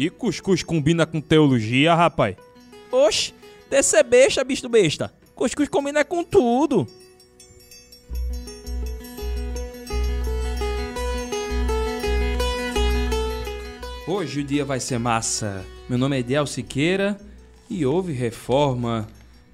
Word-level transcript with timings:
E 0.00 0.08
cuscuz 0.08 0.62
combina 0.62 1.04
com 1.04 1.20
teologia, 1.20 1.94
rapaz? 1.94 2.34
Oxe, 2.90 3.34
descer 3.68 4.02
besta, 4.02 4.42
bicho 4.42 4.66
besta. 4.66 5.12
Cuscuz 5.34 5.68
combina 5.68 6.02
com 6.02 6.24
tudo. 6.24 6.86
Hoje 14.08 14.40
o 14.40 14.44
dia 14.44 14.64
vai 14.64 14.80
ser 14.80 14.98
massa. 14.98 15.66
Meu 15.86 15.98
nome 15.98 16.16
é 16.16 16.20
Ediel 16.20 16.46
Siqueira 16.46 17.20
e 17.68 17.84
houve 17.84 18.14
reforma 18.14 19.06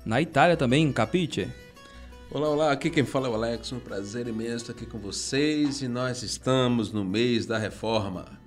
na 0.04 0.22
Itália 0.22 0.56
também, 0.56 0.92
capite? 0.92 1.48
Olá, 2.30 2.48
olá, 2.48 2.70
aqui 2.70 2.88
quem 2.88 3.04
fala 3.04 3.26
é 3.26 3.30
o 3.32 3.34
Alex, 3.34 3.72
um 3.72 3.80
prazer 3.80 4.28
imenso 4.28 4.70
estar 4.70 4.74
aqui 4.74 4.86
com 4.86 4.98
vocês 5.00 5.82
e 5.82 5.88
nós 5.88 6.22
estamos 6.22 6.92
no 6.92 7.04
mês 7.04 7.46
da 7.46 7.58
reforma. 7.58 8.45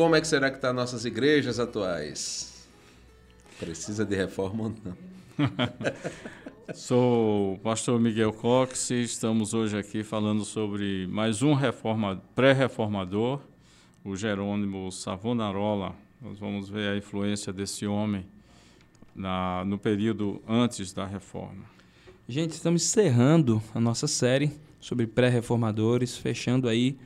Como 0.00 0.16
é 0.16 0.20
que 0.22 0.26
será 0.26 0.48
que 0.48 0.56
estão 0.56 0.70
tá 0.70 0.74
nossas 0.74 1.04
igrejas 1.04 1.60
atuais? 1.60 2.66
Precisa 3.58 4.02
de 4.02 4.16
reforma 4.16 4.62
ou 4.62 4.74
não? 4.82 4.96
Sou 6.74 7.52
o 7.52 7.58
pastor 7.58 8.00
Miguel 8.00 8.32
Cox 8.32 8.88
e 8.92 9.02
estamos 9.02 9.52
hoje 9.52 9.76
aqui 9.76 10.02
falando 10.02 10.42
sobre 10.42 11.06
mais 11.06 11.42
um 11.42 11.52
reforma, 11.52 12.22
pré-reformador 12.34 13.42
o 14.02 14.16
Jerônimo 14.16 14.90
Savonarola. 14.90 15.94
Nós 16.18 16.38
vamos 16.38 16.70
ver 16.70 16.92
a 16.92 16.96
influência 16.96 17.52
desse 17.52 17.86
homem 17.86 18.24
na, 19.14 19.66
no 19.66 19.78
período 19.78 20.40
antes 20.48 20.94
da 20.94 21.04
reforma. 21.04 21.64
Gente, 22.26 22.52
estamos 22.52 22.82
encerrando 22.82 23.62
a 23.74 23.78
nossa 23.78 24.06
série 24.06 24.50
sobre 24.80 25.06
pré-reformadores, 25.06 26.16
fechando 26.16 26.70
aí 26.70 26.96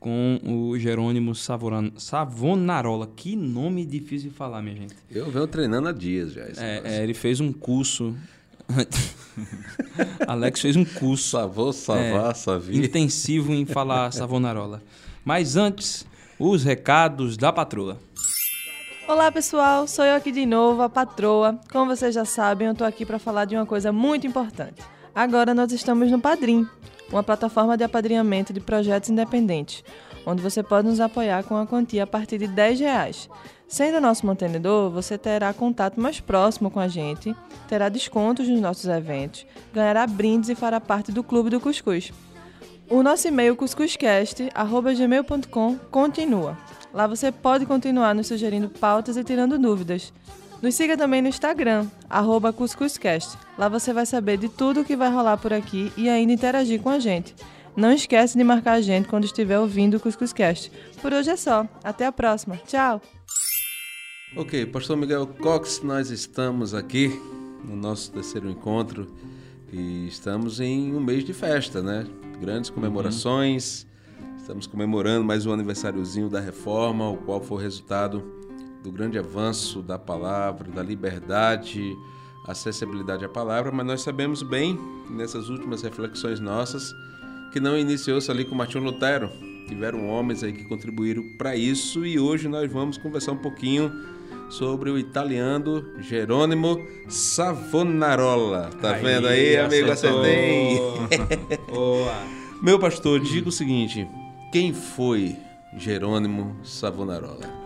com 0.00 0.40
o 0.42 0.78
Jerônimo 0.78 1.34
Savonarola. 1.34 3.06
Que 3.14 3.36
nome 3.36 3.84
difícil 3.84 4.30
de 4.30 4.36
falar, 4.36 4.62
minha 4.62 4.74
gente. 4.74 4.96
Eu 5.10 5.30
venho 5.30 5.46
treinando 5.46 5.88
há 5.88 5.92
dias 5.92 6.32
já. 6.32 6.40
É, 6.56 6.80
é, 6.82 7.02
ele 7.02 7.12
fez 7.12 7.38
um 7.38 7.52
curso. 7.52 8.16
Alex 10.26 10.60
fez 10.60 10.74
um 10.74 10.84
curso. 10.84 11.28
Savô, 11.28 11.72
savá, 11.72 12.30
é, 12.30 12.34
savi. 12.34 12.78
Intensivo 12.78 13.52
em 13.52 13.66
falar 13.66 14.10
Savonarola. 14.14 14.82
Mas 15.22 15.56
antes, 15.56 16.06
os 16.38 16.64
recados 16.64 17.36
da 17.36 17.52
patroa. 17.52 17.98
Olá 19.06 19.30
pessoal, 19.30 19.86
sou 19.86 20.04
eu 20.04 20.14
aqui 20.14 20.32
de 20.32 20.46
novo, 20.46 20.82
a 20.82 20.88
patroa. 20.88 21.60
Como 21.70 21.94
vocês 21.94 22.14
já 22.14 22.24
sabem, 22.24 22.68
eu 22.68 22.72
estou 22.72 22.86
aqui 22.86 23.04
para 23.04 23.18
falar 23.18 23.44
de 23.44 23.56
uma 23.56 23.66
coisa 23.66 23.92
muito 23.92 24.26
importante. 24.26 24.80
Agora 25.12 25.52
nós 25.52 25.72
estamos 25.72 26.10
no 26.10 26.20
Padrim, 26.20 26.66
uma 27.10 27.22
plataforma 27.22 27.76
de 27.76 27.84
apadrinhamento 27.84 28.52
de 28.52 28.60
projetos 28.60 29.08
independentes, 29.10 29.84
onde 30.26 30.42
você 30.42 30.62
pode 30.62 30.88
nos 30.88 31.00
apoiar 31.00 31.42
com 31.44 31.56
a 31.56 31.66
quantia 31.66 32.04
a 32.04 32.06
partir 32.06 32.36
de 32.38 32.46
10 32.46 32.80
reais. 32.80 33.28
Sendo 33.66 34.00
nosso 34.00 34.26
mantenedor, 34.26 34.90
você 34.90 35.16
terá 35.16 35.50
contato 35.52 35.98
mais 36.00 36.20
próximo 36.20 36.70
com 36.70 36.80
a 36.80 36.88
gente, 36.88 37.34
terá 37.68 37.88
descontos 37.88 38.48
nos 38.48 38.60
nossos 38.60 38.86
eventos, 38.86 39.46
ganhará 39.72 40.06
brindes 40.06 40.50
e 40.50 40.54
fará 40.54 40.80
parte 40.80 41.12
do 41.12 41.22
Clube 41.22 41.50
do 41.50 41.60
Cuscuz. 41.60 42.12
O 42.88 43.02
nosso 43.04 43.28
e-mail 43.28 43.54
cuscuzcast.gmail.com 43.54 45.78
continua. 45.92 46.58
Lá 46.92 47.06
você 47.06 47.30
pode 47.30 47.64
continuar 47.64 48.12
nos 48.12 48.26
sugerindo 48.26 48.68
pautas 48.68 49.16
e 49.16 49.22
tirando 49.22 49.56
dúvidas. 49.56 50.12
Nos 50.62 50.74
siga 50.74 50.94
também 50.94 51.22
no 51.22 51.28
Instagram, 51.28 51.86
arroba 52.08 52.52
cuscuzcast. 52.52 53.38
Lá 53.56 53.68
você 53.68 53.94
vai 53.94 54.04
saber 54.04 54.36
de 54.36 54.48
tudo 54.48 54.80
o 54.80 54.84
que 54.84 54.94
vai 54.94 55.10
rolar 55.10 55.38
por 55.38 55.54
aqui 55.54 55.90
e 55.96 56.06
ainda 56.06 56.34
interagir 56.34 56.82
com 56.82 56.90
a 56.90 56.98
gente. 56.98 57.34
Não 57.74 57.90
esquece 57.90 58.36
de 58.36 58.44
marcar 58.44 58.72
a 58.72 58.80
gente 58.82 59.08
quando 59.08 59.24
estiver 59.24 59.58
ouvindo 59.58 59.96
o 59.96 60.00
Cuscuzcast. 60.00 60.70
Por 61.00 61.12
hoje 61.12 61.30
é 61.30 61.36
só. 61.36 61.66
Até 61.82 62.04
a 62.04 62.12
próxima. 62.12 62.58
Tchau! 62.66 63.00
Ok, 64.36 64.66
Pastor 64.66 64.96
Miguel 64.96 65.26
Cox, 65.26 65.80
nós 65.82 66.10
estamos 66.10 66.74
aqui 66.74 67.08
no 67.64 67.74
nosso 67.74 68.12
terceiro 68.12 68.50
encontro 68.50 69.06
e 69.72 70.06
estamos 70.08 70.60
em 70.60 70.94
um 70.94 71.00
mês 71.00 71.24
de 71.24 71.32
festa, 71.32 71.80
né? 71.80 72.06
grandes 72.40 72.70
comemorações. 72.70 73.86
Uhum. 74.20 74.36
Estamos 74.36 74.66
comemorando 74.66 75.24
mais 75.24 75.46
um 75.46 75.52
aniversáriozinho 75.52 76.28
da 76.28 76.40
reforma, 76.40 77.08
o 77.08 77.16
qual 77.16 77.40
foi 77.40 77.58
o 77.58 77.60
resultado 77.60 78.39
do 78.82 78.90
grande 78.90 79.18
avanço 79.18 79.82
da 79.82 79.98
palavra, 79.98 80.70
da 80.70 80.82
liberdade, 80.82 81.96
acessibilidade 82.46 83.24
à 83.24 83.28
palavra, 83.28 83.70
mas 83.70 83.86
nós 83.86 84.02
sabemos 84.02 84.42
bem, 84.42 84.78
nessas 85.10 85.48
últimas 85.48 85.82
reflexões 85.82 86.40
nossas, 86.40 86.92
que 87.52 87.60
não 87.60 87.76
iniciou-se 87.76 88.30
ali 88.30 88.44
com 88.44 88.54
Martinho 88.54 88.84
Lutero. 88.84 89.30
Tiveram 89.68 90.08
homens 90.08 90.42
aí 90.42 90.52
que 90.52 90.64
contribuíram 90.64 91.22
para 91.38 91.54
isso 91.54 92.04
e 92.04 92.18
hoje 92.18 92.48
nós 92.48 92.70
vamos 92.72 92.98
conversar 92.98 93.32
um 93.32 93.38
pouquinho 93.38 93.92
sobre 94.50 94.90
o 94.90 94.98
italiano 94.98 95.84
Jerônimo 96.00 96.84
Savonarola. 97.08 98.70
Tá 98.80 98.96
aí, 98.96 99.02
vendo 99.02 99.28
aí, 99.28 99.56
amigo? 99.56 99.90
Acertei! 99.90 100.78
Boa! 101.72 102.40
Meu 102.60 102.78
pastor, 102.78 103.20
diga 103.20 103.48
o 103.48 103.52
seguinte: 103.52 104.06
quem 104.52 104.74
foi 104.74 105.36
Jerônimo 105.78 106.56
Savonarola? 106.64 107.59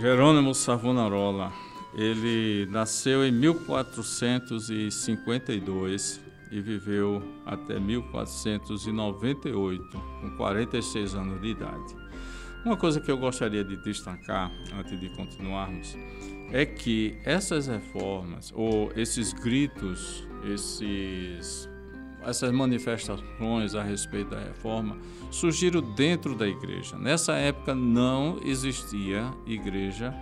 Jerônimo 0.00 0.54
Savonarola, 0.54 1.52
ele 1.92 2.68
nasceu 2.70 3.26
em 3.26 3.32
1452 3.32 6.20
e 6.52 6.60
viveu 6.60 7.20
até 7.44 7.80
1498, 7.80 10.00
com 10.20 10.30
46 10.36 11.16
anos 11.16 11.40
de 11.40 11.48
idade. 11.48 11.96
Uma 12.64 12.76
coisa 12.76 13.00
que 13.00 13.10
eu 13.10 13.18
gostaria 13.18 13.64
de 13.64 13.76
destacar, 13.78 14.52
antes 14.78 15.00
de 15.00 15.08
continuarmos, 15.16 15.96
é 16.52 16.64
que 16.64 17.18
essas 17.24 17.66
reformas, 17.66 18.52
ou 18.54 18.92
esses 18.94 19.32
gritos, 19.32 20.24
esses, 20.44 21.68
essas 22.22 22.52
manifestações 22.52 23.74
a 23.74 23.82
respeito 23.82 24.30
da 24.30 24.38
reforma, 24.38 24.96
surgiram 25.30 25.80
dentro 25.80 26.34
da 26.34 26.46
igreja. 26.46 26.96
Nessa 26.96 27.34
época 27.34 27.74
não 27.74 28.40
existia 28.44 29.32
igreja 29.46 30.14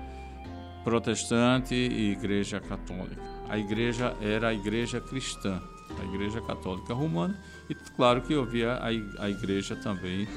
protestante 0.84 1.74
e 1.74 2.12
igreja 2.12 2.60
católica. 2.60 3.22
A 3.48 3.58
igreja 3.58 4.16
era 4.20 4.48
a 4.48 4.54
igreja 4.54 5.00
cristã, 5.00 5.60
a 6.00 6.04
igreja 6.04 6.40
católica 6.40 6.94
romana, 6.94 7.38
e 7.68 7.74
claro 7.74 8.22
que 8.22 8.34
havia 8.34 8.78
a 9.18 9.30
igreja 9.30 9.76
também 9.76 10.28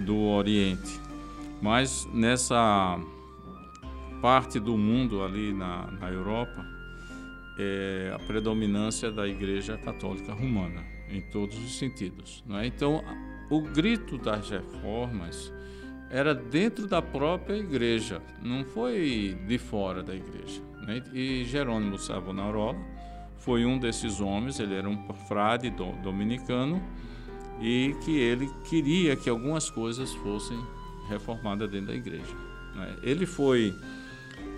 do 0.00 0.16
Oriente. 0.16 1.00
Mas 1.60 2.06
nessa 2.12 3.00
parte 4.20 4.58
do 4.58 4.76
mundo 4.76 5.22
ali 5.22 5.52
na, 5.52 5.90
na 5.92 6.10
Europa, 6.10 6.64
é 7.58 8.12
a 8.14 8.18
predominância 8.18 9.10
da 9.10 9.26
Igreja 9.26 9.78
Católica 9.78 10.32
Romana, 10.34 10.84
em 11.08 11.20
todos 11.20 11.56
os 11.58 11.78
sentidos. 11.78 12.44
é? 12.50 12.66
Então, 12.66 13.02
o 13.50 13.60
grito 13.60 14.18
das 14.18 14.50
reformas 14.50 15.52
era 16.10 16.34
dentro 16.34 16.86
da 16.86 17.02
própria 17.02 17.56
igreja, 17.56 18.22
não 18.42 18.64
foi 18.64 19.36
de 19.46 19.58
fora 19.58 20.02
da 20.02 20.14
igreja. 20.14 20.62
Né? 20.86 21.02
E 21.12 21.44
Jerônimo 21.44 21.98
Savonarola 21.98 22.76
foi 23.38 23.64
um 23.64 23.78
desses 23.78 24.20
homens, 24.20 24.58
ele 24.60 24.74
era 24.74 24.88
um 24.88 25.08
frade 25.28 25.70
dominicano 26.02 26.82
e 27.60 27.96
que 28.04 28.16
ele 28.18 28.50
queria 28.68 29.16
que 29.16 29.28
algumas 29.28 29.70
coisas 29.70 30.12
fossem 30.14 30.58
reformada 31.08 31.66
dentro 31.66 31.88
da 31.88 31.94
igreja. 31.94 32.34
Né? 32.74 32.96
Ele 33.02 33.26
foi 33.26 33.74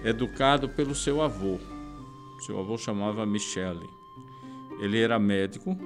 educado 0.05 0.69
pelo 0.69 0.95
seu 0.95 1.23
avô. 1.23 1.59
Seu 2.41 2.59
avô 2.59 2.77
chamava 2.79 3.27
Michele. 3.27 3.89
Ele 4.81 5.01
era 5.01 5.19
médico, 5.19 5.77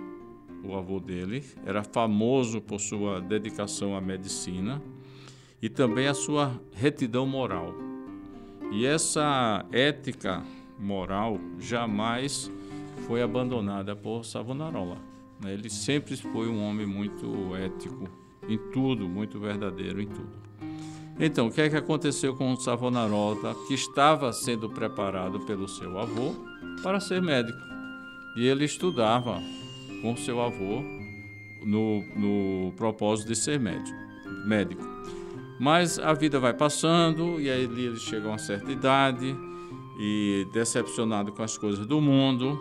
o 0.64 0.76
avô 0.76 1.00
dele, 1.00 1.44
era 1.64 1.82
famoso 1.82 2.60
por 2.60 2.80
sua 2.80 3.20
dedicação 3.20 3.96
à 3.96 4.00
medicina 4.00 4.80
e 5.60 5.68
também 5.68 6.06
a 6.06 6.14
sua 6.14 6.60
retidão 6.72 7.26
moral. 7.26 7.74
E 8.72 8.86
essa 8.86 9.64
ética 9.70 10.42
moral 10.78 11.38
jamais 11.58 12.50
foi 13.06 13.22
abandonada 13.22 13.94
por 13.94 14.24
Savonarola. 14.24 14.98
Né? 15.42 15.52
Ele 15.52 15.68
sempre 15.68 16.16
foi 16.16 16.48
um 16.48 16.62
homem 16.62 16.86
muito 16.86 17.54
ético 17.56 18.08
em 18.48 18.58
tudo, 18.72 19.08
muito 19.08 19.38
verdadeiro 19.38 20.00
em 20.00 20.06
tudo. 20.06 20.42
Então, 21.20 21.48
o 21.48 21.52
que 21.52 21.60
é 21.60 21.68
que 21.68 21.76
aconteceu 21.76 22.34
com 22.34 22.56
Savonarola, 22.56 23.54
que 23.68 23.74
estava 23.74 24.32
sendo 24.32 24.70
preparado 24.70 25.40
pelo 25.40 25.68
seu 25.68 25.98
avô 25.98 26.34
para 26.82 26.98
ser 26.98 27.20
médico? 27.20 27.58
E 28.36 28.46
ele 28.46 28.64
estudava 28.64 29.40
com 30.02 30.16
seu 30.16 30.42
avô 30.42 30.82
no, 31.64 32.02
no 32.16 32.72
propósito 32.72 33.28
de 33.28 33.36
ser 33.36 33.58
médico. 33.58 33.96
médico. 34.44 34.82
Mas 35.58 35.98
a 35.98 36.12
vida 36.12 36.40
vai 36.40 36.52
passando 36.52 37.40
e 37.40 37.48
aí 37.48 37.62
ele 37.64 37.96
chega 37.96 38.26
a 38.26 38.32
uma 38.32 38.38
certa 38.38 38.70
idade 38.70 39.34
e 39.98 40.46
decepcionado 40.52 41.32
com 41.32 41.42
as 41.42 41.56
coisas 41.56 41.86
do 41.86 42.00
mundo 42.00 42.58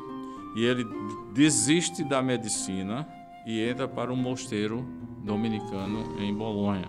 e 0.56 0.64
ele 0.64 0.86
desiste 1.34 2.04
da 2.04 2.22
medicina 2.22 3.08
e 3.46 3.60
entra 3.60 3.88
para 3.88 4.14
um 4.14 4.16
mosteiro 4.16 4.86
dominicano 5.24 6.22
em 6.22 6.34
Bolonha. 6.34 6.88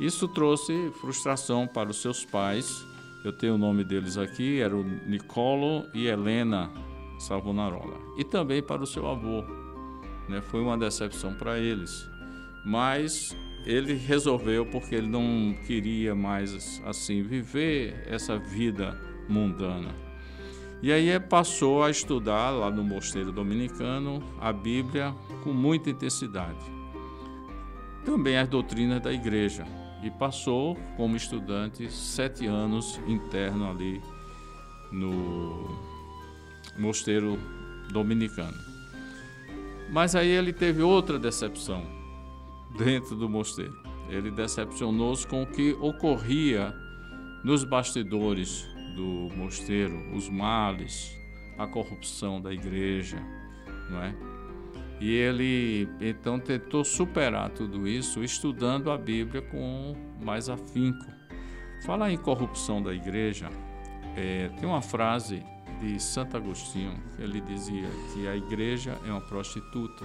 Isso 0.00 0.26
trouxe 0.26 0.90
frustração 1.00 1.66
para 1.66 1.90
os 1.90 2.00
seus 2.00 2.24
pais 2.24 2.84
Eu 3.24 3.32
tenho 3.32 3.54
o 3.54 3.58
nome 3.58 3.84
deles 3.84 4.18
aqui, 4.18 4.60
era 4.60 4.74
o 4.74 4.82
Nicolo 4.82 5.86
e 5.94 6.06
Helena 6.08 6.70
Savonarola. 7.22 7.98
E 8.16 8.24
também 8.24 8.62
para 8.62 8.82
o 8.82 8.86
seu 8.86 9.08
avô. 9.08 9.42
Né? 10.28 10.40
Foi 10.40 10.60
uma 10.60 10.76
decepção 10.76 11.34
para 11.34 11.58
eles. 11.58 12.08
Mas 12.64 13.36
ele 13.64 13.94
resolveu 13.94 14.66
porque 14.66 14.94
ele 14.94 15.08
não 15.08 15.54
queria 15.66 16.14
mais 16.14 16.82
assim 16.84 17.22
viver 17.22 18.04
essa 18.06 18.38
vida 18.38 18.98
mundana. 19.28 19.94
E 20.82 20.92
aí 20.92 21.18
passou 21.20 21.84
a 21.84 21.90
estudar 21.90 22.50
lá 22.50 22.68
no 22.68 22.82
mosteiro 22.82 23.30
dominicano 23.30 24.20
a 24.40 24.52
Bíblia 24.52 25.14
com 25.44 25.52
muita 25.52 25.90
intensidade. 25.90 26.64
Também 28.04 28.36
as 28.36 28.48
doutrinas 28.48 29.00
da 29.00 29.12
igreja. 29.12 29.64
E 30.02 30.10
passou 30.10 30.76
como 30.96 31.14
estudante 31.14 31.88
sete 31.88 32.46
anos 32.46 33.00
interno 33.06 33.70
ali 33.70 34.02
no 34.90 35.91
mosteiro 36.78 37.38
dominicano. 37.90 38.58
Mas 39.90 40.14
aí 40.14 40.28
ele 40.28 40.52
teve 40.52 40.82
outra 40.82 41.18
decepção 41.18 41.84
dentro 42.78 43.14
do 43.14 43.28
mosteiro. 43.28 43.76
Ele 44.08 44.30
decepcionou-se 44.30 45.26
com 45.26 45.42
o 45.42 45.46
que 45.46 45.72
ocorria 45.80 46.74
nos 47.44 47.64
bastidores 47.64 48.66
do 48.94 49.28
mosteiro, 49.36 50.14
os 50.14 50.28
males, 50.28 51.16
a 51.58 51.66
corrupção 51.66 52.40
da 52.40 52.52
igreja, 52.52 53.18
não 53.90 54.02
é? 54.02 54.14
E 55.00 55.10
ele 55.10 55.88
então 56.00 56.38
tentou 56.38 56.84
superar 56.84 57.50
tudo 57.50 57.88
isso 57.88 58.22
estudando 58.22 58.90
a 58.90 58.96
Bíblia 58.96 59.42
com 59.42 59.96
mais 60.22 60.48
afinco. 60.48 61.06
Falar 61.84 62.12
em 62.12 62.16
corrupção 62.16 62.80
da 62.80 62.94
igreja, 62.94 63.50
é, 64.16 64.48
tem 64.60 64.68
uma 64.68 64.80
frase 64.80 65.42
de 65.82 66.00
Santo 66.00 66.36
Agostinho 66.36 66.94
ele 67.18 67.40
dizia 67.40 67.88
que 68.14 68.28
a 68.28 68.36
igreja 68.36 68.96
é 69.04 69.10
uma 69.10 69.20
prostituta, 69.20 70.04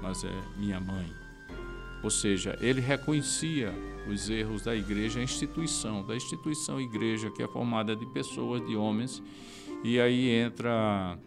mas 0.00 0.22
é 0.22 0.42
minha 0.56 0.78
mãe. 0.78 1.12
Ou 2.02 2.10
seja, 2.10 2.56
ele 2.60 2.80
reconhecia 2.80 3.74
os 4.08 4.30
erros 4.30 4.62
da 4.62 4.74
igreja, 4.74 5.18
a 5.18 5.22
instituição, 5.22 6.06
da 6.06 6.14
instituição 6.14 6.80
igreja, 6.80 7.30
que 7.30 7.42
é 7.42 7.48
formada 7.48 7.94
de 7.96 8.06
pessoas, 8.06 8.64
de 8.66 8.76
homens, 8.76 9.20
e 9.82 10.00
aí 10.00 10.30
entra 10.30 11.18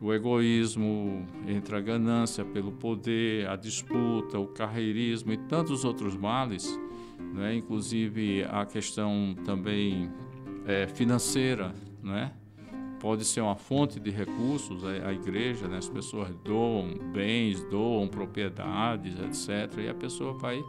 o 0.00 0.12
egoísmo, 0.12 1.24
entra 1.46 1.78
a 1.78 1.80
ganância 1.80 2.44
pelo 2.44 2.72
poder, 2.72 3.48
a 3.48 3.54
disputa, 3.54 4.38
o 4.38 4.48
carreirismo 4.48 5.32
e 5.32 5.36
tantos 5.36 5.84
outros 5.84 6.16
males, 6.16 6.68
né? 7.32 7.54
inclusive 7.54 8.44
a 8.50 8.66
questão 8.66 9.36
também 9.44 10.10
é, 10.66 10.88
financeira, 10.88 11.72
né? 12.02 12.32
Pode 13.02 13.24
ser 13.24 13.40
uma 13.40 13.56
fonte 13.56 13.98
de 13.98 14.10
recursos 14.10 14.84
a, 14.84 15.08
a 15.08 15.12
igreja, 15.12 15.66
né? 15.66 15.78
as 15.78 15.88
pessoas 15.88 16.32
doam 16.44 16.94
bens, 17.12 17.60
doam 17.64 18.06
propriedades, 18.06 19.14
etc. 19.18 19.78
E 19.78 19.88
a 19.88 19.94
pessoa 19.94 20.32
vai 20.32 20.64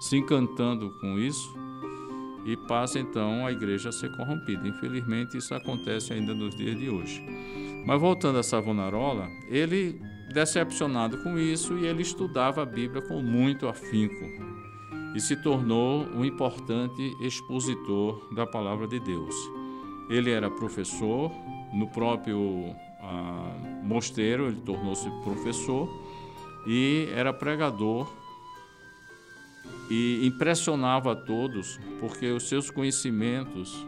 se 0.00 0.16
encantando 0.16 0.90
com 0.98 1.18
isso 1.18 1.54
e 2.46 2.56
passa 2.56 2.98
então 2.98 3.46
a 3.46 3.52
igreja 3.52 3.90
a 3.90 3.92
ser 3.92 4.10
corrompida. 4.16 4.66
Infelizmente 4.66 5.36
isso 5.36 5.54
acontece 5.54 6.14
ainda 6.14 6.34
nos 6.34 6.56
dias 6.56 6.78
de 6.78 6.88
hoje. 6.88 7.22
Mas 7.86 8.00
voltando 8.00 8.38
a 8.38 8.42
Savonarola, 8.42 9.28
ele 9.46 10.00
decepcionado 10.32 11.18
com 11.18 11.38
isso 11.38 11.76
e 11.76 11.86
ele 11.86 12.00
estudava 12.00 12.62
a 12.62 12.66
Bíblia 12.66 13.02
com 13.02 13.20
muito 13.20 13.68
afinco 13.68 14.24
e 15.14 15.20
se 15.20 15.36
tornou 15.36 16.06
um 16.14 16.24
importante 16.24 17.14
expositor 17.20 18.34
da 18.34 18.46
palavra 18.46 18.88
de 18.88 18.98
Deus. 18.98 19.34
Ele 20.08 20.30
era 20.30 20.50
professor, 20.50 21.30
no 21.74 21.88
próprio 21.88 22.74
ah, 23.00 23.56
mosteiro, 23.82 24.46
ele 24.46 24.60
tornou-se 24.60 25.10
professor 25.22 25.88
e 26.66 27.08
era 27.14 27.32
pregador 27.32 28.10
e 29.90 30.26
impressionava 30.26 31.12
a 31.12 31.16
todos 31.16 31.78
porque 32.00 32.30
os 32.30 32.48
seus 32.48 32.70
conhecimentos 32.70 33.86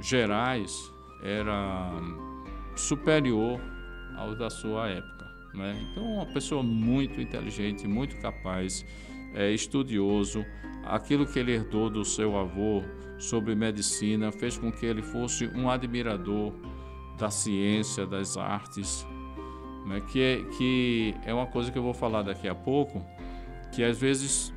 gerais 0.00 0.92
era 1.22 1.90
superior 2.76 3.60
aos 4.16 4.38
da 4.38 4.50
sua 4.50 4.88
época. 4.88 5.26
Né? 5.54 5.88
Então, 5.90 6.04
uma 6.04 6.26
pessoa 6.26 6.62
muito 6.62 7.20
inteligente, 7.20 7.86
muito 7.86 8.16
capaz, 8.18 8.84
é, 9.34 9.50
estudioso. 9.50 10.44
Aquilo 10.84 11.26
que 11.26 11.38
ele 11.38 11.52
herdou 11.52 11.90
do 11.90 12.04
seu 12.04 12.36
avô 12.36 12.82
sobre 13.18 13.54
medicina 13.54 14.32
fez 14.32 14.56
com 14.56 14.72
que 14.72 14.84
ele 14.84 15.02
fosse 15.02 15.46
um 15.48 15.70
admirador 15.70 16.52
da 17.22 17.30
ciência, 17.30 18.04
das 18.04 18.36
artes, 18.36 19.06
né? 19.86 20.00
que, 20.00 20.20
é, 20.20 20.42
que 20.56 21.14
é 21.24 21.32
uma 21.32 21.46
coisa 21.46 21.70
que 21.70 21.78
eu 21.78 21.82
vou 21.82 21.94
falar 21.94 22.22
daqui 22.22 22.48
a 22.48 22.54
pouco, 22.54 23.00
que 23.72 23.84
às 23.84 23.96
vezes 23.96 24.52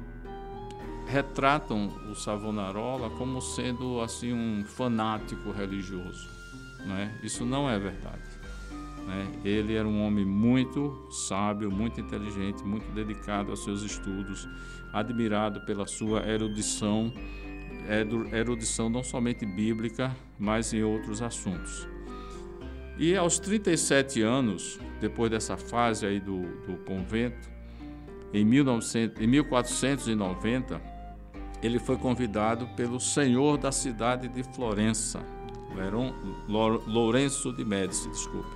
retratam 1.06 1.90
o 2.10 2.16
Savonarola 2.16 3.12
como 3.12 3.40
sendo 3.40 4.02
assim 4.02 4.34
um 4.34 4.66
fanático 4.66 5.52
religioso. 5.52 6.28
Né? 6.88 7.16
Isso 7.22 7.46
não 7.46 7.70
é 7.70 7.78
verdade. 7.78 8.24
Né? 9.06 9.28
Ele 9.46 9.76
era 9.76 9.88
um 9.88 10.04
homem 10.04 10.26
muito 10.26 11.08
sábio, 11.12 11.70
muito 11.70 12.02
inteligente, 12.02 12.64
muito 12.64 12.92
dedicado 12.94 13.52
aos 13.52 13.64
seus 13.64 13.84
estudos, 13.84 14.50
admirado 14.92 15.62
pela 15.68 15.86
sua 15.86 16.28
erudição, 16.28 17.14
erudição 18.34 18.90
não 18.90 19.04
somente 19.04 19.46
bíblica, 19.46 20.16
mas 20.40 20.74
em 20.74 20.82
outros 20.82 21.22
assuntos. 21.22 21.95
E 22.98 23.16
aos 23.16 23.40
37 23.40 24.22
anos, 24.22 24.80
depois 25.02 25.30
dessa 25.30 25.58
fase 25.58 26.06
aí 26.06 26.20
do, 26.20 26.42
do 26.66 26.78
convento, 26.86 27.50
em, 28.34 28.46
1900, 28.46 29.22
em 29.22 29.28
1490, 29.28 30.82
ele 31.62 31.80
foi 31.80 31.98
convidado 31.98 32.68
pelo 32.76 33.00
senhor 33.00 33.58
da 33.58 33.72
cidade 33.72 34.28
de 34.28 34.44
Florença, 34.44 35.24
Lourenço 36.88 37.52
de 37.52 37.66
Médici, 37.66 38.10
desculpe, 38.10 38.56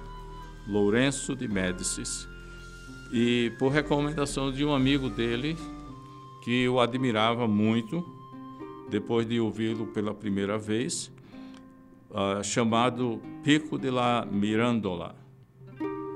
Lourenço 0.68 1.36
de 1.36 1.48
Médicis, 1.48 2.28
e 3.12 3.52
por 3.60 3.72
recomendação 3.72 4.52
de 4.52 4.64
um 4.64 4.74
amigo 4.74 5.10
dele 5.10 5.58
que 6.44 6.68
o 6.70 6.80
admirava 6.80 7.48
muito, 7.48 8.06
depois 8.90 9.28
de 9.28 9.40
ouvi-lo 9.40 9.88
pela 9.88 10.14
primeira 10.14 10.58
vez, 10.58 11.12
uh, 12.12 12.42
chamado 12.42 13.20
Pico 13.44 13.78
de 13.78 13.92
la 13.92 14.26
Mirandola. 14.30 15.16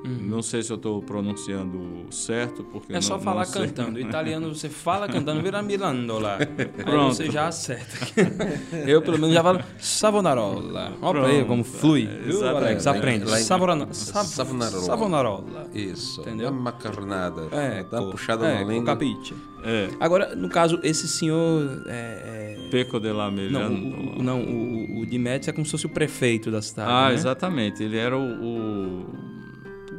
Uhum. 0.04 0.18
Não 0.22 0.42
sei 0.42 0.62
se 0.62 0.72
eu 0.72 0.76
estou 0.76 1.02
pronunciando 1.02 2.06
certo, 2.12 2.64
porque 2.66 2.94
é 2.94 3.00
só 3.00 3.16
não, 3.16 3.24
falar 3.24 3.46
não 3.46 3.52
cantando. 3.52 3.98
O 3.98 4.02
italiano 4.02 4.54
você 4.54 4.68
fala 4.68 5.08
cantando, 5.08 5.42
vira 5.42 5.62
Mirandola. 5.62 6.40
Pronto. 6.84 7.16
você 7.16 7.32
já 7.32 7.48
acerta. 7.48 8.22
eu 8.86 9.02
pelo 9.02 9.18
menos 9.18 9.34
já 9.34 9.42
falo 9.42 9.62
Savonarola. 9.80 10.94
Olha 11.02 11.22
pra 11.22 11.30
aí 11.30 11.46
como 11.46 11.64
flui. 11.64 12.06
É, 12.06 12.28
viu, 12.28 12.46
Alex? 12.46 12.86
Aprende. 12.86 13.30
Sav, 13.44 14.28
Savonarola. 14.28 14.84
Savonarola. 14.84 15.70
Isso. 15.74 16.20
Entendeu? 16.22 16.50
Uma 16.50 16.62
macarronada. 16.64 17.48
É. 17.52 17.86
Dá 17.90 18.02
uma 18.02 18.12
puxada 18.12 18.46
é, 18.46 18.56
na 18.56 18.72
língua. 18.72 18.86
Capite. 18.86 19.34
É. 19.64 19.90
Agora, 20.02 20.36
no 20.36 20.50
caso, 20.50 20.80
esse 20.84 21.08
senhor. 21.08 21.84
É, 21.88 22.58
é... 22.58 22.70
Peco 22.70 23.00
de 23.00 23.12
la 23.12 23.32
Mirandola. 23.32 23.70
Não, 23.70 24.18
o, 24.18 24.24
não, 24.24 24.42
o, 24.42 25.00
o, 25.00 25.02
o 25.02 25.28
é 25.28 25.52
como 25.54 25.66
se 25.66 25.72
fosse 25.72 25.86
o 25.86 25.90
prefeito 25.90 26.52
da 26.52 26.62
cidade. 26.62 26.92
Ah, 26.92 27.08
né? 27.08 27.14
exatamente. 27.14 27.82
Ele 27.82 27.98
era 27.98 28.18
o, 28.18 28.22
o 28.22 29.33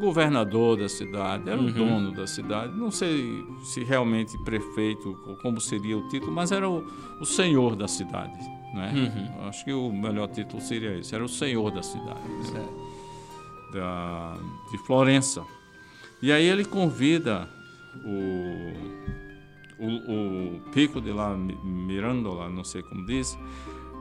governador 0.04 0.78
da 0.78 0.88
cidade, 0.88 1.49
era 1.49 1.58
uhum. 1.61 1.68
o 1.68 1.73
dono 1.73 2.12
da 2.12 2.26
cidade. 2.26 2.76
Não 2.76 2.90
sei 2.90 3.44
se 3.62 3.82
realmente 3.82 4.37
prefeito, 4.44 5.14
como 5.42 5.61
seria 5.61 5.96
o 5.96 6.08
título, 6.08 6.32
mas 6.32 6.52
era 6.52 6.68
o, 6.68 6.84
o 7.20 7.25
senhor 7.25 7.75
da 7.75 7.88
cidade. 7.88 8.38
Né? 8.75 8.92
Uhum. 8.94 9.49
Acho 9.49 9.64
que 9.64 9.73
o 9.73 9.92
melhor 9.92 10.28
título 10.28 10.61
seria 10.61 10.99
esse: 10.99 11.14
era 11.14 11.25
o 11.25 11.28
senhor 11.28 11.70
da 11.70 11.82
cidade, 11.82 12.28
né? 12.52 12.68
da, 13.73 14.37
de 14.70 14.78
Florença. 14.78 15.44
E 16.23 16.32
aí 16.32 16.46
ele 16.46 16.64
convida 16.64 17.49
o, 18.04 18.73
o, 19.78 20.56
o 20.56 20.61
Pico 20.73 21.00
de 21.00 21.12
la 21.12 21.37
Mirandola, 21.37 22.49
não 22.49 22.64
sei 22.64 22.82
como 22.82 23.04
diz, 23.04 23.38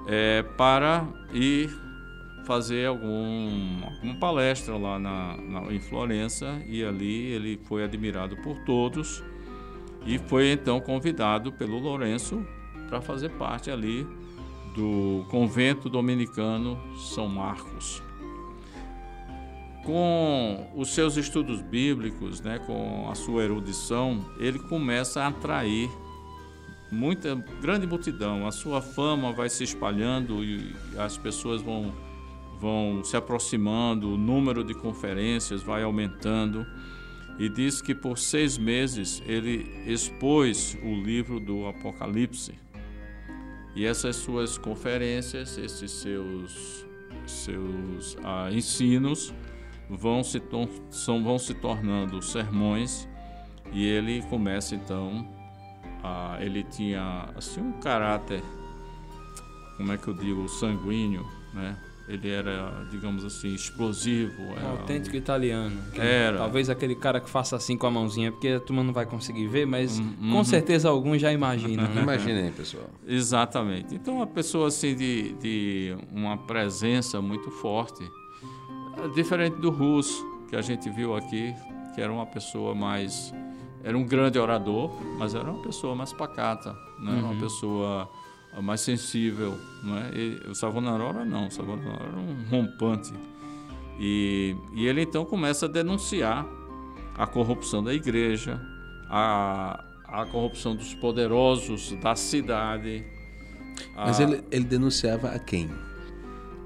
é, 0.07 0.43
para 0.57 1.05
ir 1.33 1.82
fazer 2.45 2.87
algum, 2.87 3.83
alguma 3.83 4.15
palestra 4.15 4.77
lá 4.77 4.99
na, 4.99 5.37
na, 5.37 5.73
em 5.73 5.79
Florença 5.79 6.61
e 6.67 6.83
ali 6.83 7.31
ele 7.31 7.59
foi 7.63 7.83
admirado 7.83 8.35
por 8.37 8.57
todos 8.59 9.23
e 10.05 10.17
foi 10.17 10.51
então 10.51 10.79
convidado 10.79 11.51
pelo 11.51 11.79
Lourenço 11.79 12.45
para 12.89 13.01
fazer 13.01 13.29
parte 13.31 13.71
ali 13.71 14.05
do 14.75 15.25
convento 15.29 15.89
dominicano 15.89 16.79
São 16.97 17.27
Marcos. 17.27 18.01
Com 19.85 20.71
os 20.75 20.93
seus 20.93 21.17
estudos 21.17 21.61
bíblicos, 21.61 22.41
né, 22.41 22.59
com 22.59 23.09
a 23.09 23.15
sua 23.15 23.43
erudição, 23.43 24.25
ele 24.39 24.57
começa 24.57 25.21
a 25.21 25.27
atrair 25.27 25.89
muita 26.91 27.35
grande 27.61 27.85
multidão. 27.85 28.47
A 28.47 28.51
sua 28.51 28.81
fama 28.81 29.33
vai 29.33 29.49
se 29.49 29.63
espalhando 29.63 30.43
e 30.43 30.73
as 30.97 31.17
pessoas 31.17 31.61
vão 31.61 31.91
vão 32.63 33.03
se 33.03 33.17
aproximando, 33.17 34.13
o 34.13 34.17
número 34.17 34.63
de 34.63 34.73
conferências 34.73 35.61
vai 35.61 35.83
aumentando. 35.83 36.65
E 37.37 37.49
diz 37.49 37.81
que 37.81 37.93
por 37.93 38.17
seis 38.17 38.57
meses 38.57 39.21
ele 39.25 39.67
expôs 39.85 40.77
o 40.81 40.93
livro 41.03 41.39
do 41.39 41.67
Apocalipse. 41.67 42.53
E 43.75 43.85
essas 43.85 44.15
suas 44.15 44.57
conferências, 44.57 45.57
esses 45.57 45.91
seus, 45.91 46.85
seus 47.25 48.15
ah, 48.23 48.49
ensinos, 48.51 49.33
vão 49.89 50.23
se, 50.23 50.41
são, 50.89 51.21
vão 51.23 51.37
se 51.37 51.53
tornando 51.55 52.21
sermões. 52.21 53.09
E 53.73 53.83
ele 53.83 54.21
começa 54.29 54.75
então, 54.75 55.27
ele 56.39 56.63
tinha 56.63 57.29
assim 57.35 57.59
um 57.61 57.73
caráter, 57.73 58.43
como 59.75 59.91
é 59.91 59.97
que 59.97 60.07
eu 60.07 60.13
digo, 60.13 60.47
sanguíneo, 60.47 61.27
né? 61.53 61.75
Ele 62.07 62.29
era, 62.29 62.85
digamos 62.91 63.23
assim, 63.23 63.53
explosivo. 63.53 64.41
Era... 64.57 64.65
Um 64.65 64.71
autêntico 64.71 65.15
italiano. 65.15 65.79
Era. 65.95 66.37
Talvez 66.37 66.69
aquele 66.69 66.95
cara 66.95 67.21
que 67.21 67.29
faça 67.29 67.55
assim 67.55 67.77
com 67.77 67.87
a 67.87 67.91
mãozinha, 67.91 68.31
porque 68.31 68.49
a 68.49 68.59
turma 68.59 68.83
não 68.83 68.93
vai 68.93 69.05
conseguir 69.05 69.47
ver, 69.47 69.65
mas 69.65 69.99
uhum. 69.99 70.31
com 70.33 70.43
certeza 70.43 70.89
alguns 70.89 71.21
já 71.21 71.31
imaginam. 71.31 71.87
Né? 71.87 72.01
Imaginem, 72.01 72.51
pessoal. 72.51 72.89
Exatamente. 73.07 73.95
Então, 73.95 74.17
uma 74.17 74.27
pessoa 74.27 74.67
assim 74.67 74.95
de, 74.95 75.33
de 75.33 75.95
uma 76.11 76.37
presença 76.37 77.21
muito 77.21 77.49
forte, 77.49 78.03
diferente 79.15 79.55
do 79.57 79.69
Russo, 79.69 80.25
que 80.49 80.57
a 80.57 80.61
gente 80.61 80.89
viu 80.89 81.15
aqui, 81.15 81.55
que 81.95 82.01
era 82.01 82.11
uma 82.11 82.25
pessoa 82.25 82.75
mais. 82.75 83.33
Era 83.81 83.97
um 83.97 84.03
grande 84.03 84.37
orador, 84.37 84.91
mas 85.17 85.35
era 85.35 85.49
uma 85.49 85.61
pessoa 85.61 85.95
mais 85.95 86.11
pacata, 86.11 86.75
né? 86.99 87.11
Uhum. 87.11 87.31
uma 87.31 87.35
pessoa 87.41 88.09
mais 88.61 88.81
sensível. 88.81 89.57
Não 89.83 89.97
é? 89.97 90.11
E, 90.13 90.49
o 90.49 90.55
Savonarola 90.55 91.25
não, 91.25 91.47
o 91.47 91.51
Savonarola 91.51 92.07
era 92.07 92.17
um 92.17 92.43
rompante. 92.49 93.13
E, 93.99 94.55
e 94.73 94.87
ele 94.87 95.01
então 95.01 95.25
começa 95.25 95.65
a 95.65 95.69
denunciar 95.69 96.45
a 97.15 97.27
corrupção 97.27 97.83
da 97.83 97.93
igreja, 97.93 98.59
a, 99.09 99.83
a 100.05 100.25
corrupção 100.25 100.75
dos 100.75 100.93
poderosos 100.95 101.91
da 102.01 102.15
cidade. 102.15 103.05
Mas 103.95 104.19
a... 104.19 104.23
ele, 104.23 104.43
ele 104.51 104.65
denunciava 104.65 105.29
a 105.29 105.39
quem? 105.39 105.69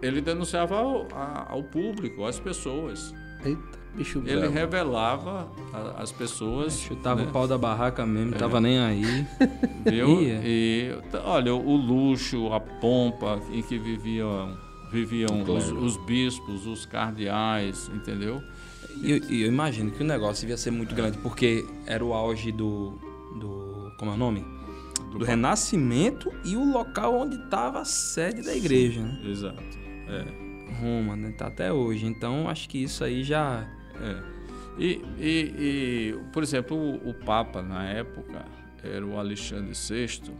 Ele 0.02 0.22
denunciava 0.22 0.78
ao, 0.78 1.08
ao 1.50 1.64
público, 1.64 2.26
às 2.26 2.40
pessoas. 2.40 3.14
Eita. 3.44 3.77
Bicho 3.96 4.20
ele 4.26 4.42
bravo. 4.42 4.54
revelava 4.54 5.48
a, 5.74 6.02
as 6.02 6.12
pessoas. 6.12 6.80
Chutava 6.80 7.22
né? 7.22 7.28
o 7.28 7.32
pau 7.32 7.48
da 7.48 7.58
barraca 7.58 8.06
mesmo, 8.06 8.36
é. 8.36 8.38
tava 8.38 8.62
nem 8.62 8.80
aí. 8.80 9.26
Viu? 9.86 10.22
e 10.22 10.94
olha, 11.24 11.54
o 11.54 11.76
luxo, 11.76 12.54
a 12.54 12.60
pompa 12.60 13.42
em 13.52 13.62
que 13.64 13.78
viviam, 13.78 14.56
viviam 14.92 15.44
os, 15.44 15.72
os, 15.72 15.98
bispos, 16.06 16.68
os 16.68 16.86
cardeais, 16.86 17.90
entendeu? 17.94 18.42
E 19.02 19.12
eu, 19.12 19.18
eu, 19.18 19.48
imagino 19.48 19.92
que 19.92 20.02
o 20.02 20.06
negócio 20.06 20.42
devia 20.42 20.58
ser 20.58 20.72
muito 20.72 20.94
grande, 20.94 21.18
porque 21.18 21.66
era 21.86 22.04
o 22.04 22.14
auge 22.14 22.52
do. 22.52 23.00
do 23.40 23.92
como 23.98 24.12
é 24.12 24.14
o 24.14 24.18
nome? 24.18 24.46
Do, 25.12 25.20
do 25.20 25.26
Renascimento 25.26 26.32
e 26.44 26.56
o 26.56 26.72
local 26.72 27.16
onde 27.16 27.36
estava 27.36 27.80
a 27.80 27.86
sede 27.86 28.44
da 28.44 28.56
igreja. 28.56 29.02
Né? 29.02 29.22
Exato. 29.26 29.64
É. 30.08 30.48
Roma, 30.80 31.16
né? 31.16 31.32
Tá 31.32 31.48
até 31.48 31.72
hoje. 31.72 32.06
Então 32.06 32.48
acho 32.48 32.70
que 32.70 32.78
isso 32.78 33.04
aí 33.04 33.24
já 33.24 33.68
é. 34.02 34.38
E, 34.80 35.02
e, 35.18 35.56
e, 35.58 36.20
por 36.32 36.44
exemplo, 36.44 36.78
o, 36.78 37.10
o, 37.10 37.14
Papa 37.14 37.64
na 37.64 37.84
época 37.86 38.46
era 38.84 39.04
o 39.06 39.18
Alexandre 39.18 39.74
VI, 39.74 40.32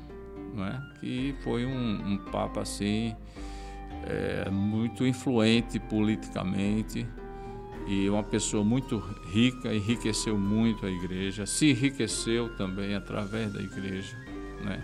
não 0.54 0.66
é? 0.66 0.80
que 1.00 1.34
foi 1.44 1.66
um, 1.66 2.14
um 2.14 2.18
Papa 2.18 2.62
assim 2.62 3.16
é, 4.06 4.50
muito 4.50 5.08
influente 5.08 5.80
politicamente 5.80 7.06
e 7.88 8.10
uma 8.10 8.22
pessoa 8.22 8.64
muito 8.64 8.98
rica, 9.32 9.74
enriqueceu 9.74 10.38
muito 10.38 10.86
a 10.86 10.92
igreja, 10.92 11.46
se 11.46 11.72
enriqueceu 11.72 12.56
também 12.58 12.94
através 12.94 13.52
da 13.54 13.62
igreja, 13.62 14.16
né? 14.64 14.84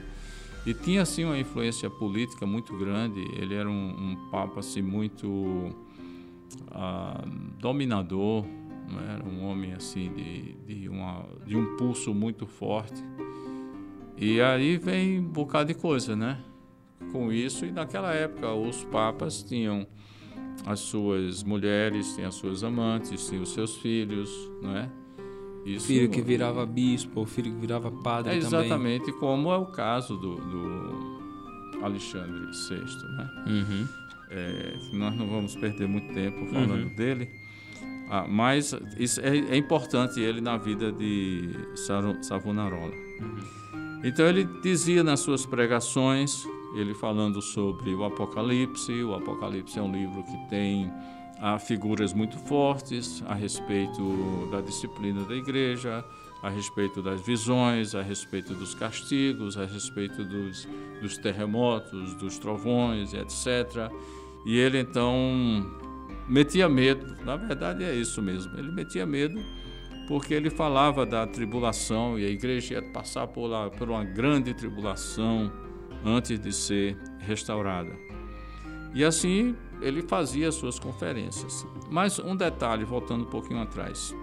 E 0.65 0.73
tinha 0.73 1.01
assim 1.01 1.25
uma 1.25 1.37
influência 1.37 1.89
política 1.89 2.45
muito 2.45 2.77
grande. 2.77 3.19
Ele 3.37 3.53
era 3.53 3.69
um, 3.69 4.11
um 4.11 4.29
papa 4.31 4.61
assim 4.61 4.81
muito 4.81 5.75
ah, 6.71 7.21
dominador, 7.59 8.45
era 9.11 9.23
um 9.23 9.43
homem 9.43 9.73
assim 9.73 10.11
de, 10.13 10.53
de, 10.65 10.89
uma, 10.89 11.25
de 11.45 11.55
um 11.55 11.75
pulso 11.77 12.13
muito 12.13 12.45
forte. 12.45 13.03
E 14.17 14.41
aí 14.41 14.77
vem 14.77 15.19
um 15.19 15.29
bocado 15.29 15.73
de 15.73 15.79
coisa, 15.79 16.15
né? 16.15 16.39
Com 17.11 17.31
isso, 17.31 17.65
e 17.65 17.71
naquela 17.71 18.13
época 18.13 18.53
os 18.53 18.83
papas 18.85 19.43
tinham 19.43 19.85
as 20.65 20.79
suas 20.79 21.43
mulheres, 21.43 22.15
tinham 22.15 22.29
as 22.29 22.35
suas 22.35 22.63
amantes, 22.63 23.27
tinham 23.27 23.43
os 23.43 23.53
seus 23.53 23.77
filhos, 23.77 24.29
não 24.61 24.77
é? 24.77 24.89
Isso, 25.65 25.87
filho 25.87 26.09
que 26.09 26.21
virava 26.21 26.65
bispo, 26.65 27.21
o 27.21 27.25
filho 27.25 27.53
que 27.53 27.59
virava 27.59 27.89
padre 27.89 28.33
é 28.33 28.37
exatamente 28.37 29.05
também. 29.05 29.19
como 29.19 29.51
é 29.51 29.57
o 29.57 29.67
caso 29.67 30.17
do, 30.17 30.35
do 30.35 31.83
Alexandre 31.83 32.47
VI, 32.51 32.83
né? 33.15 33.29
Uhum. 33.47 33.87
É, 34.29 34.73
nós 34.93 35.15
não 35.15 35.27
vamos 35.27 35.55
perder 35.55 35.87
muito 35.87 36.13
tempo 36.13 36.45
falando 36.47 36.73
uhum. 36.73 36.95
dele, 36.95 37.29
ah, 38.15 38.27
mas 38.29 38.75
isso 38.95 39.19
é, 39.21 39.35
é, 39.35 39.57
importante 39.57 40.21
ele 40.21 40.39
na 40.39 40.55
vida 40.55 40.91
de 40.91 41.49
Savonarola. 42.21 42.93
Uhum. 42.93 44.01
Então 44.03 44.27
ele 44.27 44.47
dizia 44.61 45.03
nas 45.03 45.21
suas 45.21 45.47
pregações, 45.47 46.45
ele 46.75 46.93
falando 46.93 47.41
sobre 47.41 47.91
o 47.91 48.03
Apocalipse. 48.03 49.03
O 49.03 49.15
Apocalipse 49.15 49.79
é 49.79 49.81
um 49.81 49.91
livro 49.91 50.21
que 50.21 50.37
tem 50.47 50.93
figuras 51.65 52.13
muito 52.13 52.37
fortes 52.37 53.23
a 53.25 53.33
respeito 53.33 54.47
da 54.51 54.61
disciplina 54.61 55.23
da 55.23 55.33
igreja, 55.33 56.05
a 56.43 56.49
respeito 56.49 57.01
das 57.01 57.19
visões, 57.19 57.95
a 57.95 58.03
respeito 58.03 58.53
dos 58.53 58.75
castigos, 58.75 59.57
a 59.57 59.65
respeito 59.65 60.23
dos, 60.23 60.67
dos 61.01 61.17
terremotos, 61.17 62.13
dos 62.13 62.37
trovões, 62.37 63.11
etc. 63.15 63.91
E 64.45 64.55
ele 64.55 64.77
então 64.77 65.65
metia 66.27 66.67
medo. 66.69 67.15
Na 67.23 67.35
verdade 67.35 67.83
é 67.83 67.93
isso 67.93 68.21
mesmo. 68.21 68.57
Ele 68.57 68.71
metia 68.71 69.05
medo 69.05 69.43
porque 70.07 70.33
ele 70.33 70.49
falava 70.49 71.05
da 71.05 71.25
tribulação 71.25 72.19
e 72.19 72.25
a 72.25 72.29
igreja 72.29 72.75
ia 72.75 72.81
passar 72.81 73.27
por, 73.27 73.47
lá, 73.47 73.69
por 73.69 73.89
uma 73.89 74.03
grande 74.03 74.53
tribulação 74.53 75.51
antes 76.03 76.39
de 76.39 76.51
ser 76.51 76.97
restaurada. 77.19 77.91
E 78.93 79.03
assim 79.03 79.55
ele 79.81 80.01
fazia 80.01 80.49
as 80.49 80.55
suas 80.55 80.79
conferências. 80.79 81.65
Mas 81.89 82.19
um 82.19 82.35
detalhe, 82.35 82.83
voltando 82.83 83.23
um 83.23 83.29
pouquinho 83.29 83.61
atrás. 83.61 84.13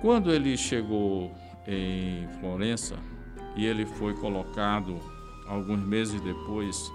Quando 0.00 0.30
ele 0.32 0.56
chegou 0.56 1.34
em 1.66 2.28
Florença 2.40 2.96
e 3.56 3.64
ele 3.64 3.86
foi 3.86 4.14
colocado 4.14 4.98
alguns 5.46 5.80
meses 5.80 6.20
depois 6.20 6.92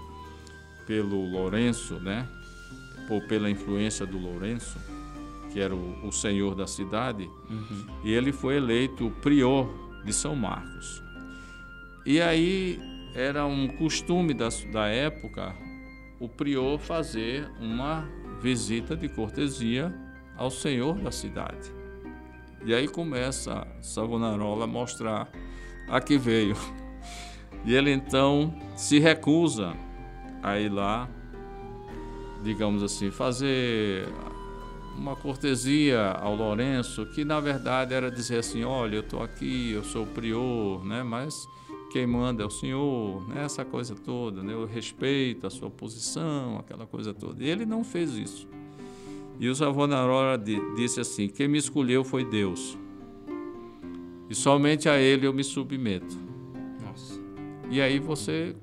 pelo 0.86 1.24
Lourenço, 1.30 1.94
né, 2.00 2.26
ou 3.08 3.20
pela 3.22 3.50
influência 3.50 4.04
do 4.06 4.18
Lourenço, 4.18 4.78
que 5.52 5.60
era 5.60 5.74
o, 5.74 6.06
o 6.06 6.12
senhor 6.12 6.54
da 6.54 6.66
cidade, 6.66 7.24
uhum. 7.48 7.86
e 8.04 8.12
ele 8.12 8.32
foi 8.32 8.56
eleito 8.56 9.10
prior 9.20 9.68
de 10.04 10.12
São 10.12 10.36
Marcos. 10.36 11.02
E 12.06 12.20
aí 12.20 12.78
era 13.14 13.44
um 13.44 13.68
costume 13.68 14.32
da, 14.32 14.48
da 14.72 14.86
época 14.86 15.54
o 16.20 16.28
prior 16.28 16.78
fazer 16.78 17.50
uma 17.58 18.06
visita 18.40 18.96
de 18.96 19.08
cortesia 19.08 19.92
ao 20.36 20.50
senhor 20.50 20.98
da 20.98 21.10
cidade. 21.10 21.72
E 22.64 22.74
aí 22.74 22.86
começa 22.86 23.66
Savonarola 23.80 24.64
a 24.64 24.68
mostrar 24.68 25.30
a 25.88 26.00
que 26.00 26.18
veio. 26.18 26.56
E 27.64 27.74
ele 27.74 27.90
então 27.90 28.54
se 28.74 28.98
recusa 28.98 29.74
a 30.42 30.58
ir 30.58 30.70
lá 30.70 31.08
digamos 32.42 32.82
assim, 32.82 33.10
fazer 33.10 34.08
uma 34.96 35.16
cortesia 35.16 36.10
ao 36.12 36.34
Lourenço, 36.34 37.06
que 37.06 37.24
na 37.24 37.40
verdade 37.40 37.94
era 37.94 38.10
dizer 38.10 38.38
assim, 38.38 38.64
olha, 38.64 38.96
eu 38.96 39.00
estou 39.00 39.22
aqui, 39.22 39.72
eu 39.72 39.82
sou 39.82 40.04
o 40.04 40.06
prior, 40.06 40.84
né? 40.84 41.02
mas 41.02 41.46
quem 41.90 42.06
manda 42.06 42.42
é 42.42 42.46
o 42.46 42.50
senhor, 42.50 43.26
né? 43.28 43.44
essa 43.44 43.64
coisa 43.64 43.94
toda, 43.94 44.42
né? 44.42 44.52
eu 44.52 44.66
respeito 44.66 45.46
a 45.46 45.50
sua 45.50 45.70
posição, 45.70 46.58
aquela 46.58 46.86
coisa 46.86 47.14
toda. 47.14 47.42
E 47.42 47.48
ele 47.48 47.64
não 47.64 47.82
fez 47.82 48.14
isso. 48.16 48.46
E 49.38 49.48
o 49.48 49.54
Savonarola 49.54 50.38
disse 50.76 51.00
assim, 51.00 51.28
quem 51.28 51.48
me 51.48 51.58
escolheu 51.58 52.04
foi 52.04 52.24
Deus. 52.24 52.76
E 54.28 54.34
somente 54.34 54.88
a 54.88 54.98
ele 54.98 55.26
eu 55.26 55.32
me 55.32 55.42
submeto. 55.42 56.16
Nossa. 56.84 57.18
E 57.70 57.80
aí 57.80 57.98
você 57.98 58.54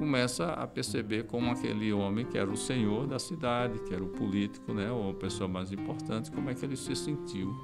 começa 0.00 0.46
a 0.54 0.66
perceber 0.66 1.24
como 1.24 1.50
aquele 1.50 1.92
homem 1.92 2.24
que 2.24 2.38
era 2.38 2.50
o 2.50 2.56
senhor 2.56 3.06
da 3.06 3.18
cidade, 3.18 3.78
que 3.80 3.92
era 3.92 4.02
o 4.02 4.08
político, 4.08 4.72
né, 4.72 4.90
ou 4.90 5.10
a 5.10 5.14
pessoa 5.14 5.46
mais 5.46 5.70
importante, 5.70 6.30
como 6.30 6.48
é 6.48 6.54
que 6.54 6.64
ele 6.64 6.74
se 6.74 6.96
sentiu, 6.96 7.54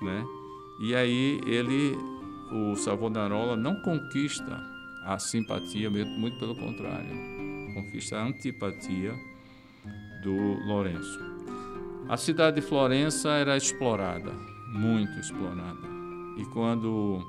né? 0.00 0.24
E 0.80 0.94
aí 0.94 1.42
ele, 1.46 1.94
o 2.50 2.74
Savonarola, 2.74 3.54
não 3.54 3.76
conquista 3.82 4.58
a 5.04 5.18
simpatia, 5.18 5.90
muito 5.90 6.38
pelo 6.38 6.56
contrário, 6.56 7.10
conquista 7.74 8.16
a 8.16 8.24
antipatia 8.24 9.14
do 10.22 10.34
Lourenço. 10.66 11.20
A 12.08 12.16
cidade 12.16 12.62
de 12.62 12.66
Florença 12.66 13.28
era 13.28 13.58
explorada, 13.58 14.32
muito 14.72 15.20
explorada. 15.20 15.86
E 16.38 16.46
quando 16.46 17.20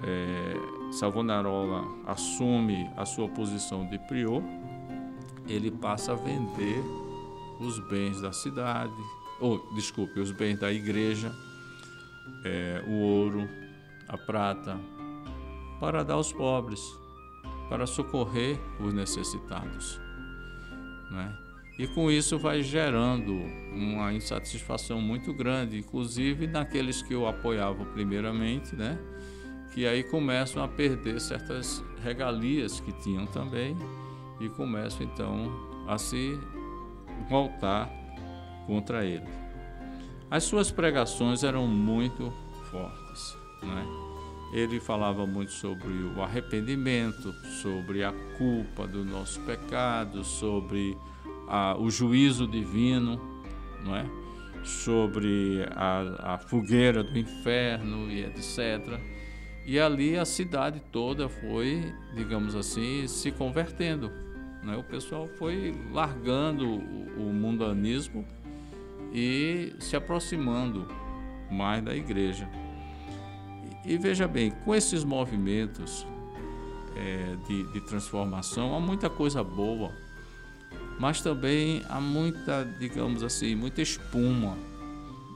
é, 0.00 0.54
Savonarola 0.94 1.84
assume 2.06 2.88
a 2.96 3.04
sua 3.04 3.28
posição 3.28 3.84
de 3.88 3.98
prior, 3.98 4.42
ele 5.48 5.70
passa 5.70 6.12
a 6.12 6.14
vender 6.14 6.82
os 7.60 7.80
bens 7.88 8.20
da 8.20 8.32
cidade, 8.32 8.94
ou 9.40 9.58
desculpe, 9.74 10.20
os 10.20 10.30
bens 10.30 10.58
da 10.58 10.72
igreja, 10.72 11.34
é, 12.44 12.84
o 12.86 12.92
ouro, 12.92 13.48
a 14.08 14.16
prata, 14.16 14.78
para 15.80 16.04
dar 16.04 16.14
aos 16.14 16.32
pobres, 16.32 16.80
para 17.68 17.86
socorrer 17.86 18.56
os 18.78 18.94
necessitados. 18.94 20.00
Né? 21.10 21.36
E 21.76 21.88
com 21.88 22.08
isso 22.08 22.38
vai 22.38 22.62
gerando 22.62 23.32
uma 23.72 24.12
insatisfação 24.12 25.00
muito 25.00 25.34
grande, 25.34 25.76
inclusive 25.76 26.46
naqueles 26.46 27.02
que 27.02 27.16
o 27.16 27.26
apoiavam 27.26 27.84
primeiramente, 27.86 28.76
né? 28.76 28.96
Que 29.74 29.86
aí 29.86 30.04
começam 30.04 30.62
a 30.62 30.68
perder 30.68 31.20
certas 31.20 31.82
regalias 32.02 32.78
que 32.78 32.92
tinham 32.92 33.26
também 33.26 33.76
e 34.40 34.48
começam 34.48 35.04
então 35.04 35.50
a 35.88 35.98
se 35.98 36.38
voltar 37.28 37.90
contra 38.66 39.04
ele. 39.04 39.26
As 40.30 40.44
suas 40.44 40.70
pregações 40.70 41.42
eram 41.42 41.66
muito 41.66 42.32
fortes, 42.70 43.36
né? 43.62 43.84
Ele 44.52 44.78
falava 44.78 45.26
muito 45.26 45.50
sobre 45.50 45.92
o 46.16 46.22
arrependimento, 46.22 47.32
sobre 47.60 48.04
a 48.04 48.12
culpa 48.38 48.86
do 48.86 49.04
nosso 49.04 49.40
pecado, 49.40 50.22
sobre 50.22 50.96
a, 51.48 51.76
o 51.76 51.90
juízo 51.90 52.46
divino, 52.46 53.20
não 53.84 53.96
é? 53.96 54.24
sobre 54.64 55.66
a, 55.72 56.34
a 56.34 56.38
fogueira 56.38 57.02
do 57.04 57.18
inferno 57.18 58.10
e 58.10 58.24
etc. 58.24 58.98
E 59.66 59.80
ali 59.80 60.18
a 60.18 60.24
cidade 60.24 60.80
toda 60.92 61.28
foi, 61.28 61.92
digamos 62.14 62.54
assim, 62.54 63.06
se 63.08 63.30
convertendo. 63.30 64.12
Né? 64.62 64.76
O 64.76 64.82
pessoal 64.82 65.26
foi 65.26 65.74
largando 65.90 66.66
o, 66.66 67.32
mundanismo 67.32 68.26
e 69.12 69.74
se 69.80 69.96
aproximando 69.96 70.86
mais 71.50 71.82
da 71.82 71.94
igreja. 71.94 72.48
E, 73.84 73.94
e 73.94 73.98
veja 73.98 74.28
bem, 74.28 74.50
com 74.50 74.74
esses 74.74 75.02
movimentos 75.02 76.06
é, 76.96 77.36
de, 77.46 77.72
de 77.72 77.80
transformação, 77.82 78.74
há 78.74 78.80
muita 78.80 79.08
coisa 79.08 79.42
boa, 79.42 79.92
mas 80.98 81.22
também 81.22 81.82
há 81.88 82.00
muita, 82.00 82.64
digamos 82.78 83.22
assim, 83.22 83.54
muita 83.54 83.80
espuma 83.80 84.56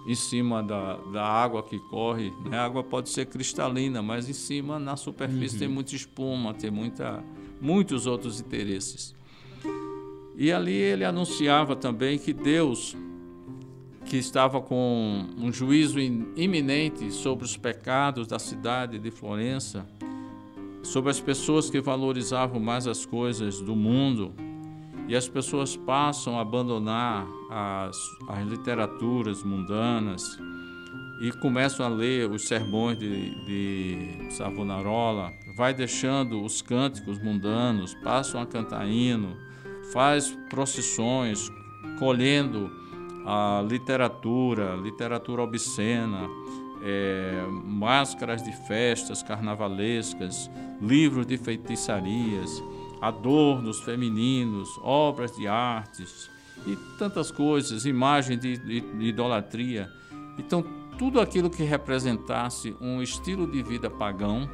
em 0.08 0.14
cima 0.14 0.62
da, 0.62 0.96
da 1.12 1.22
água 1.22 1.62
que 1.62 1.78
corre. 1.78 2.32
Né? 2.48 2.56
A 2.56 2.64
água 2.64 2.82
pode 2.82 3.10
ser 3.10 3.26
cristalina, 3.26 4.00
mas 4.00 4.26
em 4.26 4.32
cima, 4.32 4.78
na 4.78 4.96
superfície, 4.96 5.56
uhum. 5.56 5.60
tem 5.60 5.68
muita 5.68 5.94
espuma, 5.94 6.54
tem 6.54 6.70
muita, 6.70 7.22
muitos 7.60 8.06
outros 8.06 8.40
interesses. 8.40 9.14
E 10.34 10.50
ali 10.50 10.72
ele 10.72 11.04
anunciava 11.04 11.76
também 11.76 12.18
que 12.18 12.32
Deus, 12.32 12.96
que 14.06 14.16
estava 14.16 14.62
com 14.62 15.26
um 15.36 15.52
juízo 15.52 16.00
iminente 16.00 17.12
sobre 17.12 17.44
os 17.44 17.58
pecados 17.58 18.26
da 18.26 18.38
cidade 18.38 18.98
de 18.98 19.10
Florença, 19.10 19.86
sobre 20.82 21.10
as 21.10 21.20
pessoas 21.20 21.68
que 21.68 21.82
valorizavam 21.82 22.58
mais 22.58 22.86
as 22.86 23.04
coisas 23.04 23.60
do 23.60 23.76
mundo, 23.76 24.32
e 25.08 25.16
as 25.16 25.26
pessoas 25.26 25.74
passam 25.74 26.38
a 26.38 26.42
abandonar 26.42 27.26
as, 27.50 27.96
as 28.28 28.46
literaturas 28.46 29.42
mundanas 29.42 30.38
e 31.18 31.32
começam 31.32 31.84
a 31.84 31.88
ler 31.88 32.30
os 32.30 32.46
sermões 32.46 32.98
de, 32.98 33.34
de 33.46 34.30
Savonarola, 34.30 35.32
vai 35.56 35.72
deixando 35.72 36.44
os 36.44 36.60
cânticos 36.60 37.18
mundanos, 37.18 37.94
passam 38.04 38.40
a 38.40 38.46
cantar 38.46 38.86
hino, 38.86 39.34
faz 39.92 40.30
procissões, 40.50 41.50
colhendo 41.98 42.70
a 43.26 43.64
literatura, 43.66 44.76
literatura 44.76 45.42
obscena, 45.42 46.28
é, 46.82 47.46
máscaras 47.64 48.42
de 48.42 48.52
festas 48.68 49.22
carnavalescas, 49.22 50.50
livros 50.80 51.26
de 51.26 51.38
feitiçarias 51.38 52.62
adornos 53.00 53.80
femininos, 53.80 54.68
obras 54.82 55.36
de 55.36 55.46
artes 55.46 56.30
e 56.66 56.76
tantas 56.98 57.30
coisas, 57.30 57.86
imagens 57.86 58.40
de, 58.40 58.58
de, 58.58 58.80
de 58.80 59.04
idolatria. 59.06 59.90
Então, 60.38 60.64
tudo 60.98 61.20
aquilo 61.20 61.48
que 61.48 61.62
representasse 61.62 62.76
um 62.80 63.00
estilo 63.00 63.50
de 63.50 63.62
vida 63.62 63.88
pagão, 63.88 64.48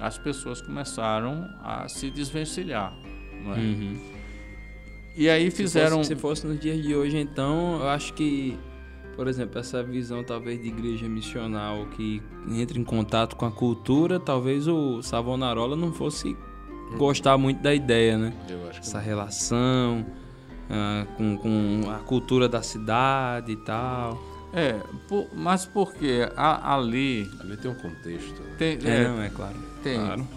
as 0.00 0.18
pessoas 0.18 0.60
começaram 0.60 1.48
a 1.62 1.88
se 1.88 2.10
desvencilhar. 2.10 2.92
É? 3.46 3.60
Uhum. 3.60 3.98
E 5.16 5.30
aí 5.30 5.50
fizeram. 5.50 6.02
Se 6.02 6.14
fosse, 6.14 6.14
se 6.14 6.16
fosse 6.16 6.46
nos 6.46 6.60
dias 6.60 6.82
de 6.82 6.94
hoje, 6.94 7.16
então, 7.16 7.78
eu 7.80 7.88
acho 7.88 8.12
que, 8.12 8.58
por 9.14 9.28
exemplo, 9.28 9.58
essa 9.58 9.82
visão 9.82 10.22
talvez 10.22 10.60
de 10.60 10.68
igreja 10.68 11.08
missional 11.08 11.86
que 11.86 12.22
entra 12.50 12.78
em 12.78 12.84
contato 12.84 13.36
com 13.36 13.46
a 13.46 13.50
cultura, 13.50 14.20
talvez 14.20 14.68
o 14.68 15.00
Savonarola 15.00 15.76
não 15.76 15.92
fosse 15.92 16.36
gostar 16.96 17.36
muito 17.36 17.62
da 17.62 17.74
ideia, 17.74 18.16
né? 18.16 18.32
Essa 18.78 19.00
relação 19.00 20.06
uh, 20.70 21.06
com, 21.16 21.36
com 21.36 21.90
a 21.90 21.98
cultura 22.00 22.48
da 22.48 22.62
cidade 22.62 23.52
e 23.52 23.56
tal. 23.56 24.20
É, 24.52 24.80
por, 25.08 25.28
mas 25.34 25.66
porque 25.66 26.28
ali. 26.36 27.28
Ali 27.40 27.56
tem 27.56 27.70
um 27.70 27.74
contexto. 27.74 28.40
Né? 28.42 28.54
Tem, 28.58 28.78
é, 28.84 29.02
é, 29.02 29.08
não, 29.08 29.22
é 29.22 29.28
claro. 29.28 29.56
Tem, 29.82 29.98
claro. 29.98 30.28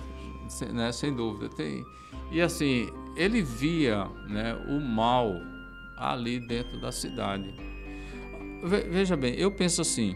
Sem, 0.49 0.69
né, 0.69 0.91
sem 0.91 1.13
dúvida. 1.13 1.49
Tem. 1.55 1.83
E 2.31 2.41
assim, 2.41 2.89
ele 3.15 3.41
via 3.41 4.05
né, 4.27 4.55
o 4.67 4.79
mal 4.79 5.33
ali 5.97 6.39
dentro 6.39 6.79
da 6.79 6.91
cidade. 6.91 7.53
Veja 8.63 9.15
bem, 9.15 9.35
eu 9.35 9.51
penso 9.51 9.81
assim, 9.81 10.13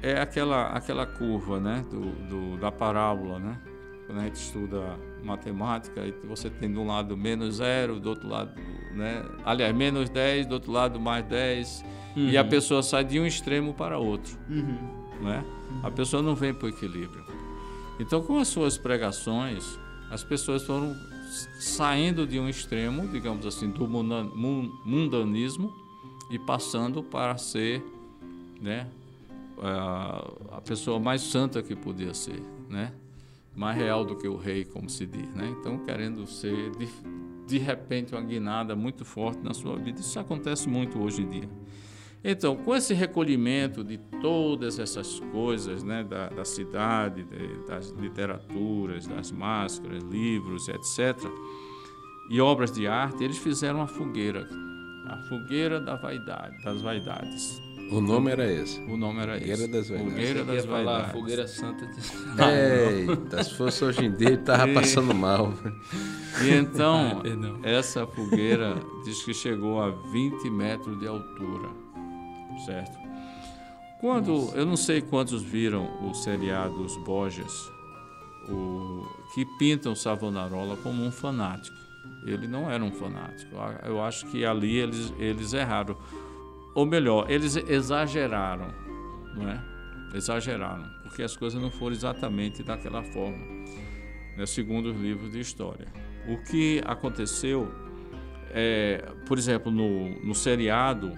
é 0.00 0.20
aquela, 0.20 0.68
aquela 0.68 1.04
curva 1.04 1.58
né, 1.58 1.84
do, 1.90 2.00
do 2.28 2.56
da 2.56 2.70
parábola, 2.70 3.38
né? 3.40 3.58
Quando 4.06 4.20
a 4.20 4.24
gente 4.24 4.36
estuda 4.36 4.96
matemática, 5.22 6.06
e 6.06 6.26
você 6.26 6.48
tem 6.48 6.72
de 6.72 6.78
um 6.78 6.86
lado 6.86 7.16
menos 7.16 7.56
zero, 7.56 7.98
do 8.00 8.10
outro 8.10 8.28
lado, 8.28 8.52
né? 8.92 9.24
aliás, 9.44 9.74
menos 9.74 10.08
10, 10.08 10.46
do 10.46 10.54
outro 10.54 10.72
lado 10.72 11.00
mais 11.00 11.24
10, 11.26 11.84
uhum. 12.16 12.28
e 12.28 12.36
a 12.36 12.42
uhum. 12.42 12.48
pessoa 12.48 12.82
sai 12.82 13.04
de 13.04 13.18
um 13.20 13.26
extremo 13.26 13.74
para 13.74 13.98
outro. 13.98 14.38
Uhum. 14.48 14.78
Né? 15.20 15.44
Uhum. 15.70 15.80
A 15.82 15.90
pessoa 15.90 16.22
não 16.22 16.34
vem 16.34 16.54
para 16.54 16.66
o 16.66 16.68
equilíbrio. 16.68 17.24
Então, 18.00 18.22
com 18.22 18.38
as 18.38 18.48
suas 18.48 18.78
pregações, 18.78 19.78
as 20.10 20.22
pessoas 20.22 20.62
foram 20.64 20.96
saindo 21.58 22.26
de 22.26 22.38
um 22.38 22.48
extremo, 22.48 23.06
digamos 23.08 23.44
assim, 23.44 23.70
do 23.70 23.86
mundanismo 23.86 25.72
e 26.30 26.38
passando 26.38 27.02
para 27.02 27.36
ser 27.36 27.82
né, 28.60 28.86
a 30.50 30.60
pessoa 30.64 30.98
mais 30.98 31.22
santa 31.22 31.62
que 31.62 31.74
podia 31.74 32.14
ser, 32.14 32.42
né? 32.68 32.92
Mais 33.58 33.76
real 33.76 34.04
do 34.04 34.14
que 34.14 34.28
o 34.28 34.36
rei, 34.36 34.64
como 34.64 34.88
se 34.88 35.04
diz, 35.04 35.34
né? 35.34 35.52
Então, 35.58 35.78
querendo 35.78 36.24
ser 36.26 36.70
de, 36.76 36.88
de 37.44 37.58
repente 37.58 38.14
uma 38.14 38.22
guinada 38.22 38.76
muito 38.76 39.04
forte 39.04 39.42
na 39.42 39.52
sua 39.52 39.76
vida. 39.76 40.00
Isso 40.00 40.18
acontece 40.18 40.68
muito 40.68 41.02
hoje 41.02 41.22
em 41.22 41.28
dia. 41.28 41.50
Então, 42.22 42.56
com 42.56 42.74
esse 42.74 42.94
recolhimento 42.94 43.82
de 43.82 43.98
todas 44.20 44.78
essas 44.78 45.18
coisas, 45.32 45.82
né, 45.82 46.04
da, 46.04 46.28
da 46.28 46.44
cidade, 46.44 47.24
de, 47.24 47.66
das 47.66 47.90
literaturas, 47.90 49.06
das 49.06 49.32
máscaras, 49.32 50.04
livros, 50.04 50.68
etc., 50.68 51.16
e 52.30 52.40
obras 52.40 52.70
de 52.70 52.86
arte, 52.86 53.24
eles 53.24 53.38
fizeram 53.38 53.78
uma 53.78 53.86
fogueira, 53.88 54.46
a 55.06 55.16
fogueira 55.28 55.80
da 55.80 55.96
vaidade, 55.96 56.62
das 56.62 56.82
vaidades. 56.82 57.67
O 57.90 58.00
nome 58.00 58.30
era 58.30 58.50
esse. 58.50 58.80
O 58.80 58.96
nome 58.96 59.20
era 59.20 59.38
Fogueira 59.38 59.54
esse. 59.54 59.68
Das 59.68 59.88
Vaidades. 59.88 60.12
Fogueira 60.12 60.44
das 60.44 60.64
Vaidades. 60.66 61.12
Fogueira 61.12 61.48
Santa 61.48 61.86
de... 61.86 63.10
Eita, 63.10 63.44
se 63.44 63.54
fosse 63.54 63.84
hoje 63.84 64.04
em 64.04 64.12
dia, 64.12 64.28
ele 64.28 64.36
estava 64.36 64.72
passando 64.72 65.14
mal. 65.14 65.54
E 66.44 66.50
então, 66.50 67.22
essa 67.64 68.06
fogueira 68.06 68.76
diz 69.04 69.22
que 69.22 69.32
chegou 69.32 69.80
a 69.80 69.90
20 69.90 70.50
metros 70.50 70.98
de 71.00 71.06
altura, 71.06 71.70
certo? 72.66 72.98
Quando, 74.00 74.32
Nossa. 74.32 74.56
eu 74.56 74.66
não 74.66 74.76
sei 74.76 75.00
quantos 75.00 75.42
viram 75.42 75.88
o 76.08 76.14
seriado 76.14 76.84
Os 76.84 76.96
Borges, 76.98 77.52
o, 78.48 79.04
que 79.34 79.44
pintam 79.58 79.94
Savonarola 79.94 80.76
como 80.76 81.02
um 81.02 81.10
fanático. 81.10 81.76
Ele 82.24 82.46
não 82.46 82.70
era 82.70 82.82
um 82.82 82.92
fanático. 82.92 83.56
Eu 83.84 84.02
acho 84.02 84.26
que 84.26 84.44
ali 84.44 84.76
eles, 84.76 85.12
eles 85.18 85.52
erraram 85.52 85.96
ou 86.74 86.86
melhor, 86.86 87.30
eles 87.30 87.56
exageraram, 87.56 88.72
não 89.34 89.48
é? 89.48 89.62
Exageraram, 90.14 90.84
porque 91.02 91.22
as 91.22 91.36
coisas 91.36 91.60
não 91.60 91.70
foram 91.70 91.94
exatamente 91.94 92.62
daquela 92.62 93.02
forma. 93.02 93.38
né, 94.36 94.46
segundo 94.46 94.90
os 94.90 94.96
livros 94.96 95.32
de 95.32 95.40
história. 95.40 95.88
O 96.28 96.38
que 96.44 96.80
aconteceu, 96.86 97.68
é, 98.50 99.10
por 99.26 99.36
exemplo, 99.36 99.72
no, 99.72 100.10
no 100.24 100.34
seriado, 100.34 101.12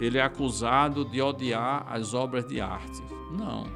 ele 0.00 0.18
é 0.18 0.22
acusado 0.22 1.04
de 1.04 1.22
odiar 1.22 1.86
as 1.88 2.14
obras 2.14 2.46
de 2.46 2.60
arte. 2.60 3.02
Não. 3.38 3.66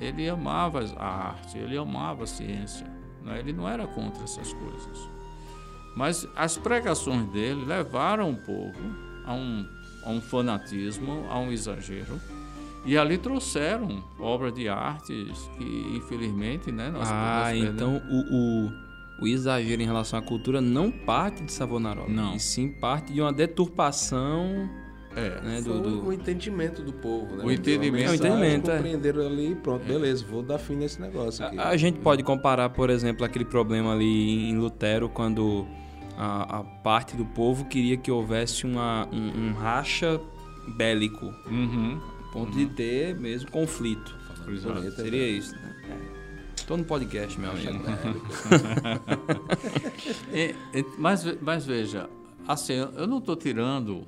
Ele 0.00 0.28
amava 0.28 0.84
a 0.96 1.28
arte, 1.28 1.56
ele 1.56 1.76
amava 1.76 2.24
a 2.24 2.26
ciência. 2.26 2.86
Né? 3.22 3.38
Ele 3.38 3.52
não 3.52 3.68
era 3.68 3.86
contra 3.86 4.24
essas 4.24 4.52
coisas. 4.52 5.10
Mas 5.96 6.26
as 6.34 6.58
pregações 6.58 7.26
dele 7.28 7.64
levaram 7.64 8.30
o 8.32 8.36
povo 8.36 9.13
a 9.24 9.34
um, 9.34 9.66
a 10.04 10.10
um 10.10 10.20
fanatismo, 10.20 11.26
a 11.28 11.38
um 11.38 11.50
exagero. 11.52 12.20
E 12.86 12.98
ali 12.98 13.16
trouxeram 13.16 14.04
obras 14.20 14.52
de 14.52 14.68
artes 14.68 15.50
que, 15.56 15.96
infelizmente, 15.96 16.70
né, 16.70 16.90
nós 16.90 17.08
Ah, 17.10 17.56
então 17.56 18.02
o, 18.10 18.34
o, 18.36 18.72
o, 19.22 19.26
exagero 19.26 19.80
em 19.80 19.86
relação 19.86 20.18
à 20.18 20.22
cultura 20.22 20.60
não 20.60 20.90
parte 20.90 21.42
de 21.44 21.52
Savonarola. 21.52 22.08
Não. 22.08 22.34
E 22.34 22.40
sim 22.40 22.68
parte 22.68 23.10
de 23.10 23.22
uma 23.22 23.32
deturpação 23.32 24.68
é. 25.16 25.40
né, 25.40 25.62
do, 25.62 25.80
do... 25.80 26.08
o 26.08 26.12
entendimento 26.12 26.82
do 26.82 26.92
povo, 26.92 27.36
né? 27.36 27.44
O 27.44 27.50
entendimento. 27.50 28.06
É, 28.06 28.10
o 28.10 28.14
entendimento, 28.14 28.70
é. 28.70 28.76
Compreenderam 28.76 29.26
ali, 29.26 29.54
pronto, 29.54 29.84
beleza, 29.86 30.22
vou 30.28 30.42
dar 30.42 30.58
fim 30.58 30.76
nesse 30.76 31.00
negócio 31.00 31.46
aqui. 31.46 31.58
A, 31.58 31.68
a 31.68 31.76
gente 31.78 32.00
pode 32.00 32.22
comparar, 32.22 32.68
por 32.68 32.90
exemplo, 32.90 33.24
aquele 33.24 33.46
problema 33.46 33.94
ali 33.94 34.50
em 34.50 34.58
Lutero, 34.58 35.08
quando 35.08 35.66
a, 36.16 36.58
a 36.60 36.64
parte 36.64 37.16
do 37.16 37.24
povo 37.24 37.64
queria 37.66 37.96
que 37.96 38.10
houvesse 38.10 38.66
uma, 38.66 39.08
um, 39.12 39.48
um 39.48 39.52
racha 39.54 40.20
bélico, 40.76 41.26
Uhum. 41.50 42.00
a 42.28 42.32
ponto 42.32 42.52
de 42.52 42.66
ter 42.66 43.18
mesmo 43.18 43.50
conflito. 43.50 44.14
Bonito, 44.44 44.68
é 44.68 44.90
Seria 44.90 45.28
isso, 45.28 45.54
né? 45.54 45.74
Tô 46.66 46.76
no 46.76 46.84
podcast, 46.84 47.38
meu 47.38 47.50
amigo. 47.50 47.72
E- 50.32 50.54
e- 50.74 50.84
mas, 50.98 51.24
mas 51.40 51.64
veja, 51.66 52.08
assim, 52.46 52.74
eu 52.74 53.06
não 53.06 53.18
estou 53.18 53.36
tirando 53.36 54.04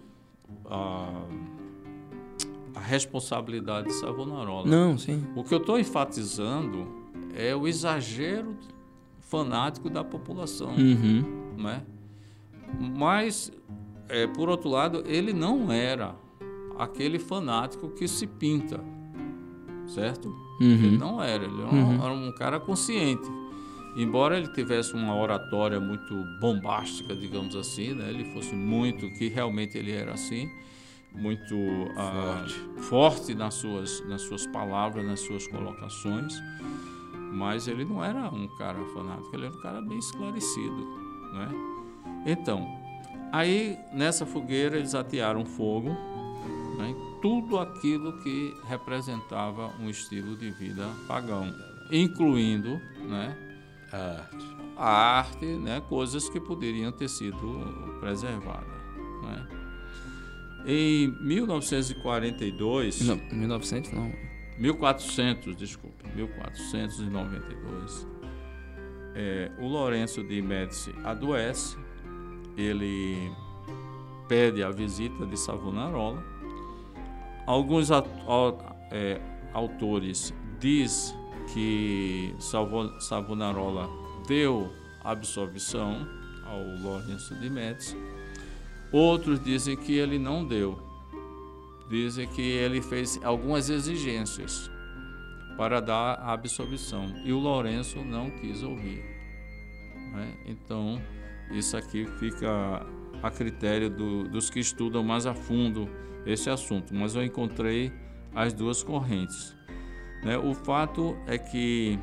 a, 0.64 1.22
a 2.74 2.80
responsabilidade 2.80 3.88
de 3.88 3.94
Savonarola. 3.94 4.66
Não, 4.66 4.96
sim. 4.98 5.24
O 5.34 5.44
que 5.44 5.54
eu 5.54 5.58
estou 5.58 5.78
enfatizando 5.78 6.86
é 7.34 7.54
o 7.54 7.66
exagero 7.68 8.56
fanático 9.20 9.88
da 9.90 10.04
população, 10.04 10.74
Uhum. 10.74 11.54
né? 11.58 11.82
Mas, 12.96 13.52
é, 14.08 14.26
por 14.26 14.48
outro 14.48 14.68
lado, 14.68 15.02
ele 15.06 15.32
não 15.32 15.70
era 15.72 16.14
aquele 16.78 17.18
fanático 17.18 17.88
que 17.90 18.06
se 18.06 18.26
pinta, 18.26 18.80
certo? 19.86 20.34
Ele 20.60 20.88
Uhum. 20.94 20.98
não 20.98 21.22
era, 21.22 21.44
ele 21.44 21.60
era 21.60 21.70
um, 21.70 22.04
era 22.04 22.12
um 22.12 22.32
cara 22.32 22.58
consciente. 22.60 23.26
Embora 23.96 24.36
ele 24.36 24.48
tivesse 24.52 24.92
uma 24.94 25.14
oratória 25.16 25.80
muito 25.80 26.14
bombástica, 26.40 27.14
digamos 27.14 27.56
assim, 27.56 27.94
né? 27.94 28.10
ele 28.10 28.24
fosse 28.26 28.54
muito, 28.54 29.08
que 29.18 29.28
realmente 29.28 29.76
ele 29.78 29.90
era 29.92 30.12
assim, 30.12 30.50
muito 31.14 31.54
ah, 31.96 32.44
forte 32.90 33.34
nas, 33.34 33.54
suas, 33.54 34.06
nas 34.06 34.20
suas 34.22 34.46
palavras, 34.48 35.02
nas 35.04 35.20
suas 35.20 35.46
colocações, 35.46 36.34
mas 37.32 37.68
ele 37.68 37.86
não 37.86 38.04
era 38.04 38.28
um 38.30 38.46
cara 38.58 38.84
fanático, 38.92 39.34
ele 39.34 39.46
era 39.46 39.54
um 39.54 39.60
cara 39.62 39.80
bem 39.80 39.98
esclarecido. 39.98 40.76
Né? 41.32 41.48
Então, 42.26 42.66
aí 43.32 43.78
nessa 43.92 44.26
fogueira 44.26 44.76
eles 44.76 44.94
atearam 44.94 45.44
fogo 45.46 45.90
né, 46.76 46.90
em 46.90 47.20
tudo 47.22 47.58
aquilo 47.58 48.18
que 48.22 48.52
representava 48.68 49.68
um 49.80 49.88
estilo 49.88 50.36
de 50.36 50.50
vida 50.50 50.86
pagão, 51.06 51.54
incluindo 51.90 52.80
né, 53.08 53.36
A 53.92 53.96
arte. 53.96 54.46
a 54.76 54.90
arte, 55.18 55.46
né, 55.46 55.80
coisas 55.88 56.28
que 56.28 56.40
poderiam 56.40 56.90
ter 56.92 57.08
sido 57.08 57.96
preservadas. 58.00 58.66
Né. 59.22 59.46
Em 60.66 61.06
1942, 61.24 63.00
Não, 63.02 63.16
1900 63.32 63.92
não. 63.92 64.12
1400, 64.58 65.54
desculpe, 65.54 66.02
1492, 66.16 68.06
é, 69.14 69.50
o 69.58 69.66
Lourenço 69.68 70.24
de 70.24 70.40
Médici 70.42 70.94
adoece, 71.04 71.76
ele 72.56 73.30
pede 74.28 74.62
a 74.62 74.70
visita 74.70 75.26
de 75.26 75.36
Savonarola. 75.36 76.22
Alguns 77.46 77.90
é, 78.90 79.20
autores 79.52 80.34
diz 80.58 81.14
que 81.52 82.34
Savonarola 83.00 83.88
deu 84.26 84.72
absolvição 85.04 86.06
ao 86.44 86.60
Lourenço 86.82 87.34
de 87.36 87.48
Médici. 87.48 87.96
Outros 88.92 89.42
dizem 89.42 89.76
que 89.76 89.96
ele 89.96 90.18
não 90.18 90.44
deu. 90.44 90.78
Dizem 91.88 92.26
que 92.26 92.42
ele 92.42 92.82
fez 92.82 93.20
algumas 93.22 93.70
exigências 93.70 94.70
para 95.56 95.80
dar 95.80 96.14
a 96.14 96.32
absolvição 96.32 97.06
e 97.24 97.32
o 97.32 97.38
Lourenço 97.38 98.04
não 98.04 98.30
quis 98.30 98.62
ouvir. 98.62 99.04
né? 100.12 100.34
Então, 100.46 101.00
isso 101.50 101.76
aqui 101.76 102.06
fica 102.18 102.84
a 103.22 103.30
critério 103.30 103.88
do- 103.90 104.24
dos 104.24 104.50
que 104.50 104.60
estudam 104.60 105.02
mais 105.02 105.26
a 105.26 105.34
fundo 105.34 105.88
esse 106.24 106.50
assunto, 106.50 106.94
mas 106.94 107.14
eu 107.14 107.22
encontrei 107.24 107.92
as 108.34 108.52
duas 108.52 108.82
correntes. 108.82 109.54
né? 110.24 110.36
O 110.36 110.54
fato 110.54 111.16
é 111.26 111.38
que 111.38 111.98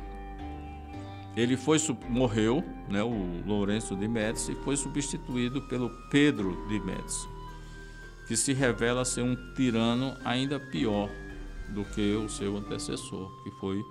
ele 1.36 1.56
foi 1.56 1.78
morreu, 2.08 2.62
né, 2.88 3.02
o 3.02 3.42
Lourenço 3.46 3.94
de 3.96 4.06
Médici, 4.08 4.54
foi 4.64 4.76
substituído 4.76 5.60
pelo 5.62 5.90
Pedro 6.10 6.66
de 6.68 6.78
Médici, 6.80 7.28
que 8.26 8.36
se 8.36 8.52
revela 8.54 9.04
ser 9.04 9.22
um 9.22 9.36
tirano 9.54 10.16
ainda 10.24 10.58
pior 10.58 11.10
do 11.70 11.84
que 11.84 12.14
o 12.14 12.28
seu 12.28 12.56
antecessor, 12.56 13.30
que 13.42 13.50
foi 13.52 13.82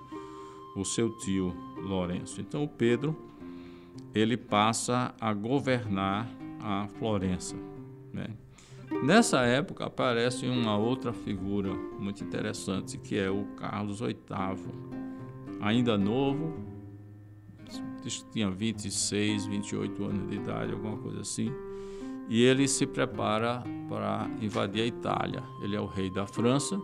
o 0.74 0.84
seu 0.84 1.10
tio 1.18 1.54
Lourenço. 1.76 2.40
Então 2.40 2.64
o 2.64 2.68
Pedro 2.68 3.14
ele 4.14 4.36
passa 4.36 5.14
a 5.20 5.32
governar 5.32 6.28
a 6.60 6.86
Florença. 6.98 7.56
Né? 8.12 8.28
Nessa 9.02 9.40
época 9.42 9.86
aparece 9.86 10.46
uma 10.46 10.76
outra 10.76 11.12
figura 11.12 11.74
muito 11.98 12.22
interessante 12.22 12.96
que 12.98 13.18
é 13.18 13.30
o 13.30 13.44
Carlos 13.56 14.00
VIII, 14.00 14.16
ainda 15.60 15.98
novo, 15.98 16.54
tinha 18.32 18.50
26, 18.50 19.46
28 19.46 20.04
anos 20.04 20.28
de 20.28 20.36
idade, 20.36 20.72
alguma 20.72 20.96
coisa 20.98 21.20
assim. 21.20 21.50
E 22.28 22.42
ele 22.42 22.66
se 22.68 22.86
prepara 22.86 23.62
para 23.88 24.28
invadir 24.40 24.82
a 24.82 24.86
Itália. 24.86 25.42
Ele 25.62 25.76
é 25.76 25.80
o 25.80 25.86
rei 25.86 26.10
da 26.10 26.26
França 26.26 26.80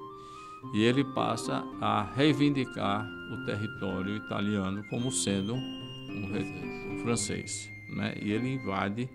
e 0.75 0.83
ele 0.83 1.05
passa 1.05 1.65
a 1.81 2.03
reivindicar 2.15 3.07
o 3.33 3.45
território 3.47 4.17
italiano 4.17 4.83
como 4.91 5.11
sendo 5.11 5.55
um 5.55 6.33
rei- 6.33 6.90
francês, 7.03 7.71
né? 7.89 8.15
E 8.21 8.33
ele 8.33 8.55
invade 8.55 9.09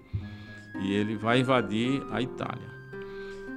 e 0.82 0.94
ele 0.94 1.16
vai 1.16 1.40
invadir 1.40 2.02
a 2.12 2.22
Itália. 2.22 2.70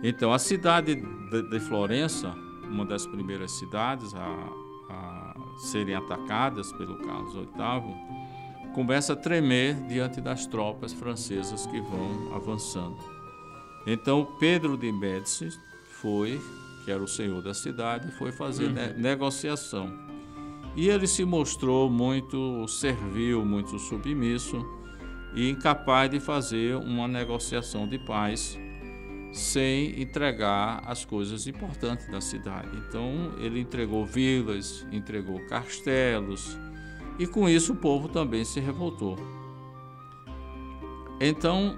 Então 0.03 0.33
a 0.33 0.39
cidade 0.39 0.95
de, 0.95 1.43
de 1.51 1.61
Florença, 1.61 2.33
uma 2.65 2.85
das 2.85 3.07
primeiras 3.07 3.51
cidades 3.59 4.15
a, 4.15 4.53
a 4.91 5.35
serem 5.59 5.95
atacadas 5.95 6.73
pelo 6.73 6.99
Carlos 6.99 7.35
VIII, 7.35 8.73
começa 8.75 9.15
a 9.15 9.17
tremer 9.17 9.75
diante 9.89 10.21
das 10.21 10.47
tropas 10.47 10.93
francesas 10.93 11.67
que 11.67 11.81
vão 11.81 12.33
avançando. 12.35 12.99
Então 13.87 14.37
Pedro 14.39 14.77
de 14.77 14.93
Médici 14.93 15.49
foi, 16.01 16.41
que 16.85 16.91
era 16.93 17.03
o 17.03 17.09
senhor 17.09 17.43
da 17.43 17.55
cidade, 17.55 18.13
foi 18.13 18.31
fazer 18.31 18.71
ne- 18.71 18.93
negociação. 18.93 20.08
E 20.79 20.89
ele 20.89 21.09
se 21.09 21.25
mostrou 21.25 21.91
muito 21.91 22.69
servil, 22.69 23.45
muito 23.45 23.81
submisso 23.81 24.65
e 25.35 25.51
incapaz 25.51 26.09
de 26.09 26.21
fazer 26.21 26.77
uma 26.77 27.09
negociação 27.09 27.85
de 27.89 27.99
paz 27.99 28.57
sem 29.33 30.01
entregar 30.01 30.81
as 30.87 31.05
coisas 31.05 31.49
importantes 31.49 32.09
da 32.09 32.21
cidade. 32.21 32.69
Então, 32.77 33.33
ele 33.39 33.59
entregou 33.59 34.07
vilas, 34.07 34.87
entregou 34.93 35.45
castelos, 35.49 36.57
e 37.19 37.27
com 37.27 37.49
isso 37.49 37.73
o 37.73 37.77
povo 37.77 38.09
também 38.09 38.45
se 38.45 38.61
revoltou. 38.61 39.17
Então, 41.21 41.77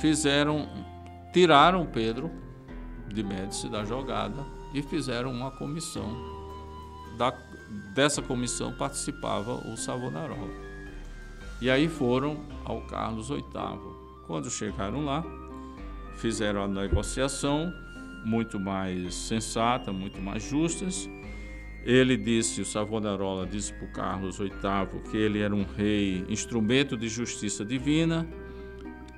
fizeram, 0.00 0.68
tiraram 1.32 1.84
Pedro 1.86 2.30
de 3.08 3.24
Médici 3.24 3.68
da 3.68 3.84
jogada 3.84 4.46
e 4.72 4.80
fizeram 4.80 5.32
uma 5.32 5.50
comissão. 5.50 6.32
Da, 7.18 7.32
dessa 7.94 8.22
comissão 8.22 8.72
participava 8.72 9.54
o 9.54 9.76
Savonarola. 9.76 10.50
E 11.60 11.70
aí 11.70 11.88
foram 11.88 12.44
ao 12.64 12.82
Carlos 12.82 13.28
VIII. 13.28 13.42
Quando 14.26 14.50
chegaram 14.50 15.04
lá, 15.04 15.24
fizeram 16.16 16.62
a 16.62 16.68
negociação 16.68 17.72
muito 18.24 18.58
mais 18.58 19.14
sensata, 19.14 19.92
muito 19.92 20.20
mais 20.20 20.42
justas, 20.42 21.08
Ele 21.84 22.16
disse, 22.16 22.62
o 22.62 22.64
Savonarola 22.64 23.46
disse 23.46 23.70
para 23.74 23.84
o 23.84 23.92
Carlos 23.92 24.38
VIII 24.38 25.02
que 25.10 25.18
ele 25.18 25.40
era 25.40 25.54
um 25.54 25.64
rei, 25.64 26.24
instrumento 26.30 26.96
de 26.96 27.08
justiça 27.08 27.62
divina, 27.62 28.26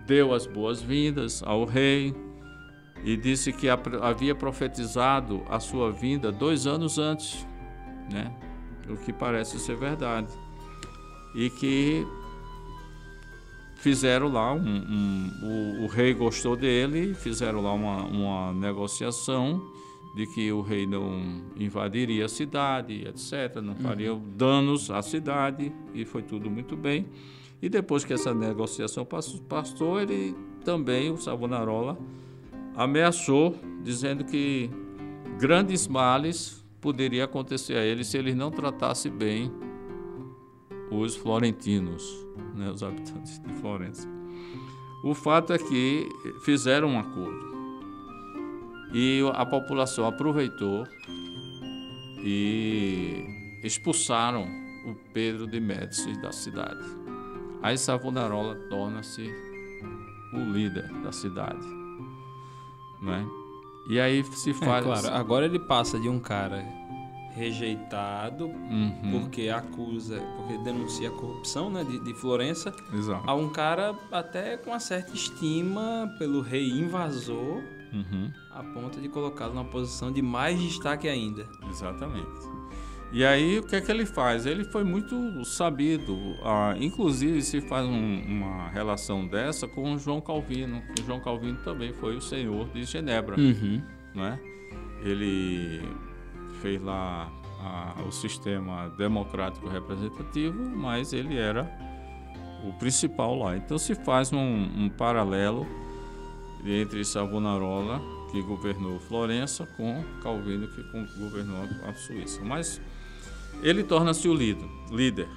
deu 0.04 0.34
as 0.34 0.46
boas-vindas 0.48 1.44
ao 1.44 1.64
rei 1.64 2.12
e 3.04 3.16
disse 3.16 3.52
que 3.52 3.68
havia 3.68 4.34
profetizado 4.34 5.44
a 5.48 5.60
sua 5.60 5.92
vinda 5.92 6.32
dois 6.32 6.66
anos 6.66 6.98
antes, 6.98 7.46
né? 8.12 8.34
O 8.88 8.96
que 8.96 9.12
parece 9.12 9.58
ser 9.58 9.76
verdade, 9.76 10.28
e 11.34 11.50
que 11.50 12.06
fizeram 13.76 14.28
lá 14.28 14.52
um, 14.52 14.58
um 14.58 15.30
o, 15.42 15.84
o, 15.84 15.86
rei 15.86 16.14
gostou 16.14 16.56
dele, 16.56 17.14
fizeram 17.14 17.60
lá 17.60 17.72
uma, 17.72 18.04
uma 18.04 18.52
negociação 18.52 19.62
de 20.16 20.26
que 20.26 20.50
o 20.50 20.62
rei 20.62 20.86
não 20.86 21.42
invadiria 21.56 22.24
a 22.24 22.28
cidade, 22.28 23.06
etc., 23.06 23.60
não 23.62 23.76
faria 23.76 24.14
uhum. 24.14 24.22
danos 24.34 24.90
à 24.90 25.02
cidade, 25.02 25.70
e 25.94 26.04
foi 26.04 26.22
tudo 26.22 26.50
muito 26.50 26.74
bem. 26.74 27.06
E 27.60 27.68
depois 27.68 28.04
que 28.04 28.12
essa 28.12 28.34
negociação 28.34 29.06
passou, 29.48 30.00
ele 30.00 30.34
também, 30.64 31.10
o 31.10 31.16
Savonarola, 31.16 31.98
ameaçou, 32.74 33.54
dizendo 33.82 34.24
que 34.24 34.70
grandes 35.38 35.86
males 35.86 36.65
poderiam 36.80 37.24
acontecer 37.24 37.76
a 37.76 37.84
ele 37.84 38.04
se 38.04 38.16
ele 38.16 38.34
não 38.34 38.50
tratasse 38.50 39.10
bem 39.10 39.52
os 40.90 41.16
florentinos, 41.16 42.26
né, 42.54 42.70
os 42.70 42.82
habitantes 42.82 43.40
de 43.40 43.52
Florença. 43.54 44.08
O 45.04 45.14
fato 45.14 45.52
é 45.52 45.58
que 45.58 46.08
fizeram 46.44 46.88
um 46.88 46.98
acordo. 46.98 47.46
E 48.92 49.20
a 49.34 49.44
população 49.44 50.06
aproveitou 50.06 50.86
e 52.24 53.58
expulsaram 53.62 54.46
o 54.86 54.94
Pedro 55.12 55.46
de 55.46 55.60
Médici 55.60 56.20
da 56.20 56.32
cidade. 56.32 56.84
Aí 57.62 57.76
Savonarola 57.76 58.54
torna-se 58.70 59.28
o 60.32 60.38
líder 60.52 60.88
da 61.02 61.12
cidade. 61.12 61.66
Né? 63.02 63.26
E 63.88 64.00
aí 64.00 64.24
se 64.24 64.50
é, 64.50 64.54
faz. 64.54 64.84
É, 64.84 64.88
claro, 64.88 65.08
agora 65.16 65.46
ele 65.46 65.58
passa 65.58 65.98
de 65.98 66.08
um 66.08 66.18
cara 66.18 66.64
rejeitado 67.36 68.46
uhum. 68.46 69.20
porque 69.20 69.50
acusa, 69.50 70.20
porque 70.36 70.56
denuncia 70.58 71.08
a 71.08 71.12
corrupção 71.12 71.70
né, 71.70 71.84
de, 71.84 71.98
de 72.02 72.14
Florença, 72.14 72.74
Exato. 72.94 73.28
a 73.28 73.34
um 73.34 73.50
cara 73.50 73.94
até 74.10 74.56
com 74.56 74.70
uma 74.70 74.80
certa 74.80 75.12
estima 75.12 76.10
pelo 76.18 76.40
rei 76.40 76.70
invasor 76.70 77.62
uhum. 77.92 78.32
a 78.50 78.62
ponto 78.62 78.98
de 79.00 79.08
colocá-lo 79.10 79.52
numa 79.52 79.66
posição 79.66 80.10
de 80.10 80.22
mais 80.22 80.58
destaque 80.58 81.06
ainda. 81.08 81.46
Exatamente. 81.68 82.26
E 83.12 83.24
aí 83.24 83.58
o 83.58 83.62
que 83.62 83.76
é 83.76 83.80
que 83.80 83.90
ele 83.90 84.04
faz? 84.04 84.46
Ele 84.46 84.64
foi 84.64 84.84
muito 84.84 85.44
sabido, 85.44 86.36
ah, 86.42 86.74
inclusive 86.78 87.40
se 87.40 87.60
faz 87.60 87.86
um, 87.86 88.22
uma 88.26 88.68
relação 88.68 89.26
dessa 89.26 89.68
com 89.68 89.94
o 89.94 89.98
João 89.98 90.20
Calvino. 90.20 90.82
O 90.98 91.02
João 91.04 91.20
Calvino 91.20 91.58
também 91.64 91.92
foi 91.92 92.16
o 92.16 92.20
senhor 92.20 92.68
de 92.70 92.84
Genebra, 92.84 93.38
uhum. 93.38 93.80
né? 94.14 94.38
Ele 95.02 95.82
fez 96.60 96.82
lá 96.82 97.30
a, 97.60 98.02
o 98.06 98.10
sistema 98.10 98.88
democrático 98.98 99.68
representativo, 99.68 100.68
mas 100.76 101.12
ele 101.12 101.36
era 101.36 101.70
o 102.64 102.72
principal 102.74 103.38
lá. 103.38 103.56
Então 103.56 103.78
se 103.78 103.94
faz 103.94 104.32
um, 104.32 104.38
um 104.38 104.88
paralelo 104.88 105.66
entre 106.64 107.04
Savonarola, 107.04 108.00
que 108.32 108.42
governou 108.42 108.98
Florença, 108.98 109.66
com 109.76 110.02
Calvino, 110.22 110.66
que 110.68 110.82
governou 111.18 111.62
a 111.88 111.94
Suíça. 111.94 112.42
Mas 112.44 112.80
ele 113.62 113.82
torna-se 113.82 114.28
o 114.28 114.34
líder 114.34 115.28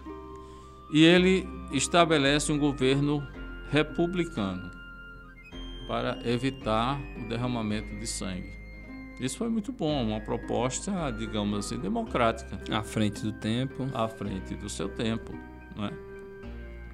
e 0.91 1.03
ele 1.03 1.47
estabelece 1.71 2.51
um 2.51 2.57
governo 2.57 3.25
republicano 3.69 4.71
para 5.87 6.19
evitar 6.23 6.99
o 7.17 7.27
derramamento 7.27 7.95
de 7.99 8.07
sangue. 8.07 8.59
Isso 9.19 9.37
foi 9.37 9.49
muito 9.49 9.71
bom, 9.71 10.03
uma 10.03 10.21
proposta, 10.21 11.11
digamos 11.11 11.65
assim, 11.65 11.77
democrática. 11.77 12.59
À 12.71 12.81
frente 12.81 13.21
do 13.21 13.33
tempo. 13.33 13.87
À 13.93 14.07
frente 14.07 14.55
do 14.55 14.69
seu 14.69 14.87
tempo, 14.87 15.33
não 15.75 15.85
é? 15.85 15.91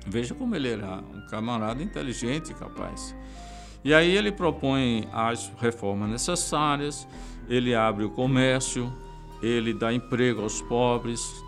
Veja 0.07 0.33
como 0.33 0.55
ele 0.55 0.69
era 0.69 1.03
um 1.13 1.25
camarada 1.27 1.83
inteligente 1.83 2.51
e 2.51 2.55
capaz. 2.55 3.15
E 3.83 3.93
aí 3.93 4.09
ele 4.15 4.31
propõe 4.31 5.07
as 5.13 5.51
reformas 5.59 6.09
necessárias, 6.09 7.07
ele 7.47 7.75
abre 7.75 8.03
o 8.03 8.09
comércio, 8.09 8.91
ele 9.41 9.73
dá 9.73 9.93
emprego 9.93 10.41
aos 10.41 10.61
pobres 10.61 11.43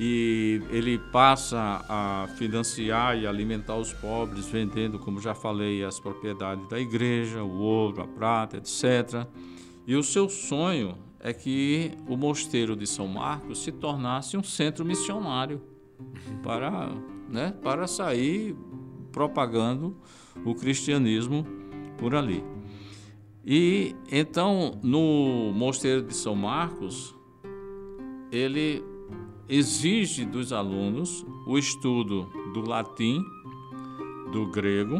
e 0.00 0.62
ele 0.70 0.98
passa 0.98 1.84
a 1.88 2.28
financiar 2.36 3.18
e 3.18 3.26
alimentar 3.26 3.76
os 3.76 3.92
pobres 3.92 4.46
vendendo, 4.46 4.98
como 4.98 5.20
já 5.20 5.34
falei, 5.34 5.82
as 5.82 5.98
propriedades 5.98 6.68
da 6.68 6.78
igreja, 6.78 7.42
o 7.42 7.58
ouro, 7.58 8.02
a 8.02 8.06
prata, 8.06 8.58
etc. 8.58 9.26
E 9.86 9.96
o 9.96 10.02
seu 10.02 10.28
sonho 10.28 10.96
é 11.18 11.32
que 11.32 11.92
o 12.06 12.16
mosteiro 12.16 12.76
de 12.76 12.86
São 12.86 13.08
Marcos 13.08 13.64
se 13.64 13.72
tornasse 13.72 14.36
um 14.36 14.42
centro 14.42 14.84
missionário 14.84 15.60
para, 16.44 16.92
né, 17.28 17.52
para 17.60 17.88
sair 17.88 18.56
propagando 19.10 19.96
o 20.44 20.54
cristianismo 20.54 21.44
por 21.96 22.14
ali. 22.14 22.44
E 23.44 23.96
então 24.12 24.78
no 24.82 25.52
mosteiro 25.52 26.02
de 26.02 26.14
São 26.14 26.36
Marcos 26.36 27.17
ele 28.30 28.82
exige 29.48 30.24
dos 30.24 30.52
alunos 30.52 31.24
o 31.46 31.56
estudo 31.56 32.28
do 32.52 32.68
latim, 32.68 33.24
do 34.32 34.46
grego, 34.50 34.98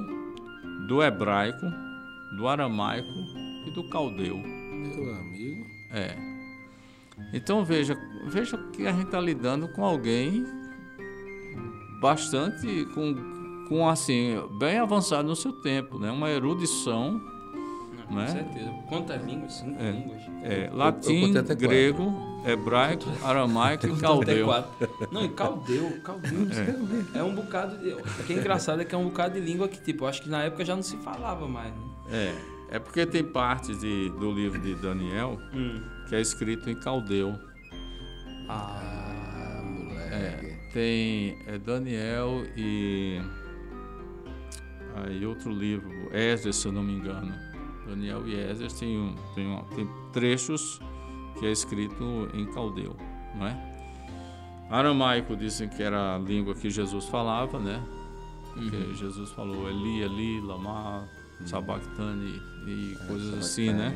do 0.87 1.03
hebraico, 1.03 1.67
do 2.37 2.49
aramaico 2.49 3.09
e 3.67 3.71
do 3.71 3.89
caldeu. 3.91 4.37
Meu 4.37 5.15
amigo. 5.15 5.67
É. 5.93 6.17
Então 7.33 7.65
veja, 7.65 7.97
veja 8.27 8.57
que 8.73 8.87
a 8.87 8.93
gente 8.93 9.07
está 9.07 9.21
lidando 9.21 9.69
com 9.69 9.85
alguém 9.85 10.45
bastante 12.01 12.87
com, 12.95 13.67
com 13.69 13.89
assim 13.89 14.37
bem 14.59 14.79
avançado 14.79 15.27
no 15.29 15.37
seu 15.37 15.53
tempo, 15.53 15.99
né? 15.99 16.11
Uma 16.11 16.31
erudição 16.31 17.21
com 18.07 18.15
né? 18.15 18.27
certeza. 18.29 18.71
Quantas 18.89 19.25
línguas? 19.25 19.53
Cinco 19.53 19.83
é, 19.83 19.91
línguas. 19.91 20.23
É, 20.43 20.71
latim, 20.73 21.33
grego, 21.57 22.15
hebraico, 22.45 23.07
aramaico 23.23 23.87
e 23.87 23.97
caldeu. 23.99 24.47
Não, 25.11 25.25
e 25.25 25.29
caldeu, 25.31 26.01
caldeu. 26.03 26.47
É. 27.15 27.19
é 27.19 27.23
um 27.23 27.35
bocado 27.35 27.79
de... 27.79 27.93
O 27.93 28.25
que 28.27 28.33
é 28.33 28.37
engraçado 28.37 28.83
é 28.83 28.85
que 28.85 28.95
é 28.95 28.99
um 28.99 29.05
bocado 29.05 29.35
de 29.35 29.41
língua 29.41 29.69
que, 29.69 29.81
tipo, 29.81 30.07
acho 30.07 30.23
que 30.23 30.29
na 30.29 30.45
época 30.45 30.65
já 30.65 30.75
não 30.75 30.83
se 30.83 30.97
falava 30.99 31.47
mais. 31.49 31.73
Né? 31.73 31.83
É, 32.71 32.77
é 32.77 32.79
porque 32.79 33.05
tem 33.07 33.25
partes 33.25 33.81
de, 33.81 34.11
do 34.11 34.33
livro 34.33 34.61
de 34.61 34.75
Daniel 34.75 35.39
hum. 35.53 35.83
que 36.09 36.15
é 36.15 36.21
escrito 36.21 36.69
em 36.71 36.75
caldeu. 36.75 37.35
Ah, 38.49 39.63
moleque. 39.65 40.15
É, 40.15 40.59
tem 40.73 41.39
é 41.47 41.59
Daniel 41.59 42.45
e... 42.57 43.21
Aí 44.97 45.25
outro 45.25 45.53
livro, 45.53 45.89
Esdras, 46.13 46.57
se 46.57 46.67
eu 46.67 46.73
não 46.73 46.83
me 46.83 46.93
engano 46.93 47.33
Daniel 47.89 48.27
e 48.29 48.35
Esdras 48.35 48.75
tem, 48.75 48.99
um, 48.99 49.15
tem, 49.35 49.47
um, 49.47 49.63
tem 49.75 49.89
trechos 50.13 50.81
que 51.39 51.47
é 51.47 51.51
escrito 51.51 52.29
em 52.35 52.47
caldeu, 52.53 52.97
não 53.35 53.47
é? 53.47 53.79
Aramaico 54.71 55.35
dizem 55.35 55.69
que 55.69 55.83
era 55.83 56.17
a 56.17 56.19
língua 56.19 56.55
que 56.55 56.69
Jesus 56.69 57.07
falava, 57.07 57.59
né? 57.59 57.83
Porque 58.53 58.77
uhum. 58.77 58.95
Jesus 58.95 59.31
falou 59.31 59.69
Eli, 59.69 60.03
Eli, 60.03 60.41
Lama, 60.41 61.09
Sabactani 61.47 62.43
e 62.67 62.97
é, 63.01 63.07
coisas 63.07 63.39
assim, 63.39 63.73
né? 63.73 63.95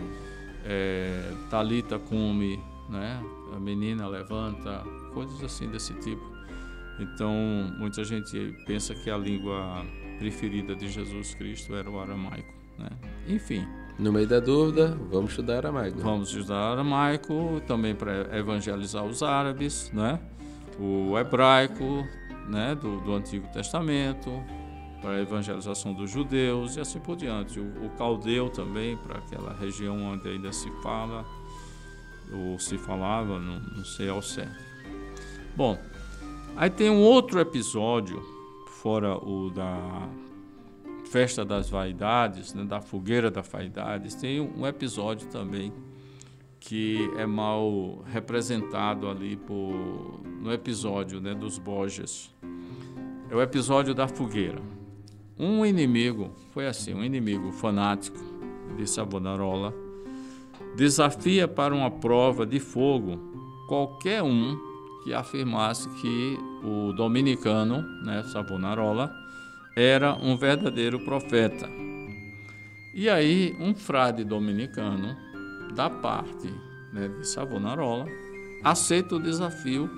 É, 0.65 1.35
Talita 1.51 1.99
cume, 1.99 2.59
né? 2.89 3.23
A 3.55 3.61
menina 3.61 4.07
levanta, 4.07 4.83
coisas 5.13 5.43
assim 5.43 5.69
desse 5.69 5.93
tipo. 5.95 6.33
Então, 6.99 7.35
muita 7.79 8.05
gente 8.05 8.55
pensa 8.67 8.95
que 8.95 9.11
a 9.11 9.19
língua 9.19 9.85
preferida 10.19 10.75
de 10.75 10.89
Jesus 10.89 11.35
Cristo 11.35 11.75
era 11.75 11.91
o 11.91 11.99
aramaico, 11.99 12.55
né? 12.79 12.89
Enfim, 13.27 13.67
no 13.99 14.13
meio 14.13 14.27
da 14.27 14.41
dúvida, 14.41 14.97
vamos 15.11 15.31
estudar 15.31 15.59
aramaico. 15.59 15.99
Vamos 15.99 16.29
estudar 16.29 16.73
aramaico 16.73 17.61
também 17.67 17.95
para 17.95 18.37
evangelizar 18.37 19.05
os 19.05 19.23
árabes, 19.23 19.91
né? 19.93 20.19
O 20.79 21.19
hebraico, 21.19 22.07
né? 22.49 22.75
Do, 22.75 23.01
do 23.01 23.15
Antigo 23.15 23.47
Testamento, 23.53 24.31
para 25.01 25.13
a 25.13 25.21
evangelização 25.21 25.93
dos 25.93 26.11
judeus 26.11 26.77
e 26.77 26.81
assim 26.81 27.01
por 27.01 27.17
diante. 27.17 27.61
O, 27.61 27.87
o 27.87 27.91
caldeu 27.99 28.49
também 28.49 28.97
para 28.97 29.19
aquela 29.19 29.53
região 29.55 30.01
onde 30.01 30.29
ainda 30.29 30.53
se 30.53 30.71
fala 30.83 31.25
ou 32.33 32.59
se 32.59 32.79
falava, 32.79 33.39
não, 33.39 33.61
não 33.61 33.85
sei 33.85 34.09
ao 34.09 34.23
certo. 34.23 34.65
Bom, 35.55 35.79
aí 36.57 36.71
tem 36.71 36.89
um 36.89 37.03
outro 37.03 37.39
episódio 37.41 38.23
fora 38.67 39.17
o 39.17 39.51
da 39.51 40.09
Festa 41.13 41.45
das 41.45 41.69
Vaidades, 41.69 42.55
né, 42.55 42.65
da 42.65 42.81
Fogueira 42.81 43.31
das 43.31 43.47
Vaidades, 43.47 44.15
tem 44.15 44.41
um 44.41 44.67
episódio 44.67 45.29
também 45.29 45.71
que 46.59 47.07
é 47.19 47.27
mal 47.27 48.03
representado 48.07 49.07
ali 49.07 49.37
por, 49.37 50.23
no 50.41 50.51
episódio 50.51 51.21
né, 51.21 51.35
dos 51.35 51.59
Borges. 51.59 52.35
É 53.29 53.37
o 53.37 53.43
episódio 53.43 53.95
da 53.95 54.09
fogueira. 54.09 54.63
Um 55.39 55.67
inimigo, 55.67 56.31
foi 56.51 56.67
assim, 56.67 56.95
um 56.95 57.05
inimigo 57.05 57.53
fanático 57.53 58.17
de 58.79 58.89
Savonarola, 58.89 59.75
desafia 60.75 61.47
para 61.47 61.75
uma 61.75 61.91
prova 61.91 62.47
de 62.47 62.59
fogo 62.59 63.19
qualquer 63.69 64.23
um 64.23 64.57
que 65.05 65.13
afirmasse 65.13 65.91
que 66.01 66.39
o 66.65 66.95
dominicano, 66.95 67.83
né, 68.03 68.23
Savonarola, 68.23 69.22
era 69.77 70.15
um 70.15 70.37
verdadeiro 70.37 71.01
profeta. 71.01 71.69
E 72.95 73.09
aí, 73.09 73.57
um 73.59 73.75
frade 73.75 74.23
dominicano, 74.23 75.17
da 75.75 75.89
parte 75.89 76.53
né, 76.93 77.09
de 77.09 77.27
Savonarola, 77.27 78.07
aceita 78.63 79.17
o 79.17 79.23
desafio 79.23 79.91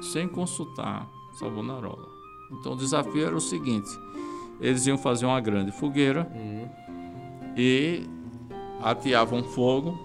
sem 0.00 0.28
consultar 0.28 1.08
Savonarola. 1.38 2.08
Então, 2.52 2.72
o 2.72 2.76
desafio 2.76 3.26
era 3.26 3.36
o 3.36 3.40
seguinte: 3.40 3.90
eles 4.60 4.86
iam 4.86 4.96
fazer 4.96 5.26
uma 5.26 5.40
grande 5.40 5.72
fogueira 5.72 6.26
uhum. 6.32 6.68
e 7.56 8.06
ateavam 8.80 9.42
fogo 9.42 9.98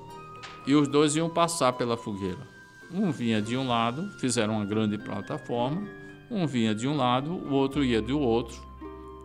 e 0.66 0.74
os 0.74 0.88
dois 0.88 1.16
iam 1.16 1.30
passar 1.30 1.74
pela 1.74 1.96
fogueira. 1.96 2.50
Um 2.94 3.12
vinha 3.12 3.42
de 3.42 3.56
um 3.56 3.68
lado, 3.68 4.10
fizeram 4.20 4.56
uma 4.56 4.66
grande 4.66 4.98
plataforma, 4.98 5.88
um 6.30 6.46
vinha 6.46 6.76
de 6.76 6.88
um 6.88 6.96
lado, 6.96 7.32
o 7.32 7.54
outro 7.54 7.84
ia 7.84 8.02
do 8.02 8.20
outro. 8.20 8.71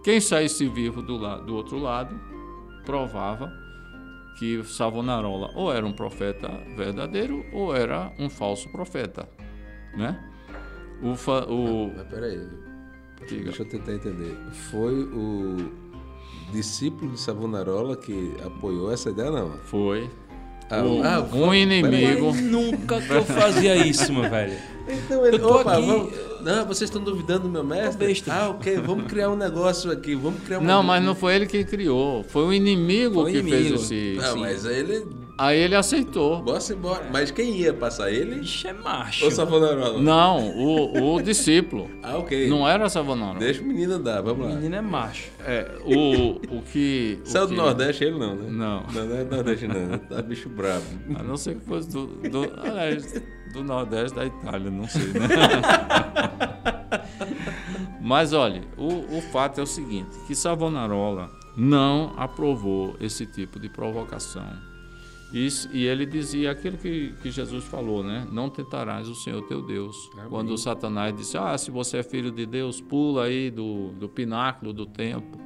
Quem 0.07 0.21
saísse 0.21 0.69
vivo 0.69 1.03
do, 1.03 1.17
lado, 1.17 1.47
do 1.47 1.57
outro 1.57 1.81
lado 1.81 2.15
provava 2.85 3.53
que 4.39 4.63
Savonarola 4.63 5.51
ou 5.57 5.73
era 5.73 5.85
um 5.85 5.93
profeta 5.93 6.47
verdadeiro 6.77 7.45
ou 7.53 7.75
era 7.75 8.13
um 8.17 8.31
falso 8.31 8.71
profeta, 8.71 9.29
né? 9.97 10.33
O, 11.03 11.17
fa, 11.17 11.45
o... 11.47 11.89
Mas, 11.89 11.97
mas 11.97 12.07
peraí, 12.07 12.49
Diga. 13.27 13.45
deixa 13.47 13.65
eu 13.65 13.69
tentar 13.69 13.95
entender. 13.95 14.37
Foi 14.71 14.95
o 14.95 15.73
discípulo 16.53 17.11
de 17.11 17.19
Savonarola 17.19 17.97
que 17.97 18.33
apoiou 18.45 18.93
essa 18.93 19.11
ideia, 19.11 19.33
não? 19.33 19.59
Foi. 19.59 20.09
Ah, 20.69 20.83
um, 20.83 21.03
ah, 21.05 21.29
um 21.33 21.55
inimigo. 21.55 22.35
Nunca 22.35 23.01
que 23.01 23.11
eu 23.11 23.25
fazia 23.25 23.77
isso, 23.87 24.13
meu 24.13 24.29
velho. 24.29 24.57
Então 24.89 25.27
ele. 25.27 25.41
Opa, 25.43 25.77
aqui... 25.77 25.87
vamos, 25.87 26.15
não, 26.43 26.65
vocês 26.67 26.89
estão 26.89 27.03
duvidando 27.03 27.41
do 27.45 27.49
meu 27.49 27.65
mestre? 27.65 28.07
Besta. 28.07 28.33
Ah, 28.33 28.49
ok, 28.51 28.77
vamos 28.79 29.07
criar 29.07 29.31
um 29.31 29.37
negócio 29.37 29.91
aqui, 29.91 30.15
vamos 30.15 30.43
criar 30.43 30.61
um 30.61 30.63
Não, 30.63 30.83
mas 30.83 31.03
não 31.03 31.15
foi 31.15 31.35
ele 31.35 31.47
que 31.47 31.65
criou, 31.65 32.25
foi 32.25 32.45
o 32.45 32.53
inimigo 32.53 33.23
foi 33.23 33.33
que 33.33 33.39
inimigo. 33.39 33.79
fez 33.79 33.91
esse. 33.91 34.19
Não, 34.21 34.37
mas 34.37 34.65
ele. 34.65 35.07
Aí 35.39 35.59
ele 35.59 35.75
aceitou. 35.75 36.43
Bora 36.43 36.59
embora. 36.71 37.05
É. 37.05 37.11
Mas 37.11 37.31
quem 37.31 37.57
ia 37.57 37.75
passar 37.75 38.11
ele? 38.11 38.41
Ixi, 38.41 38.69
é 38.69 38.73
macho. 38.73 39.27
Ou 39.27 39.31
Savonarola? 39.31 40.01
Não, 40.01 40.49
o, 40.51 41.15
o 41.15 41.23
discípulo. 41.23 41.91
ah, 42.03 42.17
ok. 42.17 42.49
Não 42.49 42.67
era 42.67 42.89
Savonarola. 42.89 43.39
Deixa 43.39 43.63
o 43.63 43.67
menino 43.67 43.95
andar, 43.95 44.23
vamos 44.23 44.47
lá. 44.47 44.53
O 44.53 44.57
menino 44.57 44.77
é 44.77 44.81
macho. 44.81 45.31
É, 45.41 45.71
o, 45.85 46.57
o 46.57 46.63
que. 46.63 47.21
Saiu 47.25 47.49
do 47.49 47.55
Nordeste 47.55 48.05
ele 48.05 48.19
não, 48.19 48.35
né? 48.35 48.49
Não. 48.51 48.87
Não, 48.87 49.07
não 49.07 49.17
é 49.17 49.25
do 49.25 49.37
Nordeste 49.37 49.69
não. 49.69 49.99
Tá 49.99 50.23
bicho 50.23 50.49
bravo. 50.49 50.87
A 51.19 51.23
não 51.23 51.37
ser 51.37 51.57
que 51.57 51.67
fosse 51.67 51.91
do. 51.91 52.07
do 52.07 52.51
aliás, 52.59 53.23
do 53.53 53.63
Nordeste 53.63 54.17
da 54.17 54.25
Itália, 54.25 54.71
não 54.71 54.89
sei, 54.89 55.09
né? 55.09 55.29
Mas 58.01 58.33
olha, 58.33 58.63
o, 58.79 59.19
o 59.19 59.21
fato 59.21 59.59
é 59.59 59.63
o 59.63 59.67
seguinte, 59.67 60.17
que 60.27 60.35
Savonarola 60.35 61.31
não 61.57 62.15
aprovou 62.17 62.95
esse 63.01 63.27
tipo 63.27 63.59
de 63.59 63.69
provocação. 63.69 64.76
Isso, 65.33 65.69
e 65.73 65.85
ele 65.85 66.07
dizia 66.07 66.53
aquilo 66.53 66.79
que, 66.79 67.13
que 67.21 67.31
Jesus 67.31 67.65
falou, 67.65 68.03
né? 68.03 68.27
Não 68.31 68.49
tentarás 68.49 69.09
o 69.09 69.15
Senhor 69.15 69.43
teu 69.43 69.61
Deus. 69.61 69.97
Amém. 70.15 70.29
Quando 70.31 70.51
o 70.51 70.59
Satanás 70.59 71.15
disse, 71.15 71.37
ah, 71.37 71.57
se 71.59 71.71
você 71.71 71.99
é 71.99 72.03
filho 72.03 72.31
de 72.31 72.47
Deus, 72.47 72.81
pula 72.81 73.25
aí 73.25 73.51
do, 73.51 73.91
do 73.99 74.09
pináculo 74.09 74.73
do 74.73 74.87
templo, 74.87 75.41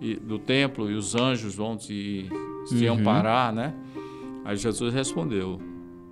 e, 0.00 0.14
do 0.16 0.38
templo 0.38 0.90
e 0.90 0.94
os 0.94 1.14
anjos 1.14 1.54
vão 1.54 1.76
te, 1.76 2.28
te 2.68 2.86
uhum. 2.86 2.94
amparar, 2.94 3.52
né? 3.52 3.74
Aí 4.44 4.56
Jesus 4.56 4.92
respondeu, 4.92 5.58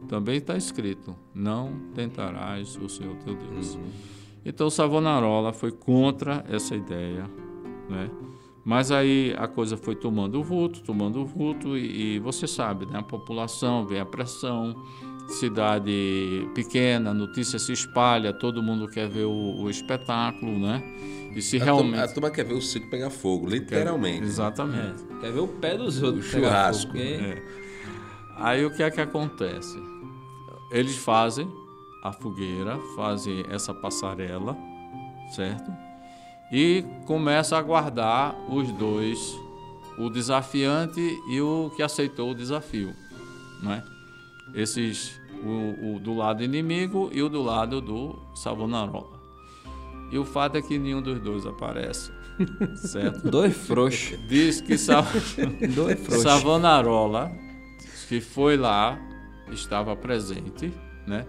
também 0.09 0.37
está 0.37 0.57
escrito: 0.57 1.15
não 1.35 1.73
tentarás 1.95 2.77
o 2.77 2.89
Senhor 2.89 3.15
teu 3.17 3.35
Deus. 3.35 3.75
Uhum. 3.75 3.83
Então 4.45 4.69
Savonarola 4.69 5.53
foi 5.53 5.71
contra 5.71 6.45
essa 6.49 6.75
ideia, 6.75 7.31
né? 7.89 8.11
Mas 8.65 8.93
aí 8.93 9.35
a 9.37 9.49
coisa 9.49 9.77
foi 9.77 9.97
tomando 9.97 10.43
vulto, 10.43 10.83
tomando 10.83 11.25
vulto, 11.25 11.77
e, 11.77 12.17
e 12.17 12.19
você 12.21 12.47
sabe, 12.47 12.87
né? 12.87 12.99
A 12.99 13.03
população 13.03 13.85
vem 13.85 13.99
a 13.99 14.07
pressão, 14.07 14.75
cidade 15.29 16.49
pequena, 16.55 17.13
notícia 17.13 17.59
se 17.59 17.73
espalha, 17.73 18.33
todo 18.33 18.63
mundo 18.63 18.89
quer 18.89 19.09
ver 19.09 19.25
o, 19.25 19.63
o 19.63 19.71
espetáculo, 19.71 20.59
né? 20.59 20.83
E 21.35 21.43
se 21.43 21.61
a 21.61 21.65
realmente. 21.65 21.91
Turma, 21.91 22.05
a 22.05 22.09
turma 22.09 22.31
quer 22.31 22.45
ver 22.45 22.55
o 22.55 22.61
circo 22.63 22.89
pegar 22.89 23.11
fogo, 23.11 23.49
literalmente. 23.49 24.21
Quer, 24.21 24.27
exatamente. 24.27 25.05
É. 25.19 25.21
Quer 25.21 25.33
ver 25.33 25.41
o 25.41 25.49
pé 25.49 25.77
dos 25.77 26.03
outros. 26.03 26.27
O 26.27 26.29
churrasco. 26.29 26.93
Fogo, 26.93 27.03
é. 27.03 27.43
Aí 28.37 28.65
o 28.65 28.71
que 28.71 28.83
é 28.83 28.91
que 28.91 29.01
acontece? 29.01 29.79
Eles 30.71 30.97
fazem 30.97 31.51
a 32.03 32.13
fogueira, 32.13 32.79
fazem 32.97 33.45
essa 33.49 33.73
passarela, 33.73 34.57
certo? 35.35 35.71
E 36.53 36.85
começa 37.07 37.57
a 37.57 37.59
aguardar 37.59 38.37
os 38.51 38.71
dois, 38.73 39.19
o 39.99 40.11
desafiante 40.11 41.01
e 41.31 41.41
o 41.41 41.73
que 41.75 41.83
aceitou 41.83 42.31
o 42.31 42.35
desafio, 42.35 42.95
né? 43.63 43.83
Esses, 44.55 45.19
o, 45.43 45.95
o 45.97 45.99
do 45.99 46.15
lado 46.15 46.45
inimigo 46.45 47.09
e 47.11 47.23
o 47.23 47.29
do 47.31 47.43
lado 47.43 47.81
do 47.81 48.19
Savonarola. 48.35 49.19
E 50.11 50.19
o 50.19 50.27
fato 50.27 50.59
é 50.59 50.63
que 50.63 50.79
nenhum 50.79 51.01
dos 51.01 51.19
dois 51.21 51.47
aparece. 51.47 52.13
Certo? 52.77 53.31
Dois 53.31 53.57
frouxos. 53.57 54.19
Diz 54.29 54.61
que 54.61 54.77
Sa... 54.77 55.03
Savonarola, 56.23 57.33
que 58.09 58.21
foi 58.21 58.59
lá, 58.59 58.99
estava 59.51 59.97
presente, 59.97 60.71
né? 61.07 61.25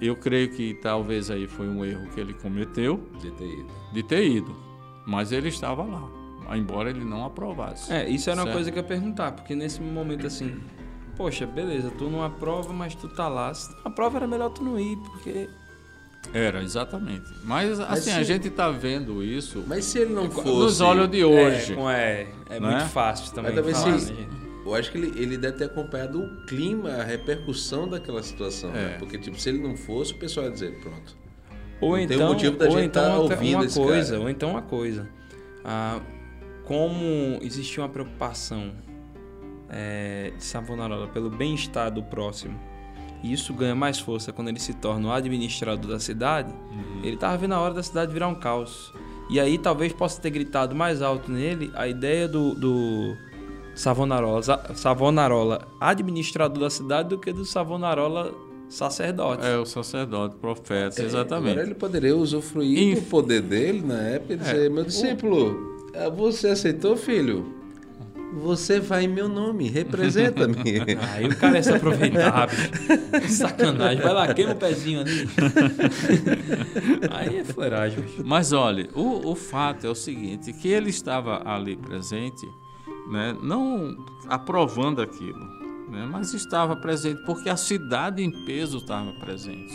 Eu 0.00 0.16
creio 0.16 0.50
que 0.50 0.74
talvez 0.74 1.30
aí 1.30 1.46
foi 1.46 1.68
um 1.68 1.84
erro 1.84 2.08
que 2.10 2.20
ele 2.20 2.34
cometeu 2.34 3.08
de 3.20 3.30
ter 3.30 3.46
ido. 3.46 3.72
De 3.92 4.02
ter 4.02 4.28
ido, 4.28 4.54
mas 5.06 5.32
ele 5.32 5.48
estava 5.48 5.82
lá, 5.82 6.56
embora 6.56 6.90
ele 6.90 7.04
não 7.04 7.24
aprovasse. 7.24 7.92
É, 7.92 8.08
isso 8.08 8.28
era 8.28 8.36
certo? 8.36 8.48
uma 8.48 8.54
coisa 8.54 8.70
que 8.70 8.78
eu 8.78 8.82
ia 8.82 8.88
perguntar, 8.88 9.32
porque 9.32 9.54
nesse 9.54 9.80
momento 9.80 10.26
assim, 10.26 10.60
poxa, 11.16 11.46
beleza, 11.46 11.90
tu 11.90 12.10
não 12.10 12.22
aprova, 12.22 12.72
mas 12.72 12.94
tu 12.94 13.08
tá 13.08 13.28
lá. 13.28 13.54
Se 13.54 13.70
tu 13.70 13.76
aprova 13.84 14.18
era 14.18 14.26
melhor 14.26 14.50
tu 14.50 14.62
não 14.62 14.78
ir, 14.78 14.96
porque 14.96 15.48
era, 16.32 16.62
exatamente. 16.62 17.30
Mas, 17.44 17.78
assim, 17.78 17.90
mas 17.90 18.04
se... 18.04 18.10
a 18.10 18.22
gente 18.22 18.48
está 18.48 18.70
vendo 18.70 19.22
isso. 19.22 19.62
Mas 19.66 19.84
se 19.84 19.98
ele 19.98 20.14
não 20.14 20.30
fosse. 20.30 20.48
Nos 20.48 20.80
olhos 20.80 21.10
de 21.10 21.24
hoje. 21.24 21.76
É, 21.90 22.26
é, 22.50 22.56
é 22.56 22.60
muito 22.60 22.76
é? 22.76 22.88
fácil 22.88 23.32
também. 23.34 23.52
Mas 23.52 23.54
talvez 23.54 23.78
falar, 23.78 23.98
se, 23.98 24.12
né, 24.12 24.26
eu 24.64 24.74
acho 24.74 24.90
que 24.90 24.98
ele, 24.98 25.20
ele 25.20 25.36
deve 25.36 25.58
ter 25.58 25.64
acompanhado 25.64 26.22
o 26.22 26.46
clima, 26.46 26.90
a 26.90 27.02
repercussão 27.02 27.86
daquela 27.88 28.22
situação. 28.22 28.70
Né? 28.70 28.80
É. 28.80 28.86
Né? 28.86 28.96
Porque, 28.98 29.18
tipo, 29.18 29.38
se 29.38 29.48
ele 29.48 29.58
não 29.58 29.76
fosse, 29.76 30.12
o 30.12 30.16
pessoal 30.16 30.46
ia 30.46 30.52
dizer, 30.52 30.80
pronto. 30.80 31.16
Ou 31.80 31.90
não 31.90 31.98
então, 31.98 32.16
tem 32.16 32.26
um 32.26 32.28
motivo 32.30 32.56
da 32.56 32.70
gente 32.70 32.86
então 32.86 33.02
tá 33.02 33.18
ouvindo 33.18 33.62
uma 33.62 33.70
coisa, 33.70 34.12
cara. 34.12 34.22
ou 34.22 34.30
então 34.30 34.50
uma 34.50 34.62
coisa. 34.62 35.08
Ah, 35.64 36.00
como 36.64 37.38
existia 37.42 37.82
uma 37.82 37.88
preocupação 37.88 38.72
é, 39.68 40.32
de 40.36 40.42
Savonarola 40.42 41.08
pelo 41.08 41.28
bem-estar 41.28 41.90
do 41.90 42.02
próximo, 42.02 42.58
e 43.22 43.32
isso 43.32 43.52
ganha 43.52 43.74
mais 43.74 43.98
força 43.98 44.32
quando 44.32 44.48
ele 44.48 44.60
se 44.60 44.74
torna 44.74 45.08
o 45.08 45.12
administrador 45.12 45.90
da 45.90 46.00
cidade, 46.00 46.52
uhum. 46.52 47.00
ele 47.02 47.14
estava 47.14 47.36
vendo 47.36 47.54
a 47.54 47.60
hora 47.60 47.74
da 47.74 47.82
cidade 47.82 48.12
virar 48.12 48.28
um 48.28 48.34
caos. 48.34 48.92
E 49.30 49.40
aí 49.40 49.56
talvez 49.56 49.92
possa 49.92 50.20
ter 50.20 50.30
gritado 50.30 50.74
mais 50.74 51.00
alto 51.00 51.32
nele 51.32 51.72
a 51.74 51.88
ideia 51.88 52.28
do, 52.28 52.54
do 52.54 53.16
Savonarola, 53.74 54.42
Savonarola 54.74 55.68
administrador 55.80 56.60
da 56.62 56.70
cidade 56.70 57.08
do 57.08 57.18
que 57.18 57.32
do 57.32 57.44
Savonarola 57.44 58.32
sacerdote. 58.68 59.46
É, 59.46 59.56
o 59.56 59.66
sacerdote, 59.66 60.36
profeta, 60.36 61.02
é, 61.02 61.04
exatamente. 61.04 61.52
Agora 61.52 61.66
ele 61.66 61.74
poderia 61.74 62.16
usufruir 62.16 62.92
Inf... 62.92 63.00
do 63.00 63.06
poder 63.08 63.42
dele 63.42 63.82
na 63.84 64.00
época 64.00 64.34
e 64.34 64.36
dizer, 64.36 64.66
é. 64.66 64.68
meu 64.68 64.84
discípulo, 64.84 65.90
o... 65.94 66.10
você 66.12 66.48
aceitou, 66.48 66.96
filho? 66.96 67.62
Você 68.42 68.80
vai 68.80 69.04
em 69.04 69.08
meu 69.08 69.28
nome, 69.28 69.68
representa-me. 69.68 70.56
Aí 71.14 71.26
o 71.26 71.36
cara 71.36 71.58
é 71.58 71.62
se 71.62 71.72
aproveitar, 71.72 72.48
Sacanagem. 73.30 74.02
Vai 74.02 74.12
lá, 74.12 74.34
queima 74.34 74.52
o 74.52 74.56
pezinho 74.56 75.00
ali. 75.02 75.28
Aí 77.12 77.38
é 77.38 77.44
fleragem. 77.44 78.04
Mas 78.24 78.52
olha, 78.52 78.88
o, 78.92 79.30
o 79.30 79.36
fato 79.36 79.86
é 79.86 79.90
o 79.90 79.94
seguinte, 79.94 80.52
que 80.52 80.66
ele 80.66 80.90
estava 80.90 81.48
ali 81.48 81.76
presente 81.76 82.44
né, 83.10 83.36
não 83.42 83.96
aprovando 84.28 85.02
aquilo, 85.02 85.38
né, 85.90 86.06
mas 86.10 86.32
estava 86.34 86.76
presente 86.76 87.22
porque 87.24 87.48
a 87.48 87.56
cidade 87.56 88.22
em 88.22 88.44
peso 88.44 88.78
estava 88.78 89.12
presente, 89.14 89.74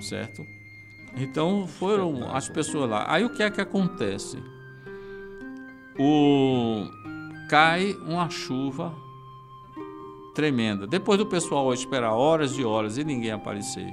certo? 0.00 0.44
Então 1.16 1.66
foram 1.66 2.34
as 2.34 2.48
pessoas 2.48 2.88
lá. 2.88 3.04
Aí 3.08 3.24
o 3.24 3.30
que 3.30 3.42
é 3.42 3.50
que 3.50 3.60
acontece? 3.60 4.38
O 5.98 6.86
cai 7.48 7.92
uma 8.06 8.28
chuva 8.30 8.94
tremenda. 10.34 10.86
Depois 10.86 11.18
do 11.18 11.26
pessoal 11.26 11.72
esperar 11.72 12.12
horas 12.12 12.56
e 12.56 12.64
horas 12.64 12.98
e 12.98 13.04
ninguém 13.04 13.32
aparecer, 13.32 13.92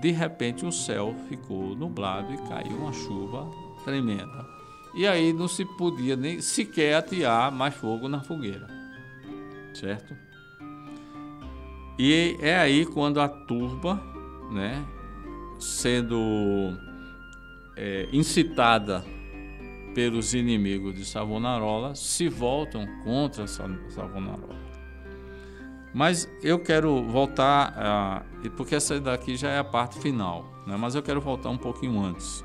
de 0.00 0.12
repente 0.12 0.64
o 0.64 0.70
céu 0.70 1.14
ficou 1.28 1.74
nublado 1.74 2.32
e 2.32 2.38
caiu 2.48 2.76
uma 2.76 2.92
chuva 2.92 3.50
tremenda. 3.84 4.55
E 4.96 5.06
aí 5.06 5.32
não 5.32 5.46
se 5.46 5.64
podia 5.64 6.16
nem 6.16 6.40
sequer 6.40 6.94
atear 6.94 7.52
mais 7.52 7.74
fogo 7.74 8.08
na 8.08 8.22
fogueira. 8.22 8.66
Certo? 9.74 10.16
E 11.98 12.36
é 12.40 12.56
aí 12.56 12.86
quando 12.86 13.20
a 13.20 13.28
turba, 13.28 14.02
né, 14.50 14.82
sendo 15.58 16.76
é, 17.76 18.08
incitada 18.10 19.04
pelos 19.94 20.34
inimigos 20.34 20.94
de 20.94 21.04
Savonarola, 21.04 21.94
se 21.94 22.28
voltam 22.28 22.86
contra 23.04 23.46
Savonarola. 23.46 24.56
Mas 25.94 26.28
eu 26.42 26.58
quero 26.58 27.02
voltar, 27.04 28.22
uh, 28.44 28.50
porque 28.50 28.74
essa 28.74 29.00
daqui 29.00 29.34
já 29.34 29.48
é 29.48 29.58
a 29.58 29.64
parte 29.64 29.98
final, 29.98 30.44
né? 30.66 30.76
mas 30.76 30.94
eu 30.94 31.02
quero 31.02 31.22
voltar 31.22 31.48
um 31.48 31.56
pouquinho 31.56 31.98
antes. 31.98 32.44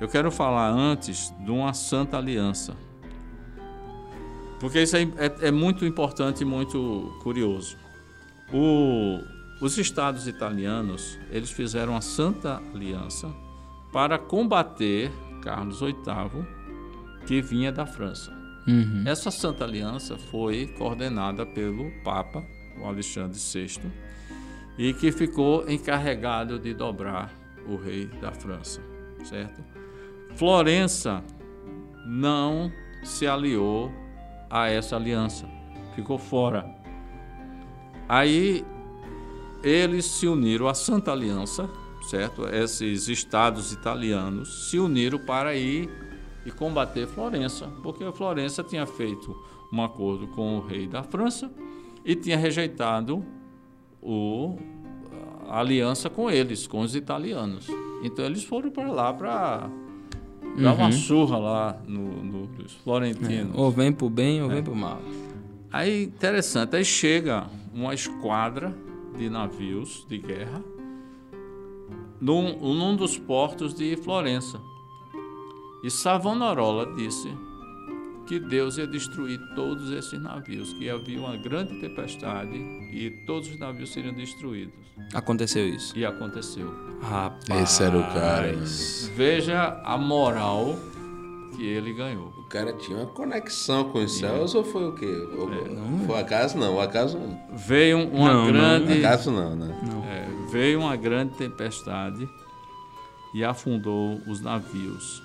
Eu 0.00 0.06
quero 0.08 0.30
falar 0.30 0.70
antes 0.70 1.32
de 1.40 1.50
uma 1.50 1.74
santa 1.74 2.16
aliança. 2.16 2.76
Porque 4.60 4.82
isso 4.82 4.96
é, 4.96 5.02
é, 5.02 5.48
é 5.48 5.50
muito 5.50 5.84
importante 5.84 6.42
e 6.42 6.44
muito 6.44 7.16
curioso. 7.22 7.76
O, 8.52 9.20
os 9.60 9.76
estados 9.76 10.26
italianos, 10.26 11.18
eles 11.30 11.50
fizeram 11.50 11.92
uma 11.92 12.00
santa 12.00 12.62
aliança 12.74 13.28
para 13.92 14.18
combater 14.18 15.10
Carlos 15.42 15.80
VIII, 15.80 15.96
que 17.26 17.40
vinha 17.40 17.72
da 17.72 17.86
França. 17.86 18.32
Uhum. 18.66 19.04
Essa 19.06 19.30
santa 19.30 19.64
aliança 19.64 20.16
foi 20.16 20.66
coordenada 20.78 21.46
pelo 21.46 21.90
Papa, 22.02 22.44
o 22.80 22.84
Alexandre 22.84 23.38
VI, 23.38 23.80
e 24.76 24.92
que 24.92 25.10
ficou 25.10 25.68
encarregado 25.68 26.58
de 26.58 26.74
dobrar 26.74 27.32
o 27.66 27.76
rei 27.76 28.06
da 28.20 28.32
França, 28.32 28.80
certo? 29.24 29.77
Florença 30.38 31.24
não 32.06 32.70
se 33.02 33.26
aliou 33.26 33.90
a 34.48 34.68
essa 34.68 34.94
aliança, 34.94 35.48
ficou 35.96 36.16
fora. 36.16 36.64
Aí 38.08 38.64
eles 39.64 40.04
se 40.04 40.28
uniram 40.28 40.68
à 40.68 40.74
Santa 40.74 41.10
Aliança, 41.10 41.68
certo? 42.08 42.46
Esses 42.46 43.08
estados 43.08 43.72
italianos 43.72 44.70
se 44.70 44.78
uniram 44.78 45.18
para 45.18 45.56
ir 45.56 45.90
e 46.46 46.52
combater 46.52 47.08
Florença, 47.08 47.66
porque 47.82 48.08
Florença 48.12 48.62
tinha 48.62 48.86
feito 48.86 49.36
um 49.72 49.82
acordo 49.82 50.28
com 50.28 50.58
o 50.58 50.60
rei 50.60 50.86
da 50.86 51.02
França 51.02 51.50
e 52.04 52.14
tinha 52.14 52.36
rejeitado 52.36 53.26
o, 54.00 54.56
a 55.48 55.58
aliança 55.58 56.08
com 56.08 56.30
eles, 56.30 56.68
com 56.68 56.78
os 56.78 56.94
italianos. 56.94 57.66
Então 58.04 58.24
eles 58.24 58.44
foram 58.44 58.70
para 58.70 58.88
lá 58.88 59.12
para 59.12 59.68
uhum. 60.58 60.64
dar 60.64 60.74
uma 60.74 60.92
surra 60.92 61.38
lá 61.38 61.82
no, 61.86 62.22
no, 62.22 62.46
nos 62.46 62.74
florentinos. 62.74 63.54
É, 63.54 63.58
ou 63.58 63.70
vem 63.70 63.92
para 63.92 64.06
o 64.06 64.10
bem 64.10 64.42
ou 64.42 64.50
é. 64.50 64.54
vem 64.54 64.62
para 64.62 64.72
o 64.72 64.76
mal. 64.76 65.00
Aí 65.70 66.04
interessante, 66.04 66.76
aí 66.76 66.84
chega 66.84 67.46
uma 67.74 67.94
esquadra 67.94 68.74
de 69.16 69.28
navios 69.28 70.06
de 70.08 70.18
guerra 70.18 70.62
num, 72.20 72.74
num 72.74 72.96
dos 72.96 73.18
portos 73.18 73.74
de 73.74 73.96
Florença. 73.96 74.60
E 75.82 75.90
Savonarola 75.90 76.94
disse 76.96 77.28
que 78.26 78.38
Deus 78.38 78.76
ia 78.76 78.86
destruir 78.86 79.40
todos 79.54 79.90
esses 79.90 80.20
navios, 80.20 80.72
que 80.74 80.90
havia 80.90 81.18
uma 81.18 81.36
grande 81.36 81.80
tempestade 81.80 82.56
e 82.92 83.10
todos 83.26 83.48
os 83.48 83.58
navios 83.58 83.90
seriam 83.92 84.12
destruídos. 84.12 84.74
Aconteceu 85.14 85.66
isso. 85.66 85.96
E 85.96 86.04
aconteceu. 86.04 86.87
Rapaz. 87.00 87.62
Esse 87.62 87.82
era 87.82 87.98
o 87.98 88.02
cara. 88.02 88.54
Veja 89.14 89.80
a 89.84 89.96
moral 89.96 90.76
que 91.56 91.66
ele 91.66 91.92
ganhou. 91.92 92.28
O 92.38 92.44
cara 92.44 92.72
tinha 92.72 92.98
uma 92.98 93.06
conexão 93.06 93.90
com 93.90 93.98
os 93.98 94.18
céus 94.18 94.54
ou 94.54 94.64
foi 94.64 94.88
o 94.88 94.92
quê? 94.92 95.06
É, 95.06 95.68
não, 95.68 96.06
foi 96.06 96.20
acaso 96.20 96.56
não, 96.56 96.76
o 96.76 96.80
acaso 96.80 97.18
veio 97.52 97.98
uma 98.08 98.32
não, 98.32 98.46
grande 98.46 98.94
não, 98.94 98.98
acaso 98.98 99.30
não, 99.30 99.56
né? 99.56 99.80
Não. 99.82 100.04
É, 100.04 100.28
veio 100.50 100.80
uma 100.80 100.96
grande 100.96 101.34
tempestade 101.34 102.28
e 103.34 103.44
afundou 103.44 104.20
os 104.26 104.40
navios. 104.40 105.22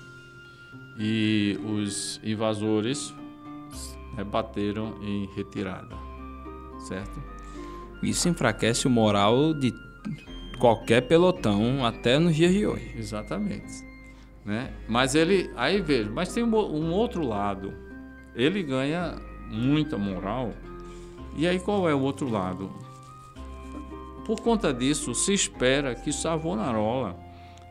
E 0.98 1.58
os 1.64 2.20
invasores 2.22 3.14
né, 4.16 4.24
bateram 4.24 4.94
em 5.02 5.28
retirada, 5.34 5.96
certo? 6.86 7.22
Isso 8.02 8.28
enfraquece 8.28 8.86
o 8.86 8.90
moral 8.90 9.54
de 9.54 9.72
qualquer 10.64 11.02
pelotão 11.02 11.84
até 11.84 12.18
nos 12.18 12.34
dias 12.34 12.50
de 12.50 12.66
hoje. 12.66 12.94
Exatamente. 12.96 13.84
Né? 14.42 14.72
Mas 14.88 15.14
ele, 15.14 15.50
aí 15.56 15.82
veja, 15.82 16.10
mas 16.10 16.32
tem 16.32 16.42
um, 16.42 16.56
um 16.56 16.90
outro 16.90 17.22
lado. 17.22 17.74
Ele 18.34 18.62
ganha 18.62 19.14
muita 19.50 19.98
moral. 19.98 20.52
E 21.36 21.46
aí 21.46 21.58
qual 21.58 21.86
é 21.86 21.94
o 21.94 22.00
outro 22.00 22.30
lado? 22.30 22.72
Por 24.24 24.40
conta 24.40 24.72
disso, 24.72 25.14
se 25.14 25.34
espera 25.34 25.94
que 25.94 26.10
Savonarola 26.10 27.14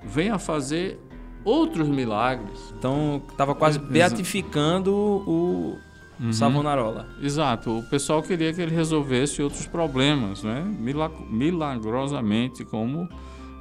venha 0.03 0.37
fazer 0.37 0.99
outros 1.43 1.87
milagres. 1.87 2.71
Então, 2.77 3.23
estava 3.27 3.55
quase 3.55 3.79
beatificando 3.79 4.93
o 4.93 5.79
uhum. 6.19 6.33
Savonarola. 6.33 7.07
Exato. 7.21 7.79
O 7.79 7.83
pessoal 7.83 8.21
queria 8.21 8.53
que 8.53 8.61
ele 8.61 8.73
resolvesse 8.73 9.41
outros 9.41 9.65
problemas, 9.65 10.43
né? 10.43 10.63
milagrosamente, 11.29 12.63
como 12.65 13.07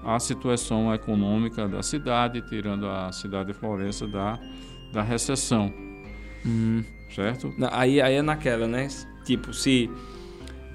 a 0.05 0.19
situação 0.19 0.93
econômica 0.93 1.69
da 1.69 1.83
cidade, 1.83 2.43
tirando 2.43 2.89
a 2.89 3.13
cidade 3.13 3.53
de 3.53 3.59
Florença 3.59 4.07
da, 4.07 4.39
da 4.93 5.03
recessão. 5.03 5.73
Uhum. 6.45 6.85
Certo? 7.15 7.53
Aí, 7.71 8.01
aí 8.01 8.15
é 8.15 8.23
naquela, 8.23 8.67
né? 8.67 8.89
Tipo, 9.25 9.53
se 9.53 9.91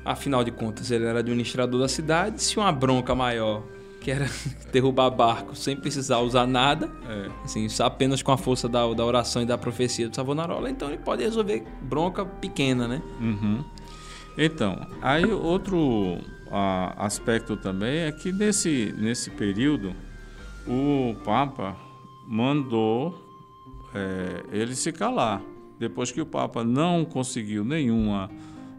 Afinal 0.08 0.42
de 0.42 0.52
contas, 0.52 0.90
ele 0.90 1.04
era 1.04 1.20
administrador 1.20 1.82
da 1.82 1.90
cidade. 1.90 2.42
Se 2.42 2.58
uma 2.58 2.72
bronca 2.72 3.14
maior, 3.14 3.62
que 4.08 4.12
era 4.12 4.26
derrubar 4.72 5.10
barco 5.10 5.54
sem 5.54 5.76
precisar 5.76 6.20
usar 6.20 6.48
nada, 6.48 6.90
é. 7.10 7.30
assim, 7.44 7.68
apenas 7.84 8.22
com 8.22 8.32
a 8.32 8.38
força 8.38 8.70
da, 8.70 8.94
da 8.94 9.04
oração 9.04 9.42
e 9.42 9.46
da 9.46 9.58
profecia 9.58 10.08
do 10.08 10.16
Savonarola, 10.16 10.70
então 10.70 10.88
ele 10.88 11.00
pode 11.00 11.24
resolver 11.24 11.66
bronca 11.82 12.26
pequena, 12.26 12.88
né? 12.88 13.02
Uhum. 13.20 13.66
Então, 14.38 14.80
aí 15.02 15.26
outro 15.26 16.20
a, 16.50 17.06
aspecto 17.06 17.58
também 17.58 18.04
é 18.04 18.12
que 18.14 18.32
nesse, 18.32 18.96
nesse 18.98 19.30
período 19.30 19.94
o 20.66 21.14
Papa 21.26 21.76
mandou 22.26 23.14
é, 23.94 24.46
ele 24.54 24.74
se 24.74 24.94
calar. 24.94 25.42
Depois 25.78 26.14
que 26.14 26.22
o 26.22 26.26
Papa 26.26 26.64
não 26.64 27.04
conseguiu 27.04 27.66
nenhuma 27.66 28.30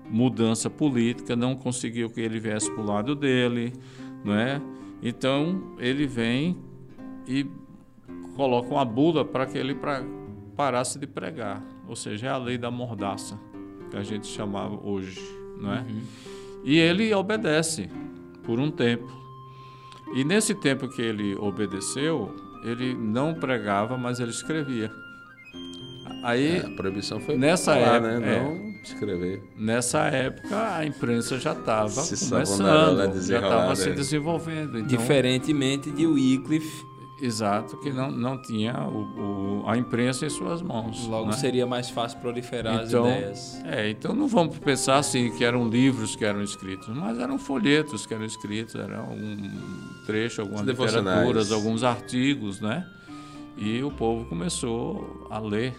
mudança 0.08 0.70
política, 0.70 1.36
não 1.36 1.54
conseguiu 1.54 2.08
que 2.08 2.18
ele 2.18 2.40
viesse 2.40 2.70
para 2.70 2.82
o 2.82 2.86
lado 2.86 3.14
dele, 3.14 3.74
não 4.24 4.34
é? 4.34 4.58
Então 5.02 5.74
ele 5.78 6.06
vem 6.06 6.56
e 7.26 7.46
coloca 8.36 8.68
uma 8.68 8.84
bula 8.84 9.24
para 9.24 9.46
que 9.46 9.58
ele 9.58 9.74
pra, 9.74 10.04
parasse 10.56 10.98
de 10.98 11.06
pregar, 11.06 11.62
ou 11.86 11.96
seja, 11.96 12.28
é 12.28 12.30
a 12.30 12.36
lei 12.36 12.58
da 12.58 12.70
mordaça 12.70 13.38
que 13.90 13.96
a 13.96 14.02
gente 14.02 14.26
chamava 14.26 14.78
hoje, 14.82 15.20
não 15.60 15.74
é? 15.74 15.80
Uhum. 15.80 16.02
E 16.64 16.78
ele 16.78 17.12
obedece 17.14 17.88
por 18.44 18.58
um 18.58 18.70
tempo. 18.70 19.10
E 20.14 20.24
nesse 20.24 20.54
tempo 20.54 20.88
que 20.88 21.02
ele 21.02 21.34
obedeceu, 21.36 22.34
ele 22.64 22.94
não 22.94 23.34
pregava, 23.34 23.96
mas 23.96 24.20
ele 24.20 24.30
escrevia. 24.30 24.90
Aí, 26.22 26.56
é, 26.56 26.66
a 26.66 26.70
proibição 26.70 27.20
foi 27.20 27.36
nessa 27.36 27.74
falar, 27.74 27.96
época, 27.96 28.20
né? 28.20 28.40
Não 28.42 28.52
é, 28.52 28.67
escrever. 28.94 29.42
Nessa 29.56 30.00
época, 30.06 30.76
a 30.76 30.84
imprensa 30.84 31.38
já 31.38 31.52
estava 31.52 31.94
começando, 31.94 33.26
já 33.26 33.40
estava 33.40 33.76
se 33.76 33.90
desenvolvendo. 33.90 34.78
Então, 34.78 34.86
Diferentemente 34.86 35.90
de 35.90 36.06
Wycliffe. 36.06 36.88
Exato, 37.20 37.76
que 37.78 37.92
não, 37.92 38.12
não 38.12 38.40
tinha 38.40 38.86
o, 38.86 39.62
o, 39.62 39.68
a 39.68 39.76
imprensa 39.76 40.24
em 40.24 40.30
suas 40.30 40.62
mãos. 40.62 41.04
Logo 41.08 41.26
né? 41.26 41.32
seria 41.32 41.66
mais 41.66 41.90
fácil 41.90 42.20
proliferar 42.20 42.84
então, 42.84 43.04
as 43.04 43.12
ideias. 43.12 43.60
É, 43.64 43.90
então 43.90 44.14
não 44.14 44.28
vamos 44.28 44.56
pensar 44.58 44.98
assim 44.98 45.36
que 45.36 45.44
eram 45.44 45.68
livros 45.68 46.14
que 46.14 46.24
eram 46.24 46.42
escritos, 46.42 46.86
mas 46.88 47.18
eram 47.18 47.36
folhetos 47.36 48.06
que 48.06 48.14
eram 48.14 48.24
escritos, 48.24 48.76
eram 48.76 49.10
um 49.10 49.50
trecho, 50.06 50.42
algumas 50.42 50.64
literaturas, 50.64 51.50
alguns 51.50 51.82
artigos, 51.82 52.60
né? 52.60 52.86
E 53.56 53.82
o 53.82 53.90
povo 53.90 54.24
começou 54.26 55.26
a 55.28 55.40
ler 55.40 55.74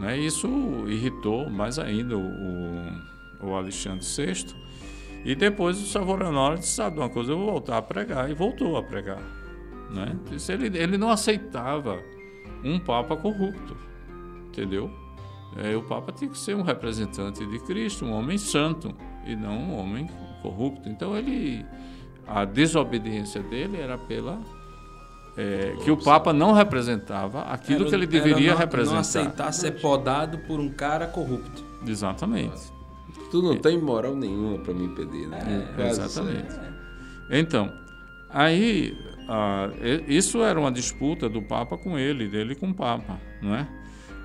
né? 0.00 0.18
Isso 0.18 0.48
irritou 0.86 1.48
mais 1.48 1.78
ainda 1.78 2.16
o, 2.16 2.82
o 3.40 3.54
Alexandre 3.54 4.04
VI. 4.04 4.54
E 5.24 5.34
depois 5.34 5.80
o 5.82 5.86
Savonarola 5.86 6.56
disse, 6.56 6.72
sabe 6.72 6.98
uma 6.98 7.08
coisa, 7.08 7.32
eu 7.32 7.38
vou 7.38 7.50
voltar 7.50 7.78
a 7.78 7.82
pregar. 7.82 8.30
E 8.30 8.34
voltou 8.34 8.76
a 8.76 8.82
pregar. 8.82 9.20
Né? 9.90 10.16
Ele, 10.48 10.78
ele 10.78 10.98
não 10.98 11.10
aceitava 11.10 12.00
um 12.62 12.78
Papa 12.78 13.16
corrupto, 13.16 13.76
entendeu? 14.48 14.90
É, 15.56 15.74
o 15.74 15.82
Papa 15.82 16.12
tinha 16.12 16.30
que 16.30 16.38
ser 16.38 16.54
um 16.54 16.62
representante 16.62 17.44
de 17.46 17.58
Cristo, 17.60 18.04
um 18.04 18.12
homem 18.12 18.36
santo. 18.36 18.94
e 19.24 19.34
não 19.34 19.56
um 19.56 19.78
homem 19.78 20.08
corrupto. 20.42 20.88
Então 20.88 21.16
ele 21.16 21.64
a 22.26 22.44
desobediência 22.44 23.40
dele 23.42 23.80
era 23.80 23.96
pela 23.96 24.40
é, 25.36 25.76
que 25.84 25.90
o 25.90 25.96
Papa 25.96 26.32
não 26.32 26.52
representava 26.52 27.42
aquilo 27.42 27.80
Era- 27.80 27.88
que 27.88 27.94
ele 27.94 28.06
deveria 28.06 28.52
não, 28.52 28.58
representar. 28.58 28.94
Não 28.94 29.00
aceitar 29.00 29.52
ser 29.52 29.72
podado 29.80 30.38
por 30.38 30.58
um 30.58 30.68
cara 30.70 31.06
corrupto. 31.06 31.64
Exatamente. 31.86 32.72
Tu 33.30 33.42
não 33.42 33.56
tem 33.56 33.80
moral 33.80 34.14
nenhuma 34.14 34.58
para 34.58 34.72
me 34.72 34.84
impedir, 34.86 35.26
né? 35.28 35.68
É, 35.78 35.88
exatamente. 35.88 36.54
Então, 37.30 37.72
aí 38.30 38.96
ah, 39.28 39.68
isso 40.06 40.42
era 40.42 40.58
uma 40.58 40.70
disputa 40.70 41.28
do 41.28 41.42
Papa 41.42 41.76
com 41.76 41.98
ele, 41.98 42.28
dele 42.28 42.54
com 42.54 42.70
o 42.70 42.74
Papa, 42.74 43.18
não 43.42 43.54
é? 43.54 43.68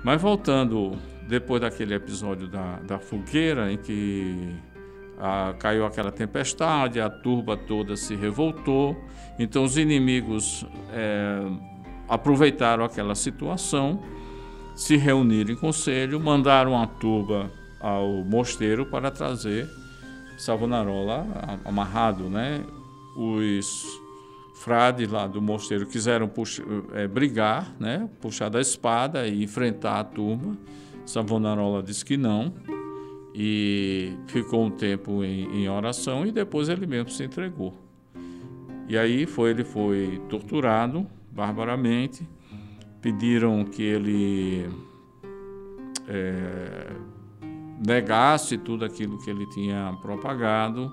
Mas 0.04 0.20
voltando 0.20 0.96
depois 1.28 1.60
daquele 1.60 1.94
episódio 1.94 2.48
da, 2.48 2.76
da 2.80 2.98
fogueira 2.98 3.72
em 3.72 3.76
que 3.76 4.54
ah, 5.18 5.54
caiu 5.58 5.84
aquela 5.86 6.10
tempestade, 6.10 7.00
a 7.00 7.08
turba 7.08 7.56
toda 7.56 7.96
se 7.96 8.14
revoltou, 8.16 8.96
então 9.38 9.64
os 9.64 9.76
inimigos 9.78 10.66
eh, 10.92 11.46
aproveitaram 12.08 12.84
aquela 12.84 13.14
situação, 13.14 14.02
se 14.74 14.96
reuniram 14.96 15.52
em 15.52 15.56
conselho, 15.56 16.18
mandaram 16.18 16.80
a 16.80 16.86
turba 16.86 17.50
ao 17.80 18.08
mosteiro 18.24 18.86
para 18.86 19.10
trazer 19.10 19.68
Savonarola 20.38 21.26
amarrado, 21.64 22.28
né? 22.28 22.64
Os 23.16 23.86
frades 24.54 25.08
lá 25.10 25.26
do 25.26 25.40
mosteiro 25.42 25.86
quiseram 25.86 26.26
puxa- 26.26 26.64
eh, 26.94 27.06
brigar, 27.06 27.70
né? 27.78 28.08
Puxar 28.20 28.48
da 28.48 28.60
espada 28.60 29.26
e 29.26 29.44
enfrentar 29.44 30.00
a 30.00 30.04
turma. 30.04 30.56
Savonarola 31.04 31.82
disse 31.82 32.04
que 32.04 32.16
não 32.16 32.52
e 33.34 34.12
ficou 34.26 34.64
um 34.64 34.70
tempo 34.70 35.24
em, 35.24 35.62
em 35.62 35.68
oração 35.68 36.26
e 36.26 36.32
depois 36.32 36.68
ele 36.68 36.86
mesmo 36.86 37.10
se 37.10 37.24
entregou. 37.24 37.74
E 38.88 38.98
aí 38.98 39.26
foi 39.26 39.50
ele 39.50 39.64
foi 39.64 40.20
torturado 40.28 41.06
barbaramente. 41.30 42.28
Pediram 43.00 43.64
que 43.64 43.82
ele 43.82 44.68
eh, 46.08 46.92
negasse 47.84 48.58
tudo 48.58 48.84
aquilo 48.84 49.18
que 49.18 49.30
ele 49.30 49.46
tinha 49.46 49.96
propagado, 50.02 50.92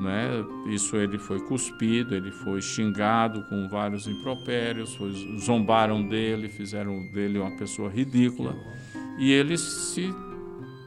né? 0.00 0.28
Isso 0.66 0.96
ele 0.96 1.18
foi 1.18 1.38
cuspido, 1.40 2.14
ele 2.14 2.30
foi 2.32 2.60
xingado 2.60 3.42
com 3.48 3.68
vários 3.68 4.06
impropérios, 4.06 4.94
foi- 4.94 5.38
zombaram 5.38 6.06
dele, 6.06 6.48
fizeram 6.48 7.00
dele 7.12 7.38
uma 7.38 7.56
pessoa 7.56 7.88
ridícula 7.90 8.56
e 9.18 9.30
ele 9.30 9.56
se 9.56 10.12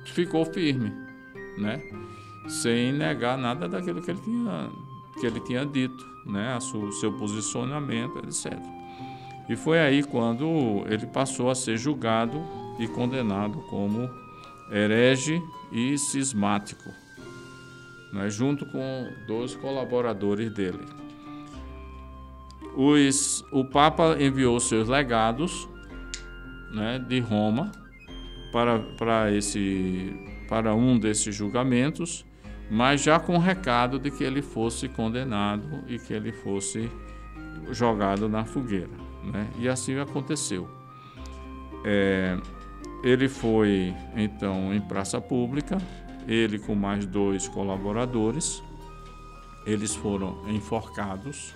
ficou 0.06 0.46
firme, 0.46 0.92
né? 1.58 1.82
Sem 2.48 2.92
negar 2.94 3.38
nada 3.38 3.68
daquilo 3.68 4.02
que 4.02 4.12
ele 4.12 4.22
tinha 4.22 4.70
que 5.20 5.26
ele 5.26 5.40
tinha 5.42 5.66
dito, 5.66 6.06
né? 6.26 6.54
A 6.54 6.60
su- 6.60 6.92
seu 6.94 7.12
posicionamento, 7.14 8.20
etc. 8.20 8.58
E 9.50 9.56
foi 9.56 9.80
aí 9.80 10.04
quando 10.04 10.84
ele 10.88 11.06
passou 11.08 11.50
a 11.50 11.56
ser 11.56 11.78
julgado 11.78 12.42
e 12.80 12.88
condenado 12.88 13.60
como 13.70 14.10
herege 14.72 15.42
e 15.72 15.98
cismático, 15.98 16.90
né, 18.14 18.30
junto 18.30 18.66
com 18.68 19.12
dois 19.28 19.56
colaboradores 19.56 20.52
dele. 20.54 20.86
Os, 22.76 23.44
o 23.52 23.66
Papa 23.66 24.16
enviou 24.20 24.60
seus 24.60 24.88
legados 24.88 25.68
né, 26.72 27.00
de 27.00 27.20
Roma 27.20 27.72
para, 28.52 28.80
para, 28.80 29.32
esse, 29.32 30.14
para 30.48 30.74
um 30.76 30.98
desses 30.98 31.36
julgamentos, 31.36 32.26
mas 32.70 33.02
já 33.02 33.20
com 33.20 33.36
o 33.36 33.40
recado 33.40 34.00
de 34.00 34.12
que 34.12 34.24
ele 34.24 34.42
fosse 34.42 34.88
condenado 34.88 35.84
e 35.88 35.98
que 35.98 36.14
ele 36.14 36.32
fosse 36.32 36.90
jogado 37.72 38.30
na 38.30 38.46
fogueira. 38.46 38.90
Né? 39.24 39.48
E 39.60 39.68
assim 39.68 39.98
aconteceu. 39.98 40.70
É, 41.84 42.38
ele 43.04 43.28
foi 43.28 43.94
então 44.16 44.74
em 44.74 44.82
praça 44.82 45.20
pública, 45.22 45.78
ele 46.28 46.60
com 46.60 46.76
mais 46.76 47.06
dois 47.06 47.48
colaboradores. 47.48 48.62
Eles 49.66 49.96
foram 49.96 50.50
enforcados 50.50 51.54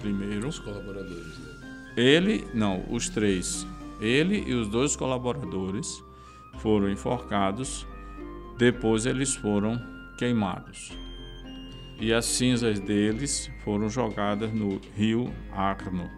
primeiro. 0.00 0.48
Os 0.48 0.58
colaboradores 0.58 1.38
dele. 1.38 1.60
Ele, 1.96 2.46
não, 2.54 2.84
os 2.90 3.08
três. 3.08 3.66
Ele 4.00 4.44
e 4.46 4.54
os 4.54 4.68
dois 4.68 4.96
colaboradores 4.96 6.02
foram 6.58 6.90
enforcados. 6.90 7.86
Depois 8.58 9.06
eles 9.06 9.34
foram 9.34 9.80
queimados. 10.18 10.92
E 11.98 12.12
as 12.12 12.24
cinzas 12.24 12.80
deles 12.80 13.50
foram 13.64 13.88
jogadas 13.88 14.52
no 14.52 14.80
rio 14.96 15.32
Arno. 15.52 16.10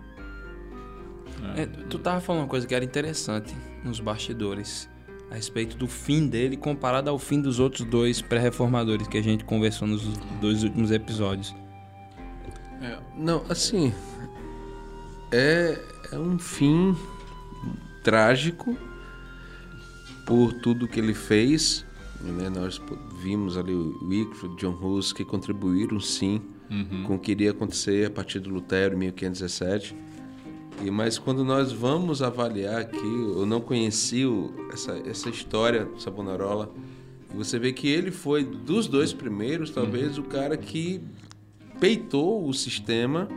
É, 1.56 1.66
tu 1.66 1.98
tava 1.98 2.20
falando 2.20 2.42
uma 2.42 2.48
coisa 2.48 2.66
que 2.66 2.74
era 2.74 2.84
interessante 2.84 3.54
nos 3.84 4.00
bastidores. 4.00 4.88
A 5.30 5.34
respeito 5.34 5.76
do 5.76 5.88
fim 5.88 6.28
dele 6.28 6.56
comparado 6.56 7.08
ao 7.08 7.18
fim 7.18 7.40
dos 7.40 7.58
outros 7.58 7.88
dois 7.88 8.20
pré-reformadores 8.20 9.08
que 9.08 9.16
a 9.16 9.22
gente 9.22 9.44
conversou 9.44 9.88
nos 9.88 10.02
dois 10.40 10.62
últimos 10.62 10.90
episódios. 10.90 11.54
Não, 13.16 13.44
assim. 13.48 13.92
É, 15.30 15.78
é 16.10 16.18
um 16.18 16.38
fim 16.38 16.96
trágico 18.02 18.76
por 20.26 20.52
tudo 20.54 20.86
que 20.88 20.98
ele 21.00 21.14
fez. 21.14 21.84
né? 22.20 22.48
Nós 22.48 22.80
vimos 23.22 23.56
ali 23.56 23.72
o 23.72 23.98
Wycliffe, 24.04 24.48
John 24.56 24.78
Hus, 24.80 25.12
que 25.12 25.24
contribuíram 25.24 25.98
sim 26.00 26.40
com 27.06 27.16
o 27.16 27.18
que 27.18 27.32
iria 27.32 27.50
acontecer 27.50 28.06
a 28.06 28.10
partir 28.10 28.38
do 28.38 28.48
Lutero 28.48 28.94
em 28.94 28.98
1517. 28.98 29.94
E, 30.82 30.90
mas 30.90 31.18
quando 31.18 31.44
nós 31.44 31.70
vamos 31.70 32.22
avaliar 32.22 32.80
aqui, 32.80 32.96
eu 32.96 33.44
não 33.44 33.60
conheci 33.60 34.24
o- 34.24 34.50
essa, 34.72 34.92
essa 35.06 35.28
história 35.28 35.84
do 35.84 36.00
Savonarola. 36.00 36.72
E 37.32 37.36
você 37.36 37.58
vê 37.58 37.72
que 37.72 37.88
ele 37.88 38.10
foi, 38.10 38.42
dos 38.44 38.86
dois 38.86 39.12
primeiros, 39.12 39.70
talvez 39.70 40.16
o 40.18 40.22
cara 40.22 40.56
que 40.56 41.00
peitou 41.78 42.46
o 42.48 42.52
sistema, 42.54 43.28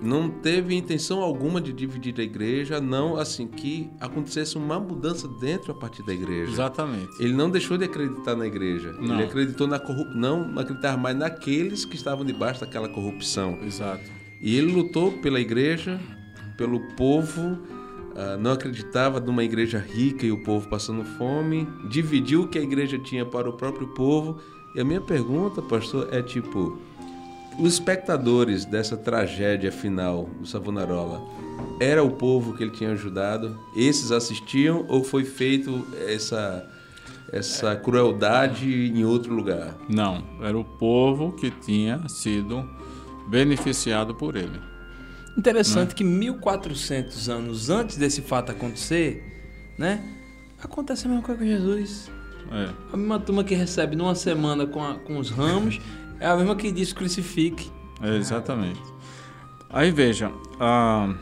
não 0.00 0.28
teve 0.28 0.74
intenção 0.74 1.20
alguma 1.20 1.60
de 1.60 1.72
dividir 1.72 2.14
a 2.18 2.22
igreja, 2.22 2.80
não 2.80 3.16
assim 3.16 3.46
que 3.46 3.90
acontecesse 4.00 4.56
uma 4.56 4.78
mudança 4.78 5.26
dentro 5.40 5.72
a 5.72 5.74
partir 5.74 6.04
da 6.04 6.14
igreja. 6.14 6.50
Exatamente. 6.50 7.10
Ele 7.20 7.32
não 7.32 7.50
deixou 7.50 7.76
de 7.76 7.84
acreditar 7.84 8.36
na 8.36 8.46
igreja. 8.46 8.92
Não. 8.92 9.16
Ele 9.16 9.24
acreditou 9.24 9.66
na 9.66 9.78
corrupção, 9.78 10.14
não 10.14 10.58
acreditar 10.58 10.96
mais 10.96 11.16
naqueles 11.16 11.84
que 11.84 11.96
estavam 11.96 12.24
debaixo 12.24 12.60
daquela 12.60 12.88
corrupção. 12.88 13.58
Exato. 13.62 14.04
E 14.40 14.56
ele 14.56 14.72
lutou 14.72 15.12
pela 15.18 15.40
igreja, 15.40 16.00
pelo 16.56 16.80
povo, 16.94 17.58
ah, 18.18 18.36
não 18.36 18.50
acreditava 18.50 19.20
numa 19.20 19.44
igreja 19.44 19.78
rica 19.78 20.26
e 20.26 20.32
o 20.32 20.42
povo 20.42 20.68
passando 20.68 21.04
fome, 21.04 21.68
dividiu 21.88 22.42
o 22.42 22.48
que 22.48 22.58
a 22.58 22.62
igreja 22.62 22.98
tinha 22.98 23.24
para 23.24 23.48
o 23.48 23.52
próprio 23.52 23.86
povo. 23.94 24.38
E 24.74 24.80
a 24.80 24.84
minha 24.84 25.00
pergunta, 25.00 25.62
pastor, 25.62 26.08
é 26.12 26.20
tipo: 26.20 26.78
os 27.58 27.74
espectadores 27.74 28.64
dessa 28.64 28.96
tragédia 28.96 29.70
final 29.72 30.28
do 30.40 30.46
Savonarola 30.46 31.20
era 31.80 32.02
o 32.02 32.10
povo 32.10 32.54
que 32.54 32.62
ele 32.64 32.70
tinha 32.72 32.92
ajudado? 32.92 33.58
Esses 33.76 34.10
assistiam 34.12 34.84
ou 34.88 35.02
foi 35.04 35.24
feito 35.24 35.86
essa 36.06 36.66
essa 37.30 37.76
crueldade 37.76 38.66
em 38.90 39.04
outro 39.04 39.34
lugar? 39.34 39.76
Não, 39.86 40.24
era 40.42 40.56
o 40.58 40.64
povo 40.64 41.32
que 41.32 41.50
tinha 41.50 42.00
sido 42.08 42.66
beneficiado 43.28 44.14
por 44.14 44.34
ele. 44.34 44.58
Interessante 45.36 45.94
que 45.94 46.02
1400 46.02 47.28
anos 47.28 47.68
antes 47.68 47.96
desse 47.98 48.22
fato 48.22 48.50
acontecer, 48.50 49.22
né? 49.76 50.02
Acontece 50.62 51.06
a 51.06 51.10
mesma 51.10 51.22
coisa 51.22 51.38
com 51.40 51.46
Jesus. 51.46 52.10
É. 52.50 52.70
A 52.92 52.96
mesma 52.96 53.20
turma 53.20 53.44
que 53.44 53.54
recebe 53.54 53.94
numa 53.94 54.14
semana 54.14 54.66
com, 54.66 54.82
a- 54.82 54.94
com 54.94 55.18
os 55.18 55.28
ramos 55.30 55.78
é 56.20 56.26
a 56.26 56.36
mesma 56.36 56.56
que 56.56 56.70
diz 56.70 56.92
crucifique. 56.92 57.70
É, 58.02 58.16
exatamente. 58.16 58.82
Aí 59.70 59.90
veja, 59.90 60.32
ah, 60.58 61.14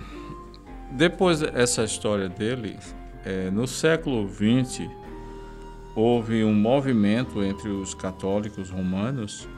depois 0.92 1.40
dessa 1.40 1.84
história 1.84 2.28
dele, 2.28 2.78
é, 3.24 3.50
no 3.50 3.66
século 3.66 4.28
XX, 4.28 4.88
houve 5.94 6.44
um 6.44 6.54
movimento 6.54 7.42
entre 7.42 7.68
os 7.68 7.94
católicos 7.94 8.70
romanos 8.70 9.48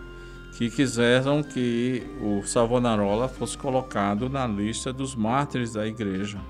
que 0.57 0.71
quiseram 0.71 1.43
que 1.43 2.03
o 2.21 2.43
Savonarola 2.45 3.29
fosse 3.29 3.57
colocado 3.57 4.29
na 4.29 4.47
lista 4.47 4.93
dos 4.93 5.15
mártires 5.15 5.73
da 5.73 5.87
igreja, 5.87 6.41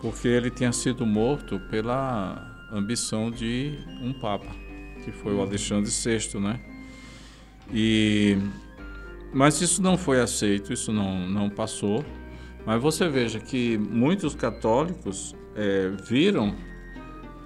porque 0.00 0.28
ele 0.28 0.50
tinha 0.50 0.72
sido 0.72 1.04
morto 1.06 1.58
pela 1.70 2.68
ambição 2.72 3.30
de 3.30 3.76
um 4.02 4.12
papa, 4.12 4.46
que 5.04 5.10
foi 5.10 5.34
o 5.34 5.40
Alexandre 5.40 5.90
VI, 5.90 6.38
né? 6.38 6.60
E 7.72 8.36
mas 9.32 9.60
isso 9.60 9.82
não 9.82 9.98
foi 9.98 10.20
aceito, 10.20 10.72
isso 10.72 10.92
não, 10.92 11.28
não 11.28 11.50
passou. 11.50 12.04
Mas 12.64 12.80
você 12.80 13.08
veja 13.08 13.38
que 13.38 13.78
muitos 13.78 14.34
católicos 14.34 15.34
eh, 15.54 15.90
viram 16.08 16.54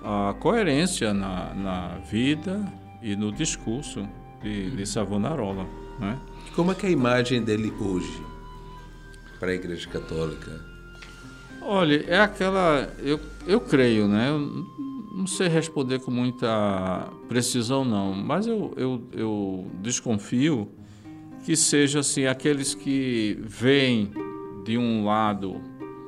a 0.03 0.35
coerência 0.35 1.13
na, 1.13 1.55
na 1.55 1.89
vida 2.11 2.61
e 3.03 3.15
no 3.15 3.33
discurso 3.33 4.09
de, 4.43 4.71
de 4.71 4.87
Savonarola. 4.87 5.67
Né? 5.99 6.19
Como 6.55 6.73
é 6.73 6.75
que 6.75 6.87
é 6.87 6.89
a 6.89 6.93
imagem 6.93 7.43
dele 7.43 7.73
hoje 7.81 8.23
para 9.39 9.51
a 9.51 9.55
Igreja 9.55 9.89
Católica? 9.89 10.61
Olha, 11.61 12.05
é 12.09 12.21
aquela. 12.21 12.93
Eu, 12.99 13.21
eu 13.47 13.61
creio, 13.61 14.09
né? 14.09 14.31
Eu 14.31 14.67
não 15.15 15.27
sei 15.27 15.49
responder 15.49 16.01
com 16.01 16.11
muita 16.11 17.11
precisão, 17.29 17.85
não, 17.85 18.15
mas 18.15 18.47
eu, 18.47 18.73
eu, 18.77 19.09
eu 19.13 19.67
desconfio 19.83 20.71
que 21.45 21.55
seja 21.55 22.01
assim: 22.01 22.27
aqueles 22.27 22.75
que 22.75 23.39
veem 23.43 24.11
de 24.65 24.79
um 24.79 25.05
lado 25.05 25.61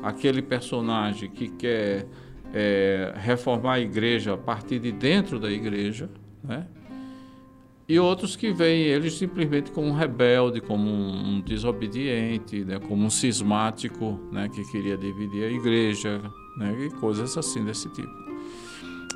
aquele 0.02 0.42
personagem 0.42 1.30
que 1.30 1.48
quer 1.48 2.06
é, 2.52 3.12
reformar 3.16 3.74
a 3.74 3.80
igreja 3.80 4.34
a 4.34 4.36
partir 4.36 4.78
de 4.78 4.92
dentro 4.92 5.40
da 5.40 5.50
igreja, 5.50 6.10
né? 6.42 6.66
E 7.86 7.98
outros 7.98 8.34
que 8.34 8.50
veem 8.50 8.84
ele 8.84 9.10
simplesmente 9.10 9.70
como 9.70 9.88
um 9.88 9.92
rebelde, 9.92 10.60
como 10.60 10.90
um, 10.90 11.40
desobediente, 11.42 12.64
né? 12.64 12.78
como 12.78 13.04
um 13.04 13.10
cismático, 13.10 14.18
né? 14.32 14.48
que 14.48 14.64
queria 14.70 14.96
dividir 14.96 15.44
a 15.44 15.50
igreja, 15.50 16.22
né? 16.56 16.74
e 16.86 16.90
coisas 16.98 17.36
assim 17.36 17.62
desse 17.62 17.90
tipo. 17.90 18.23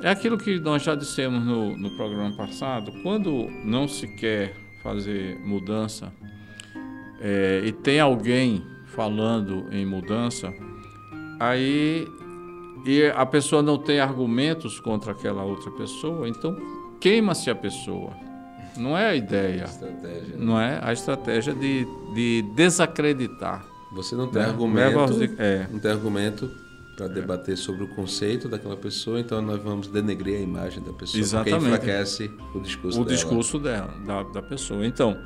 É 0.01 0.09
aquilo 0.09 0.37
que 0.37 0.59
nós 0.59 0.81
já 0.83 0.95
dissemos 0.95 1.43
no, 1.43 1.75
no 1.77 1.91
programa 1.91 2.35
passado, 2.35 2.91
quando 3.03 3.47
não 3.65 3.87
se 3.87 4.07
quer 4.07 4.53
fazer 4.81 5.37
mudança 5.39 6.11
é, 7.21 7.61
e 7.65 7.71
tem 7.71 7.99
alguém 7.99 8.63
falando 8.87 9.65
em 9.71 9.85
mudança, 9.85 10.53
aí 11.39 12.07
e 12.85 13.03
a 13.13 13.25
pessoa 13.25 13.61
não 13.61 13.77
tem 13.77 13.99
argumentos 13.99 14.79
contra 14.79 15.11
aquela 15.11 15.43
outra 15.43 15.69
pessoa, 15.71 16.29
então 16.29 16.55
queima-se 17.01 17.49
a 17.49 17.55
pessoa. 17.55 18.11
Não 18.77 18.97
é 18.97 19.07
a 19.09 19.15
ideia. 19.15 19.63
Estratégia. 19.65 20.37
Não 20.37 20.59
é 20.59 20.79
a 20.81 20.93
estratégia 20.93 21.53
de, 21.53 21.85
de 22.13 22.41
desacreditar. 22.55 23.65
Você 23.91 24.15
não 24.15 24.27
tem 24.27 24.41
Né? 24.41 24.47
argumento. 24.47 25.13
De- 25.19 25.35
é. 25.37 25.67
Não 25.69 25.79
tem 25.79 25.91
argumento 25.91 26.49
para 26.99 27.07
debater 27.07 27.57
sobre 27.57 27.85
o 27.85 27.87
conceito 27.87 28.49
daquela 28.49 28.75
pessoa, 28.75 29.21
então 29.21 29.41
nós 29.41 29.61
vamos 29.63 29.87
denegrir 29.87 30.37
a 30.37 30.41
imagem 30.41 30.83
da 30.83 30.91
pessoa, 30.91 31.21
Exatamente. 31.21 31.53
porque 31.53 31.67
enfraquece 31.67 32.31
o 32.53 32.59
discurso 32.59 32.99
o 32.99 33.05
dela. 33.05 33.15
discurso 33.15 33.59
dela, 33.59 33.93
da, 34.05 34.23
da 34.23 34.41
pessoa. 34.41 34.85
Então, 34.85 35.17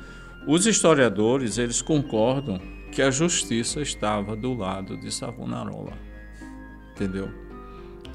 os 0.46 0.66
historiadores 0.66 1.58
eles 1.58 1.82
concordam 1.82 2.60
que 2.92 3.02
a 3.02 3.10
justiça 3.10 3.80
estava 3.80 4.36
do 4.36 4.54
lado 4.54 4.96
de 4.96 5.12
Savonarola, 5.12 5.94
entendeu? 6.92 7.28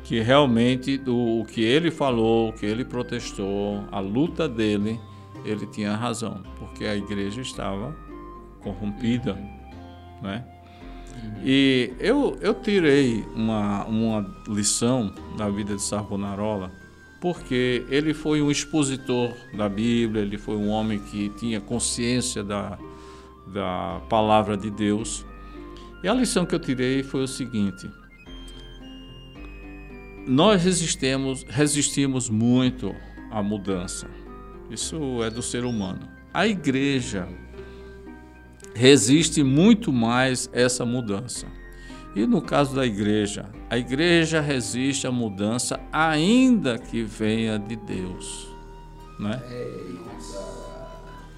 Que 0.06 0.22
realmente 0.22 0.98
do, 0.98 1.42
o 1.42 1.46
que 1.46 1.62
ele 1.62 1.92
falou, 1.92 2.50
o 2.50 2.54
que 2.54 2.66
ele 2.66 2.86
protestou, 2.86 3.84
a 3.92 4.00
luta 4.00 4.48
dele, 4.48 4.98
ele 5.44 5.68
tinha 5.68 5.98
razão, 5.98 6.42
porque 6.58 6.86
a 6.86 6.96
igreja 6.96 7.42
estava 7.42 7.94
corrompida, 8.62 9.34
né? 10.22 10.46
E 11.44 11.94
eu, 12.00 12.38
eu 12.42 12.54
tirei 12.54 13.26
uma, 13.36 13.86
uma 13.86 14.36
lição 14.48 15.14
da 15.38 15.50
vida 15.50 15.76
de 15.76 15.82
Savonarola, 15.82 16.72
porque 17.22 17.86
ele 17.90 18.14
foi 18.14 18.42
um 18.42 18.52
expositor 18.52 19.34
da 19.56 19.70
Bíblia, 19.70 20.22
ele 20.22 20.38
foi 20.38 20.56
um 20.56 20.70
homem 20.70 21.00
que 21.00 21.30
tinha 21.38 21.62
consciência 21.62 22.44
da, 22.44 22.78
da 23.48 24.02
palavra 24.10 24.58
de 24.58 24.70
Deus. 24.70 25.26
E 26.04 26.08
a 26.08 26.14
lição 26.14 26.46
que 26.46 26.56
eu 26.56 26.60
tirei 26.60 27.04
foi 27.04 27.24
o 27.24 27.28
seguinte: 27.28 27.90
nós 30.28 30.64
resistimos, 30.64 31.44
resistimos 31.50 32.30
muito 32.30 32.96
à 33.32 33.42
mudança. 33.42 34.08
Isso 34.70 35.24
é 35.24 35.30
do 35.30 35.42
ser 35.42 35.66
humano. 35.66 36.08
A 36.34 36.48
igreja 36.48 37.28
resiste 38.74 39.44
muito 39.44 39.92
mais 39.92 40.50
essa 40.54 40.86
mudança. 40.86 41.48
E 42.16 42.26
no 42.26 42.42
caso 42.42 42.76
da 42.76 42.86
igreja, 42.86 43.50
a 43.70 43.78
igreja 43.78 44.42
resiste 44.42 45.06
à 45.06 45.12
mudança 45.12 45.80
ainda 45.92 46.78
que 46.78 47.04
venha 47.04 47.58
de 47.60 47.76
Deus, 47.76 48.48
né? 49.20 49.42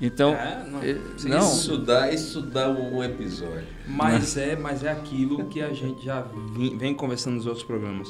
Então, 0.01 0.33
É, 0.33 0.65
não, 0.67 0.81
sim, 1.17 1.29
não, 1.29 1.39
Isso 1.39 1.77
dá, 1.77 2.11
isso 2.11 2.41
dá 2.41 2.69
um 2.69 3.03
episódio. 3.03 3.67
Mas 3.87 4.35
é, 4.35 4.55
mas 4.55 4.83
é 4.83 4.91
aquilo 4.91 5.45
que 5.45 5.61
a 5.61 5.71
gente 5.73 6.03
já 6.03 6.25
vem, 6.55 6.75
vem 6.75 6.93
conversando 6.95 7.35
nos 7.35 7.45
outros 7.45 7.63
programas. 7.63 8.07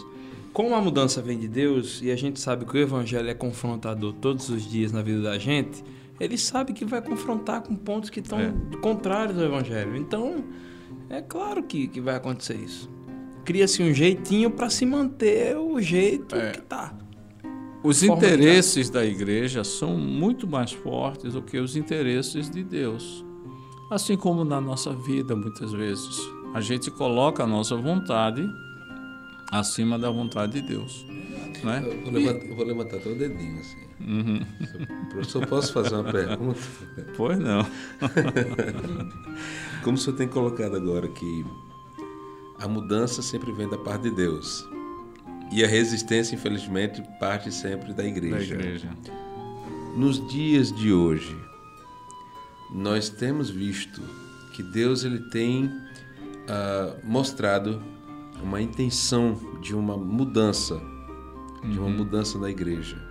Como 0.54 0.74
a 0.74 0.82
mudança 0.82 1.22
vem 1.22 1.38
de 1.38 1.48
Deus 1.48 2.02
e 2.02 2.10
a 2.12 2.16
gente 2.16 2.40
sabe 2.40 2.66
que 2.66 2.78
o 2.78 2.80
evangelho 2.80 3.28
é 3.30 3.34
confrontador 3.34 4.14
todos 4.14 4.50
os 4.50 4.64
dias 4.70 4.92
na 4.92 5.02
vida 5.02 5.22
da 5.22 5.38
gente, 5.38 5.84
ele 6.24 6.38
sabe 6.38 6.72
que 6.74 6.86
vai 6.86 7.02
confrontar 7.02 7.62
com 7.62 7.76
pontos 7.76 8.10
que 8.10 8.20
estão 8.20 8.40
É. 8.40 8.54
contrários 8.82 9.38
ao 9.38 9.46
evangelho. 9.46 9.96
Então, 9.96 10.44
é 11.10 11.22
claro 11.22 11.64
que, 11.64 11.88
que 11.88 12.00
vai 12.00 12.16
acontecer 12.16 12.56
isso. 12.56 12.90
Cria-se 13.44 13.82
um 13.82 13.94
jeitinho 13.94 14.52
para 14.52 14.70
se 14.70 14.86
manter 14.86 15.58
o 15.58 15.82
jeito 15.82 16.36
É. 16.36 16.52
que 16.52 16.62
tá. 16.62 16.94
os 17.84 18.04
interesses 18.04 18.90
da 18.92 19.04
igreja 19.04 19.64
são 19.64 19.98
muito 19.98 20.48
mais 20.48 20.72
fortes 20.72 21.34
do 21.34 21.42
que 21.42 21.58
os 21.58 21.76
interesses 21.76 22.50
de 22.50 22.64
Deus. 22.64 23.26
Assim 23.90 24.16
como 24.16 24.44
na 24.46 24.62
nossa 24.62 24.94
vida, 24.94 25.36
muitas 25.36 25.74
vezes, 25.74 26.20
a 26.54 26.62
gente 26.62 26.92
coloca 26.92 27.44
a 27.44 27.48
nossa 27.48 27.76
vontade 27.76 28.48
acima 29.52 29.98
da 29.98 30.10
vontade 30.12 30.62
de 30.62 30.68
Deus, 30.68 31.06
né? 31.64 31.84
Eu 31.86 32.02
vou, 32.04 32.12
levantar, 32.14 32.46
eu 32.46 32.56
vou 32.56 32.66
levantar 32.66 32.98
até 32.98 33.10
o 33.10 33.16
dedinho 33.16 33.60
assim. 33.60 33.78
Uhum. 34.08 34.42
Professor, 35.10 35.46
posso 35.46 35.74
fazer 35.74 35.96
uma 35.96 36.12
pergunta? 36.12 36.60
Pois 37.16 37.38
não. 37.40 37.66
Como 39.84 39.98
o 39.98 40.00
senhor 40.00 40.16
tem 40.16 40.28
colocado 40.28 40.76
agora 40.76 41.08
que 41.08 41.46
a 42.60 42.68
mudança 42.68 43.22
sempre 43.22 43.52
vem 43.52 43.68
da 43.70 43.78
parte 43.78 44.04
de 44.04 44.16
Deus. 44.16 44.68
E 45.52 45.64
a 45.64 45.68
resistência, 45.68 46.36
infelizmente, 46.36 47.04
parte 47.20 47.52
sempre 47.52 47.94
da 47.94 48.06
igreja. 48.06 48.56
Da 48.56 48.62
igreja. 48.62 48.90
Nos 49.96 50.26
dias 50.30 50.72
de 50.72 50.94
hoje, 50.94 51.36
nós 52.74 53.10
temos 53.10 53.50
visto 53.50 54.02
que 54.56 54.64
Deus 54.64 55.04
ele 55.04 55.20
tem 55.30 55.70
ah, 56.48 56.96
mostrado 57.04 57.82
uma 58.42 58.62
intenção 58.62 59.38
de 59.62 59.76
uma 59.76 59.98
mudança, 59.98 60.82
de 61.64 61.78
uma 61.78 61.90
mudança 61.90 62.38
na 62.38 62.50
igreja. 62.50 63.11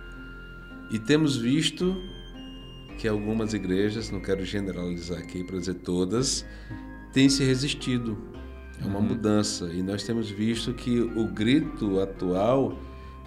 E 0.91 0.99
temos 0.99 1.37
visto 1.37 1.95
que 2.97 3.07
algumas 3.07 3.53
igrejas, 3.53 4.11
não 4.11 4.19
quero 4.19 4.45
generalizar 4.45 5.17
aqui 5.17 5.43
para 5.43 5.57
dizer 5.57 5.75
todas, 5.75 6.45
têm 7.13 7.29
se 7.29 7.43
resistido. 7.43 8.17
A 8.83 8.87
uma 8.87 8.99
mudança. 8.99 9.65
E 9.71 9.83
nós 9.83 10.03
temos 10.03 10.29
visto 10.29 10.73
que 10.73 10.99
o 10.99 11.27
grito 11.27 11.99
atual 11.99 12.77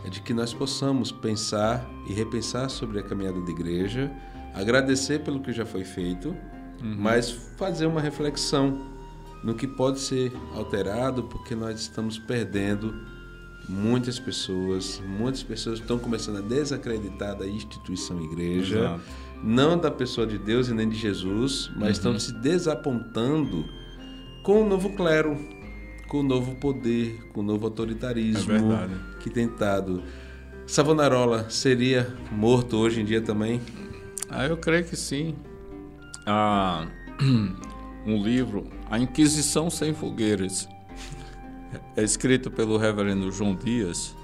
é 0.04 0.10
de 0.10 0.20
que 0.20 0.34
nós 0.34 0.52
possamos 0.52 1.10
pensar 1.10 1.88
e 2.08 2.12
repensar 2.12 2.68
sobre 2.68 2.98
a 2.98 3.02
caminhada 3.02 3.40
da 3.40 3.50
igreja, 3.50 4.12
agradecer 4.52 5.20
pelo 5.20 5.40
que 5.40 5.52
já 5.52 5.64
foi 5.64 5.84
feito, 5.84 6.36
mas 6.82 7.30
fazer 7.56 7.86
uma 7.86 8.00
reflexão 8.00 8.92
no 9.42 9.54
que 9.54 9.66
pode 9.66 10.00
ser 10.00 10.32
alterado, 10.54 11.22
porque 11.24 11.54
nós 11.54 11.80
estamos 11.80 12.18
perdendo 12.18 12.94
muitas 13.68 14.18
pessoas, 14.18 15.02
muitas 15.06 15.42
pessoas 15.42 15.78
estão 15.78 15.98
começando 15.98 16.38
a 16.38 16.40
desacreditar 16.40 17.36
da 17.36 17.46
instituição 17.46 18.20
igreja, 18.22 18.78
Exato. 18.78 19.00
não 19.42 19.78
da 19.78 19.90
pessoa 19.90 20.26
de 20.26 20.38
Deus 20.38 20.68
e 20.68 20.74
nem 20.74 20.88
de 20.88 20.96
Jesus, 20.96 21.70
mas 21.76 21.92
estão 21.96 22.18
se 22.18 22.32
desapontando 22.32 23.64
com 24.42 24.62
o 24.62 24.68
novo 24.68 24.90
clero, 24.90 25.36
com 26.08 26.20
o 26.20 26.22
novo 26.22 26.54
poder, 26.56 27.18
com 27.32 27.40
o 27.40 27.42
novo 27.42 27.64
autoritarismo 27.66 28.52
É 28.52 28.58
verdade. 28.58 28.94
que 29.20 29.30
tem 29.30 29.46
estado. 29.46 30.02
Savonarola 30.66 31.48
seria 31.50 32.06
morto 32.32 32.76
hoje 32.76 33.00
em 33.00 33.04
dia 33.04 33.20
também? 33.20 33.60
Ah, 34.30 34.46
eu 34.46 34.56
creio 34.56 34.84
que 34.84 34.96
sim. 34.96 35.34
Ah, 36.26 36.86
um 38.06 38.22
livro, 38.22 38.66
A 38.90 38.98
Inquisição 38.98 39.68
Sem 39.70 39.92
Fogueiras, 39.94 40.68
é 41.96 42.02
escrito 42.02 42.50
pelo 42.50 42.76
reverendo 42.76 43.30
João 43.32 43.54
Dias. 43.54 44.14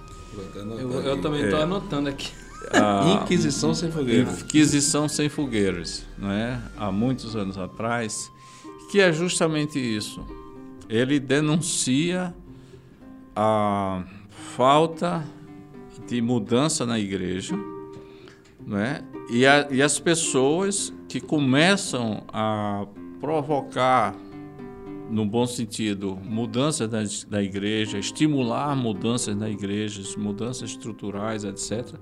Eu, 0.54 1.02
eu 1.02 1.20
também 1.20 1.42
estou 1.44 1.60
anotando 1.60 2.08
aqui. 2.08 2.30
Ah, 2.72 3.20
Inquisição 3.22 3.74
sem 3.74 3.90
fogueira. 3.90 4.30
Inquisição 4.30 5.08
Sem 5.08 5.28
Fogueiras, 5.28 6.04
né? 6.18 6.62
há 6.76 6.92
muitos 6.92 7.34
anos 7.34 7.56
atrás, 7.58 8.30
que 8.90 9.00
é 9.00 9.12
justamente 9.12 9.78
isso. 9.78 10.24
Ele 10.88 11.18
denuncia 11.18 12.34
a 13.34 14.02
falta 14.56 15.24
de 16.06 16.20
mudança 16.20 16.84
na 16.84 16.98
igreja, 16.98 17.56
né? 18.66 19.02
e, 19.30 19.46
a- 19.46 19.68
e 19.70 19.80
as 19.82 19.98
pessoas 19.98 20.92
que 21.08 21.20
começam 21.20 22.24
a 22.32 22.86
provocar, 23.20 24.14
no 25.10 25.26
bom 25.26 25.44
sentido, 25.46 26.16
mudanças 26.22 26.88
da, 26.88 27.00
da 27.28 27.42
igreja, 27.42 27.98
estimular 27.98 28.74
mudanças 28.76 29.36
na 29.36 29.50
igreja, 29.50 30.02
mudanças 30.16 30.70
estruturais, 30.70 31.44
etc., 31.44 31.94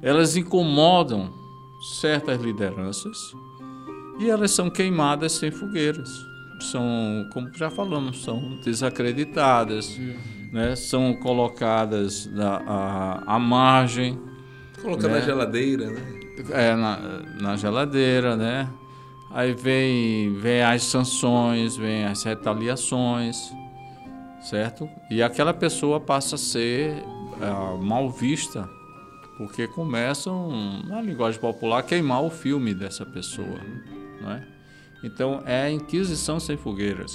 elas 0.00 0.36
incomodam 0.36 1.32
certas 2.00 2.40
lideranças 2.40 3.18
e 4.20 4.30
elas 4.30 4.52
são 4.52 4.70
queimadas 4.70 5.32
sem 5.32 5.50
fogueiras. 5.50 6.08
São, 6.60 7.28
como 7.32 7.52
já 7.54 7.70
falamos, 7.70 8.22
são 8.22 8.58
desacreditadas, 8.64 9.96
uhum. 9.96 10.16
né? 10.52 10.76
são 10.76 11.14
colocadas 11.14 12.28
à, 12.36 13.22
à 13.34 13.38
margem. 13.38 14.18
Colocar 14.82 15.08
né? 15.08 15.14
na 15.14 15.20
geladeira, 15.20 15.90
né? 15.90 16.20
É, 16.50 16.74
na, 16.74 16.98
na 17.40 17.56
geladeira, 17.56 18.36
né? 18.36 18.68
Aí 19.30 19.52
vem, 19.52 20.34
vem 20.34 20.62
as 20.62 20.84
sanções, 20.84 21.76
vem 21.76 22.04
as 22.04 22.22
retaliações, 22.22 23.52
certo? 24.40 24.88
E 25.10 25.22
aquela 25.22 25.52
pessoa 25.52 26.00
passa 26.00 26.36
a 26.36 26.38
ser 26.38 27.04
uh, 27.04 27.76
mal 27.78 28.08
vista, 28.08 28.68
porque 29.36 29.68
começam, 29.68 30.82
na 30.86 31.00
linguagem 31.02 31.40
popular, 31.40 31.80
a 31.80 31.82
queimar 31.82 32.22
o 32.22 32.30
filme 32.30 32.74
dessa 32.74 33.04
pessoa, 33.04 33.60
não 34.20 34.32
é? 34.32 34.46
Então 35.04 35.42
é 35.44 35.64
a 35.64 35.70
Inquisição 35.70 36.40
sem 36.40 36.56
fogueiras. 36.56 37.14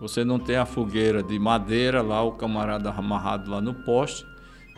Você 0.00 0.24
não 0.24 0.38
tem 0.38 0.56
a 0.56 0.66
fogueira 0.66 1.22
de 1.22 1.38
madeira 1.38 2.02
lá, 2.02 2.22
o 2.22 2.32
camarada 2.32 2.90
amarrado 2.90 3.50
lá 3.50 3.60
no 3.60 3.74
poste, 3.84 4.26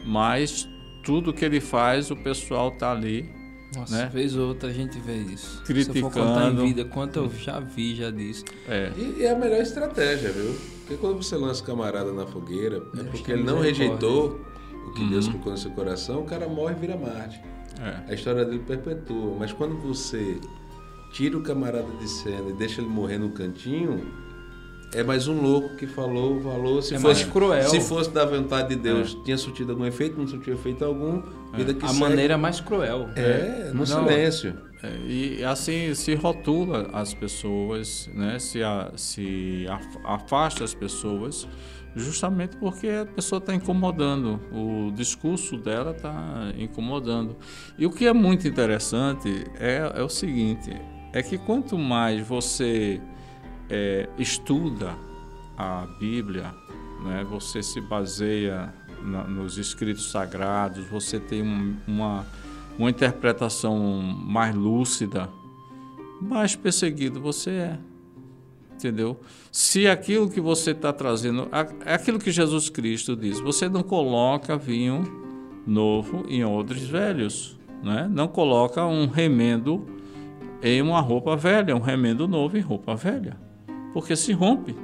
mas 0.04 0.68
tudo 1.04 1.32
que 1.32 1.44
ele 1.44 1.60
faz, 1.60 2.10
o 2.10 2.16
pessoal 2.16 2.68
está 2.68 2.90
ali 2.90 3.35
nossa, 3.76 3.96
né? 3.96 4.10
vez 4.12 4.36
ou 4.36 4.48
outra 4.48 4.70
a 4.70 4.72
gente 4.72 4.98
vê 4.98 5.16
isso. 5.16 5.62
Criticando. 5.64 5.98
Se 5.98 6.04
eu 6.04 6.10
for 6.10 6.20
contar 6.20 6.50
em 6.50 6.56
vida, 6.56 6.84
quanto 6.84 7.18
eu 7.18 7.30
já 7.30 7.60
vi, 7.60 7.94
já 7.94 8.10
disse. 8.10 8.44
É. 8.68 8.92
E, 8.96 9.20
e 9.20 9.24
é 9.24 9.30
a 9.30 9.38
melhor 9.38 9.60
estratégia, 9.60 10.30
viu? 10.30 10.54
Porque 10.80 10.96
quando 10.96 11.22
você 11.22 11.36
lança 11.36 11.62
o 11.62 11.66
camarada 11.66 12.12
na 12.12 12.26
fogueira, 12.26 12.82
é 12.98 13.02
porque 13.04 13.32
ele 13.32 13.42
não 13.42 13.60
rejeitou 13.60 14.40
o 14.86 14.92
que 14.92 15.02
uhum. 15.02 15.10
Deus 15.10 15.26
colocou 15.28 15.52
no 15.52 15.58
seu 15.58 15.70
coração, 15.72 16.20
o 16.20 16.24
cara 16.24 16.48
morre 16.48 16.74
e 16.74 16.78
vira 16.78 16.96
Marte. 16.96 17.40
É. 17.80 18.10
A 18.10 18.14
história 18.14 18.44
dele 18.44 18.60
perpetua. 18.60 19.36
Mas 19.38 19.52
quando 19.52 19.76
você 19.76 20.40
tira 21.12 21.36
o 21.36 21.42
camarada 21.42 21.90
de 21.98 22.08
cena 22.08 22.50
e 22.50 22.52
deixa 22.52 22.80
ele 22.80 22.88
morrer 22.88 23.18
no 23.18 23.30
cantinho, 23.30 24.06
é 24.94 25.02
mais 25.02 25.26
um 25.28 25.40
louco 25.40 25.76
que 25.76 25.86
falou, 25.86 26.40
falou. 26.40 26.80
Se 26.80 26.94
é 26.94 26.98
fosse 26.98 27.26
cruel. 27.26 27.68
Se 27.68 27.80
fosse 27.80 28.10
da 28.10 28.24
vontade 28.24 28.68
de 28.70 28.76
Deus, 28.76 29.16
é. 29.20 29.24
tinha 29.24 29.36
surtido 29.36 29.72
algum 29.72 29.84
efeito, 29.84 30.18
não 30.18 30.26
surtiu 30.26 30.54
efeito 30.54 30.84
algum. 30.84 31.22
É. 31.52 31.56
Vida 31.56 31.74
que 31.74 31.84
a 31.84 31.88
segue. 31.88 32.00
maneira 32.00 32.38
mais 32.38 32.60
cruel. 32.60 33.08
É, 33.16 33.70
no 33.72 33.80
não, 33.80 33.86
silêncio. 33.86 34.56
É, 34.82 34.96
e 35.06 35.44
assim 35.44 35.94
se 35.94 36.14
rotula 36.14 36.88
as 36.92 37.14
pessoas, 37.14 38.08
né? 38.14 38.38
se, 38.38 38.62
a, 38.62 38.92
se 38.94 39.66
afasta 40.04 40.64
as 40.64 40.74
pessoas, 40.74 41.48
justamente 41.94 42.56
porque 42.56 42.88
a 42.88 43.06
pessoa 43.06 43.38
está 43.38 43.54
incomodando, 43.54 44.38
o 44.52 44.92
discurso 44.92 45.56
dela 45.56 45.92
está 45.92 46.52
incomodando. 46.58 47.36
E 47.78 47.86
o 47.86 47.90
que 47.90 48.06
é 48.06 48.12
muito 48.12 48.46
interessante 48.46 49.44
é, 49.58 49.92
é 49.94 50.02
o 50.02 50.08
seguinte: 50.08 50.70
é 51.12 51.22
que 51.22 51.38
quanto 51.38 51.78
mais 51.78 52.26
você 52.26 53.00
é, 53.70 54.08
estuda 54.18 54.94
a 55.56 55.86
Bíblia, 55.98 56.54
né, 57.04 57.24
você 57.28 57.62
se 57.62 57.80
baseia 57.80 58.72
na, 59.02 59.24
nos 59.24 59.58
escritos 59.58 60.10
sagrados, 60.10 60.86
você 60.86 61.18
tem 61.18 61.42
um, 61.42 61.76
uma, 61.86 62.26
uma 62.78 62.90
interpretação 62.90 63.78
mais 64.00 64.54
lúcida, 64.54 65.28
mais 66.20 66.54
perseguido 66.54 67.20
você 67.20 67.50
é. 67.50 67.78
Entendeu? 68.74 69.18
Se 69.50 69.88
aquilo 69.88 70.28
que 70.28 70.40
você 70.40 70.72
está 70.72 70.92
trazendo, 70.92 71.48
é 71.84 71.94
aquilo 71.94 72.18
que 72.18 72.30
Jesus 72.30 72.68
Cristo 72.68 73.16
diz, 73.16 73.40
você 73.40 73.70
não 73.70 73.82
coloca 73.82 74.54
vinho 74.58 75.02
novo 75.66 76.26
em 76.28 76.44
odres 76.44 76.82
velhos, 76.82 77.58
né? 77.82 78.06
não 78.10 78.28
coloca 78.28 78.84
um 78.84 79.06
remendo 79.06 79.86
em 80.62 80.82
uma 80.82 81.00
roupa 81.00 81.34
velha, 81.34 81.74
um 81.74 81.80
remendo 81.80 82.28
novo 82.28 82.58
em 82.58 82.60
roupa 82.60 82.94
velha 82.94 83.45
porque 83.92 84.16
se 84.16 84.32
rompe. 84.32 84.76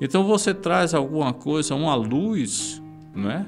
Então 0.00 0.24
você 0.24 0.54
traz 0.54 0.94
alguma 0.94 1.32
coisa, 1.32 1.74
uma 1.74 1.94
luz, 1.94 2.82
né, 3.14 3.46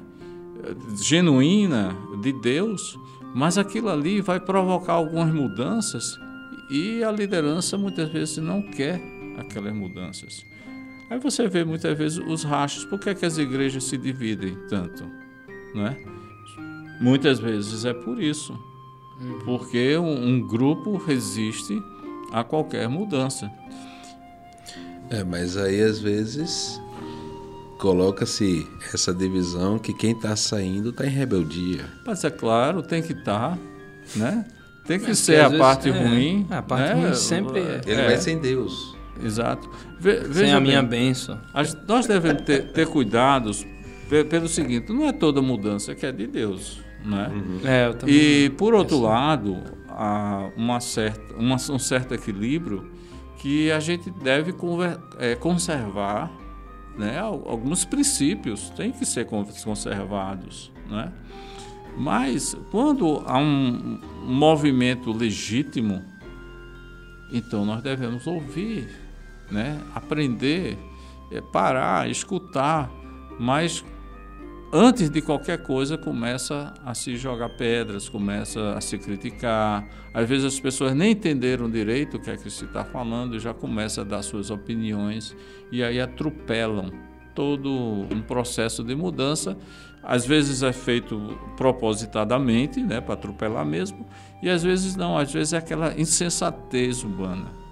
genuína 1.01 1.95
de 2.21 2.31
Deus, 2.31 2.97
mas 3.33 3.57
aquilo 3.57 3.89
ali 3.89 4.21
vai 4.21 4.39
provocar 4.39 4.93
algumas 4.93 5.33
mudanças 5.33 6.17
e 6.69 7.03
a 7.03 7.11
liderança 7.11 7.77
muitas 7.77 8.09
vezes 8.09 8.37
não 8.37 8.61
quer 8.61 9.01
aquelas 9.37 9.73
mudanças. 9.73 10.45
Aí 11.09 11.19
você 11.19 11.47
vê 11.47 11.63
muitas 11.63 11.97
vezes 11.97 12.17
os 12.17 12.43
rachos. 12.43 12.85
Por 12.85 12.99
que, 12.99 13.09
é 13.09 13.15
que 13.15 13.25
as 13.25 13.37
igrejas 13.37 13.83
se 13.83 13.97
dividem 13.97 14.57
tanto? 14.67 15.03
Né? 15.75 15.97
Muitas 16.99 17.39
vezes 17.39 17.85
é 17.85 17.93
por 17.93 18.21
isso. 18.21 18.53
Uhum. 19.21 19.39
Porque 19.45 19.97
um, 19.97 20.27
um 20.27 20.47
grupo 20.47 20.97
resiste 20.97 21.79
a 22.31 22.43
qualquer 22.43 22.87
mudança. 22.87 23.51
É, 25.13 25.23
mas 25.23 25.55
aí 25.57 25.79
às 25.79 25.99
vezes 25.99 26.81
coloca-se 27.77 28.67
essa 28.91 29.13
divisão 29.13 29.77
que 29.77 29.93
quem 29.93 30.11
está 30.11 30.35
saindo 30.35 30.89
está 30.89 31.05
em 31.05 31.09
rebeldia. 31.09 31.85
Mas 32.03 32.23
é 32.23 32.31
claro, 32.31 32.81
tem 32.81 33.03
que 33.03 33.13
estar, 33.13 33.51
tá, 33.51 33.57
né? 34.15 34.43
Tem 34.87 34.99
que 34.99 35.09
mas 35.09 35.19
ser 35.19 35.41
a 35.41 35.51
parte 35.51 35.87
é, 35.87 35.91
ruim. 35.91 36.47
A 36.49 36.63
parte 36.63 36.95
né? 36.95 37.03
ruim 37.03 37.13
sempre 37.13 37.59
é. 37.59 37.81
Ele 37.85 38.01
é. 38.01 38.05
vai 38.07 38.17
sem 38.17 38.39
Deus. 38.39 38.97
Exato. 39.23 39.69
Ve, 39.99 40.33
sem 40.33 40.51
a 40.51 40.55
bem, 40.55 40.69
minha 40.69 40.81
bênção. 40.81 41.39
Nós 41.87 42.07
devemos 42.07 42.41
ter, 42.41 42.71
ter 42.71 42.87
cuidados 42.87 43.67
pelo 44.29 44.47
seguinte, 44.47 44.91
não 44.91 45.05
é 45.05 45.11
toda 45.11 45.43
mudança 45.43 45.93
que 45.93 46.07
é 46.07 46.11
de 46.11 46.25
Deus. 46.25 46.81
Né? 47.05 47.31
Uhum. 47.31 47.59
É, 47.63 47.93
e, 48.07 48.49
por 48.57 48.73
outro 48.73 48.99
lado, 48.99 49.57
há 49.89 50.49
uma 50.57 50.79
certa, 50.79 51.35
uma, 51.35 51.55
um 51.55 51.79
certo 51.79 52.15
equilíbrio 52.15 52.92
que 53.43 53.69
a 53.73 53.79
gente 53.81 54.09
deve 54.09 54.55
é, 55.19 55.35
conservar 55.35 56.31
né? 56.97 57.19
alguns 57.19 57.83
princípios 57.83 58.69
têm 58.69 58.89
que 58.89 59.05
ser 59.05 59.25
conservados. 59.25 60.71
Né? 60.89 61.11
Mas 61.97 62.55
quando 62.71 63.21
há 63.25 63.37
um 63.37 63.99
movimento 64.23 65.11
legítimo, 65.11 66.01
então 67.33 67.65
nós 67.65 67.83
devemos 67.83 68.25
ouvir, 68.27 68.89
né? 69.51 69.77
aprender, 69.93 70.77
é, 71.29 71.41
parar, 71.41 72.09
escutar, 72.09 72.89
mas 73.37 73.83
antes 74.73 75.09
de 75.09 75.21
qualquer 75.21 75.61
coisa, 75.61 75.97
começa 75.97 76.73
a 76.83 76.95
se 76.95 77.15
jogar 77.15 77.49
pedras, 77.49 78.09
começa 78.09 78.73
a 78.73 78.81
se 78.81 78.97
criticar. 78.97 79.87
Às 80.11 80.27
vezes 80.27 80.45
as 80.45 80.59
pessoas 80.59 80.95
nem 80.95 81.11
entenderam 81.11 81.69
direito 81.69 82.17
o 82.17 82.19
que 82.19 82.31
é 82.31 82.35
que 82.35 82.49
se 82.49 82.65
está 82.65 82.83
falando 82.83 83.35
e 83.35 83.39
já 83.39 83.53
começa 83.53 84.01
a 84.01 84.03
dar 84.03 84.23
suas 84.23 84.49
opiniões 84.49 85.35
e 85.71 85.83
aí 85.83 86.01
atropelam 86.01 86.91
todo 87.35 87.69
um 88.11 88.21
processo 88.21 88.83
de 88.83 88.95
mudança. 88.95 89.55
Às 90.01 90.25
vezes 90.25 90.63
é 90.63 90.73
feito 90.73 91.39
propositadamente, 91.55 92.81
né, 92.81 92.99
para 92.99 93.13
atropelar 93.13 93.65
mesmo, 93.65 94.05
e 94.41 94.49
às 94.49 94.61
vezes 94.61 94.97
não, 94.97 95.17
às 95.17 95.31
vezes 95.31 95.53
é 95.53 95.57
aquela 95.57 95.97
insensatez 95.97 97.03
humana. 97.03 97.62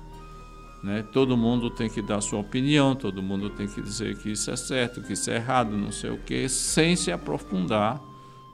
Né? 0.83 1.03
Todo 1.03 1.37
mundo 1.37 1.69
tem 1.69 1.89
que 1.89 2.01
dar 2.01 2.21
sua 2.21 2.39
opinião, 2.39 2.95
todo 2.95 3.21
mundo 3.21 3.49
tem 3.49 3.67
que 3.67 3.81
dizer 3.81 4.17
que 4.17 4.31
isso 4.31 4.49
é 4.49 4.55
certo, 4.55 5.01
que 5.01 5.13
isso 5.13 5.29
é 5.29 5.35
errado, 5.35 5.77
não 5.77 5.91
sei 5.91 6.09
o 6.09 6.17
quê, 6.17 6.49
sem 6.49 6.95
se 6.95 7.11
aprofundar 7.11 8.01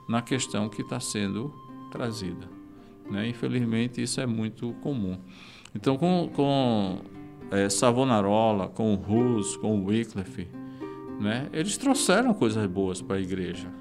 na 0.08 0.20
questão 0.20 0.68
que 0.68 0.82
está 0.82 1.00
sendo 1.00 1.52
trazida. 1.90 2.48
Né? 3.10 3.28
Infelizmente, 3.28 4.02
isso 4.02 4.20
é 4.20 4.26
muito 4.26 4.74
comum. 4.82 5.18
Então, 5.74 5.96
com, 5.96 6.30
com 6.34 6.98
é, 7.50 7.68
Savonarola, 7.68 8.68
com 8.68 8.94
o 8.94 9.36
Hus, 9.36 9.56
com 9.56 9.84
Wycliffe, 9.84 10.48
né? 11.18 11.48
eles 11.52 11.76
trouxeram 11.76 12.34
coisas 12.34 12.64
boas 12.66 13.00
para 13.00 13.16
a 13.16 13.20
igreja, 13.20 13.72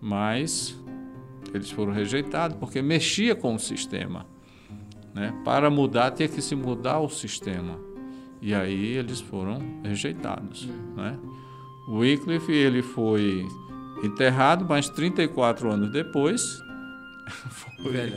mas 0.00 0.78
eles 1.52 1.70
foram 1.70 1.92
rejeitados 1.92 2.56
porque 2.58 2.80
mexia 2.80 3.34
com 3.34 3.54
o 3.54 3.58
sistema. 3.58 4.26
Né? 5.14 5.34
Para 5.44 5.68
mudar, 5.68 6.12
tinha 6.12 6.28
que 6.28 6.40
se 6.40 6.54
mudar 6.54 7.00
o 7.00 7.08
sistema. 7.08 7.87
E 8.40 8.54
aí 8.54 8.96
eles 8.96 9.20
foram 9.20 9.58
rejeitados. 9.82 10.64
Uhum. 10.64 10.94
Né? 10.96 11.18
Wycliffe 11.88 12.52
ele 12.52 12.82
foi 12.82 13.46
enterrado, 14.02 14.64
mas 14.68 14.88
34 14.88 15.70
anos 15.72 15.90
depois 15.90 16.60
foi, 17.82 18.10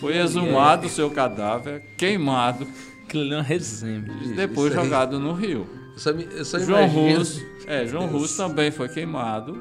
foi 0.00 0.16
exumado 0.16 0.86
o 0.86 0.90
seu 0.90 1.10
cadáver, 1.10 1.82
queimado. 1.96 2.66
Aquilo 3.04 3.32
é 3.32 3.36
uma 3.36 3.42
resenha. 3.42 4.04
Depois 4.36 4.72
jogado 4.72 5.18
no 5.18 5.32
rio. 5.32 5.66
Eu 5.94 5.98
só, 5.98 6.10
eu 6.10 6.44
só 6.44 6.58
João 6.58 6.86
Russo, 6.86 7.44
é, 7.66 7.86
João 7.86 8.06
Russo 8.06 8.36
também 8.36 8.70
foi 8.70 8.88
queimado. 8.88 9.56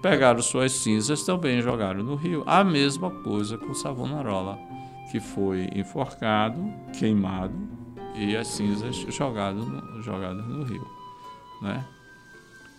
Pegaram 0.00 0.40
suas 0.40 0.72
cinzas 0.72 1.24
também 1.24 1.60
jogaram 1.60 2.04
no 2.04 2.14
rio. 2.14 2.44
A 2.46 2.62
mesma 2.62 3.10
coisa 3.10 3.58
com 3.58 3.74
Savonarola, 3.74 4.56
que 5.10 5.18
foi 5.18 5.68
enforcado, 5.74 6.62
queimado 6.96 7.77
e 8.18 8.36
as 8.36 8.48
cinzas 8.48 8.96
jogadas 9.08 9.66
no, 9.66 10.02
jogadas 10.02 10.44
no 10.46 10.64
rio. 10.64 10.86
Né? 11.62 11.84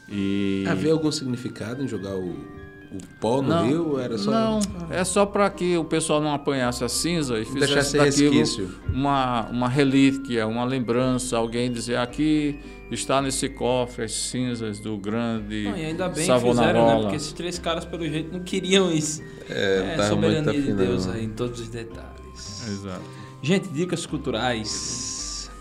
E... 0.08 0.64
Havia 0.68 0.92
algum 0.92 1.12
significado 1.12 1.84
em 1.84 1.88
jogar 1.88 2.16
o, 2.16 2.30
o 2.30 2.98
pó 3.20 3.42
no 3.42 3.50
Não, 3.50 3.68
rio? 3.68 4.00
Era 4.00 4.18
só... 4.18 4.32
Não, 4.32 4.60
é 4.90 5.04
só 5.04 5.26
para 5.26 5.50
que 5.50 5.78
o 5.78 5.84
pessoal 5.84 6.20
não 6.20 6.34
apanhasse 6.34 6.84
a 6.84 6.90
cinza 6.90 7.40
e 7.40 7.46
fizesse 7.46 7.98
daquilo 7.98 8.32
resquício. 8.34 8.76
uma, 8.92 9.48
uma 9.50 9.70
relíquia, 9.70 10.48
uma 10.48 10.64
lembrança. 10.66 11.38
Alguém 11.38 11.72
dizer 11.72 11.98
aqui 11.98 12.60
está 12.90 13.22
nesse 13.22 13.48
cofre 13.50 14.06
as 14.06 14.12
cinzas 14.14 14.80
do 14.80 14.98
grande 14.98 15.66
Não, 15.66 15.78
e 15.78 15.86
ainda 15.86 16.06
bem 16.08 16.16
que 16.16 16.26
Savonarola. 16.26 16.66
fizeram, 16.74 16.96
né? 16.96 17.02
Porque 17.04 17.16
esses 17.18 17.34
três 17.34 17.60
caras, 17.60 17.86
pelo 17.86 18.04
jeito, 18.08 18.34
não 18.34 18.40
queriam 18.40 18.92
isso. 18.92 19.22
É, 19.48 19.92
É, 19.94 19.96
tava 19.96 20.10
soberania 20.10 20.42
muito 20.42 20.62
de 20.66 20.74
Deus 20.74 21.06
não. 21.06 21.14
aí, 21.14 21.26
em 21.26 21.30
todos 21.30 21.60
os 21.60 21.68
detalhes. 21.70 22.68
Exato. 22.68 23.02
Gente, 23.44 23.68
dicas 23.70 24.08
culturais. 24.08 25.19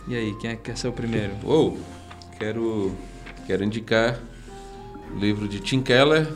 E 0.09 0.17
aí, 0.17 0.35
quem 0.37 0.49
é 0.49 0.57
que 0.57 0.63
quer 0.63 0.79
ser 0.79 0.89
o 0.89 0.93
primeiro? 0.93 1.35
Uou, 1.45 1.79
quero, 2.39 2.97
quero 3.47 3.63
indicar 3.63 4.19
o 5.15 5.19
livro 5.19 5.47
de 5.47 5.61
Tim 5.61 5.83
Keller, 5.83 6.27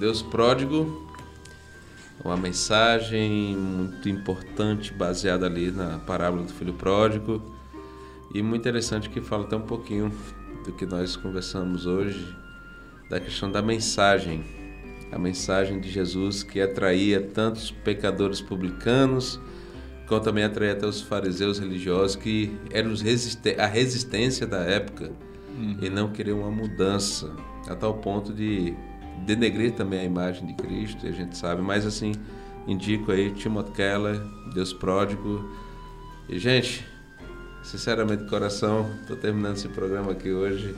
Deus 0.00 0.20
Pródigo. 0.20 1.08
Uma 2.24 2.36
mensagem 2.36 3.56
muito 3.56 4.08
importante 4.08 4.92
baseada 4.92 5.46
ali 5.46 5.70
na 5.70 6.00
parábola 6.00 6.42
do 6.42 6.52
filho 6.52 6.72
pródigo. 6.72 7.40
E 8.34 8.42
muito 8.42 8.62
interessante 8.62 9.08
que 9.08 9.20
fala 9.20 9.44
até 9.44 9.54
um 9.54 9.62
pouquinho 9.62 10.12
do 10.64 10.72
que 10.72 10.84
nós 10.84 11.14
conversamos 11.14 11.86
hoje, 11.86 12.36
da 13.08 13.20
questão 13.20 13.48
da 13.48 13.62
mensagem. 13.62 14.42
A 15.12 15.18
mensagem 15.20 15.80
de 15.80 15.88
Jesus 15.88 16.42
que 16.42 16.60
atraía 16.60 17.20
tantos 17.20 17.70
pecadores 17.70 18.40
publicanos, 18.40 19.38
como 20.08 20.20
também 20.22 20.42
atraía 20.42 20.72
até 20.72 20.86
os 20.86 21.02
fariseus 21.02 21.58
religiosos 21.58 22.16
que 22.16 22.56
eram 22.70 22.92
a 23.58 23.66
resistência 23.66 24.46
da 24.46 24.60
época 24.60 25.12
e 25.82 25.90
não 25.90 26.10
queriam 26.10 26.40
uma 26.40 26.50
mudança, 26.50 27.34
a 27.68 27.74
tal 27.74 27.94
ponto 27.94 28.32
de 28.32 28.74
denegrir 29.26 29.72
também 29.72 30.00
a 30.00 30.04
imagem 30.04 30.46
de 30.46 30.54
Cristo, 30.54 31.04
e 31.04 31.10
a 31.10 31.12
gente 31.12 31.36
sabe, 31.36 31.60
mas 31.60 31.84
assim, 31.84 32.12
indico 32.66 33.12
aí 33.12 33.30
Timothy 33.32 33.72
Keller, 33.72 34.20
Deus 34.54 34.72
Pródigo. 34.72 35.44
E 36.28 36.38
gente, 36.38 36.86
sinceramente 37.62 38.24
coração, 38.24 38.88
estou 39.00 39.16
terminando 39.16 39.56
esse 39.56 39.68
programa 39.68 40.12
aqui 40.12 40.30
hoje 40.30 40.74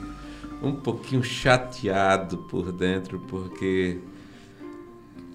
um 0.62 0.72
pouquinho 0.72 1.22
chateado 1.22 2.38
por 2.38 2.72
dentro, 2.72 3.20
porque 3.20 3.98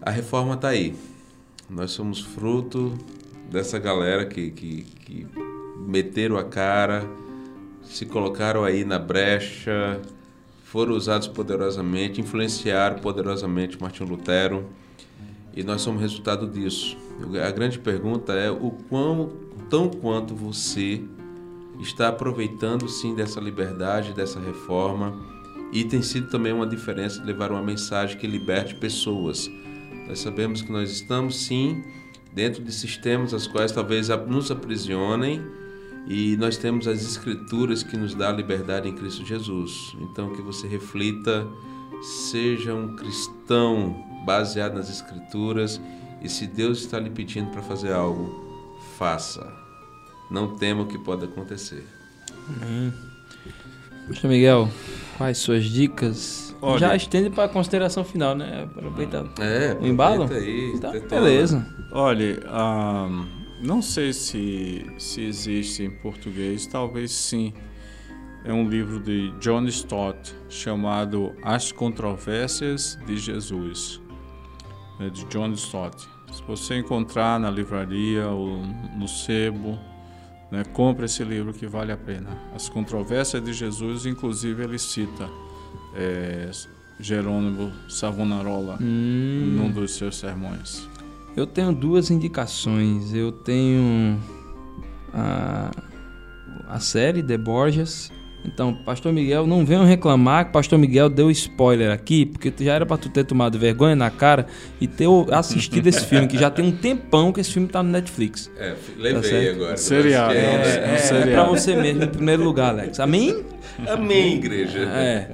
a 0.02 0.12
reforma 0.12 0.56
está 0.56 0.70
aí. 0.70 0.96
Nós 1.70 1.92
somos 1.92 2.20
fruto 2.20 2.94
dessa 3.50 3.80
galera 3.80 4.26
que, 4.26 4.52
que, 4.52 4.82
que 4.84 5.28
meteram 5.78 6.38
a 6.38 6.44
cara, 6.44 7.08
se 7.84 8.06
colocaram 8.06 8.64
aí 8.64 8.84
na 8.84 9.00
brecha, 9.00 10.02
foram 10.64 10.94
usados 10.94 11.28
poderosamente, 11.28 12.20
influenciaram 12.20 13.00
poderosamente 13.00 13.82
Martinho 13.82 14.10
Lutero 14.10 14.68
e 15.56 15.64
nós 15.64 15.82
somos 15.82 16.02
resultado 16.02 16.48
disso. 16.48 16.98
A 17.46 17.52
grande 17.52 17.80
pergunta 17.80 18.34
é 18.34 18.52
o 18.52 18.72
quão, 18.90 19.32
tão 19.70 19.90
quanto 19.90 20.36
você 20.36 21.02
está 21.80 22.10
aproveitando 22.10 22.90
sim 22.90 23.16
dessa 23.16 23.40
liberdade, 23.40 24.14
dessa 24.14 24.40
reforma 24.40 25.18
e 25.72 25.84
tem 25.84 26.02
sido 26.02 26.30
também 26.30 26.54
uma 26.54 26.68
diferença 26.68 27.24
levar 27.24 27.52
uma 27.52 27.62
mensagem 27.62 28.18
que 28.18 28.28
liberte 28.28 28.76
pessoas. 28.76 29.50
Nós 30.08 30.20
sabemos 30.20 30.62
que 30.62 30.72
nós 30.72 30.92
estamos 30.92 31.38
sim 31.46 31.84
dentro 32.36 32.62
de 32.62 32.72
sistemas 32.72 33.34
as 33.34 33.48
quais 33.48 33.72
talvez 33.72 34.10
nos 34.28 34.52
aprisionem 34.52 35.42
e 36.06 36.36
nós 36.38 36.58
temos 36.58 36.88
as 36.88 37.02
escrituras 37.02 37.82
que 37.82 37.96
nos 37.96 38.14
dá 38.14 38.30
a 38.30 38.34
liberdade 38.34 38.90
em 38.90 38.94
Cristo 38.94 39.26
Jesus. 39.26 39.96
Então 40.02 40.36
que 40.36 40.42
você 40.42 40.68
reflita, 40.68 41.48
seja 42.30 42.76
um 42.76 42.96
cristão 42.98 44.04
baseado 44.26 44.76
nas 44.76 44.90
escrituras 44.90 45.82
e 46.22 46.28
se 46.28 46.46
Deus 46.46 46.80
está 46.80 47.00
lhe 47.00 47.10
pedindo 47.10 47.50
para 47.52 47.64
fazer 47.64 47.94
algo, 47.94 48.78
faça. 48.98 49.52
Não 50.30 50.56
tema 50.56 50.84
o 50.84 50.88
que 50.88 50.98
pode 50.98 51.24
acontecer. 51.24 51.86
Poxa, 54.08 54.28
Miguel, 54.28 54.70
quais 55.18 55.38
suas 55.38 55.64
dicas? 55.64 56.45
Olha- 56.66 56.80
Já 56.80 56.96
estende 56.96 57.30
para 57.30 57.46
a 57.46 57.50
consideração 57.50 58.04
final, 58.04 58.36
né? 58.36 58.64
Aproveita 58.76 59.26
É, 59.40 59.78
o 59.80 59.86
embalo. 59.86 60.24
aproveita 60.24 60.88
Aí, 60.90 60.94
detona. 61.00 61.22
beleza. 61.22 61.66
Olha, 61.92 62.40
ah, 62.48 63.08
não 63.62 63.82
sei 63.82 64.12
se, 64.14 64.86
se 64.98 65.22
existe 65.24 65.84
em 65.84 65.90
português, 65.92 66.66
talvez 66.68 67.12
sim. 67.12 67.54
É 68.44 68.54
um 68.54 68.70
livro 68.70 69.00
de 69.00 69.32
John 69.40 69.66
Stott 69.66 70.36
chamado 70.48 71.34
As 71.42 71.72
Controvérsias 71.72 72.96
de 73.08 73.18
Jesus, 73.18 74.00
é 75.00 75.10
de 75.10 75.26
John 75.26 75.52
Stott. 75.54 76.08
Se 76.32 76.44
você 76.44 76.78
encontrar 76.78 77.40
na 77.40 77.50
livraria 77.50 78.28
ou 78.28 78.58
no 78.98 79.08
sebo, 79.08 79.80
né, 80.52 80.64
compre 80.74 81.06
esse 81.06 81.24
livro 81.24 81.54
que 81.54 81.66
vale 81.66 81.92
a 81.92 81.98
pena. 81.98 82.30
As 82.54 82.70
Controvérsias 82.70 83.44
de 83.44 83.52
Jesus, 83.52 84.06
inclusive 84.06 84.64
ele 84.64 84.78
cita 84.78 85.28
é, 85.96 86.50
Jerônimo 87.00 87.72
Savonarola 87.90 88.78
Hum, 88.82 89.54
num 89.58 89.72
dos 89.72 89.96
seus 89.96 90.16
sermões. 90.18 90.88
eu 91.36 91.46
tenho 91.46 91.74
duas 91.74 92.10
indicações. 92.12 93.14
Eu 93.14 93.32
tenho 93.32 94.18
a, 95.14 95.72
a 96.68 96.80
série 96.80 97.22
The 97.24 97.38
Borgias. 97.38 98.12
Então, 98.46 98.74
Pastor 98.74 99.12
Miguel, 99.12 99.48
não 99.48 99.66
venham 99.66 99.84
reclamar 99.86 100.46
que 100.46 100.52
Pastor 100.52 100.78
Miguel 100.78 101.10
deu 101.10 101.32
spoiler 101.32 101.92
aqui, 101.92 102.26
porque 102.26 102.54
já 102.64 102.74
era 102.74 102.86
pra 102.86 102.96
tu 102.98 103.10
ter 103.10 103.24
tomado 103.24 103.58
vergonha 103.58 103.96
na 103.96 104.10
cara 104.10 104.46
e 104.80 104.88
ter 104.88 105.08
o- 105.08 105.26
assistido 105.32 105.88
esse 105.88 106.06
filme, 106.06 106.28
que 106.28 106.38
já 106.38 106.50
tem 106.50 106.64
um 106.66 106.72
tempão 106.72 107.32
que 107.32 107.42
esse 107.42 107.52
filme 107.52 107.68
tá 107.68 107.82
no 107.82 107.90
Netflix. 107.90 108.52
É, 108.58 108.72
Tá 108.72 108.78
levei 108.98 109.24
certo. 109.24 109.56
agora. 109.56 109.78
Seriado, 109.78 110.34
né? 110.34 110.40
É, 110.46 110.50
um 110.50 110.62
é, 110.92 110.94
é 110.94 110.98
seriado. 110.98 111.32
pra 111.32 111.44
você 111.46 111.76
mesmo, 111.76 112.04
em 112.04 112.08
primeiro 112.08 112.44
lugar, 112.44 112.70
Alex. 112.70 113.00
Amém? 113.00 113.44
Amém, 113.88 114.36
igreja. 114.36 114.80
É. 114.80 115.30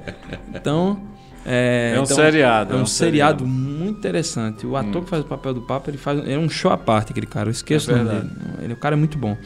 Então. 0.54 1.00
É, 1.44 1.94
É 1.96 2.00
um 2.00 2.04
então, 2.04 2.16
seriado, 2.16 2.72
É 2.72 2.76
é 2.76 2.78
um 2.78 2.82
um 2.82 2.86
seriado 2.86 3.44
muito 3.44 3.98
interessante. 3.98 4.64
O 4.64 4.76
ator 4.76 5.02
que 5.02 5.10
faz 5.10 5.22
o 5.24 5.26
papel 5.26 5.52
do 5.54 5.62
Papa, 5.62 5.90
ele 5.90 5.98
faz. 5.98 6.24
É 6.28 6.38
um 6.38 6.48
show 6.48 6.70
à 6.70 6.76
parte, 6.78 7.10
aquele 7.10 7.26
cara. 7.26 7.48
Eu 7.48 7.50
esqueço 7.50 7.90
É 7.90 7.94
o 7.94 7.96
nome 7.98 8.10
dele. 8.20 8.30
Ele, 8.62 8.72
o 8.74 8.76
cara 8.76 8.94
é 8.94 8.98
muito 8.98 9.18
bom. 9.18 9.36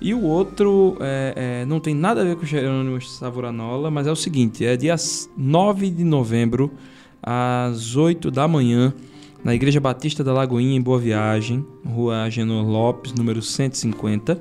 E 0.00 0.14
o 0.14 0.22
outro 0.22 0.96
é, 1.00 1.60
é, 1.60 1.66
não 1.66 1.78
tem 1.78 1.94
nada 1.94 2.22
a 2.22 2.24
ver 2.24 2.36
com 2.36 2.46
Jerônimo 2.46 3.00
Savoranola, 3.02 3.90
mas 3.90 4.06
é 4.06 4.10
o 4.10 4.16
seguinte: 4.16 4.64
é 4.64 4.76
dia 4.76 4.96
9 5.36 5.90
de 5.90 6.04
novembro, 6.04 6.70
às 7.22 7.96
8 7.96 8.30
da 8.30 8.48
manhã, 8.48 8.94
na 9.44 9.54
Igreja 9.54 9.78
Batista 9.78 10.24
da 10.24 10.32
Lagoinha, 10.32 10.74
em 10.74 10.80
Boa 10.80 10.98
Viagem, 10.98 11.66
Rua 11.86 12.22
Agenor 12.22 12.66
Lopes, 12.66 13.12
número 13.12 13.42
150, 13.42 14.38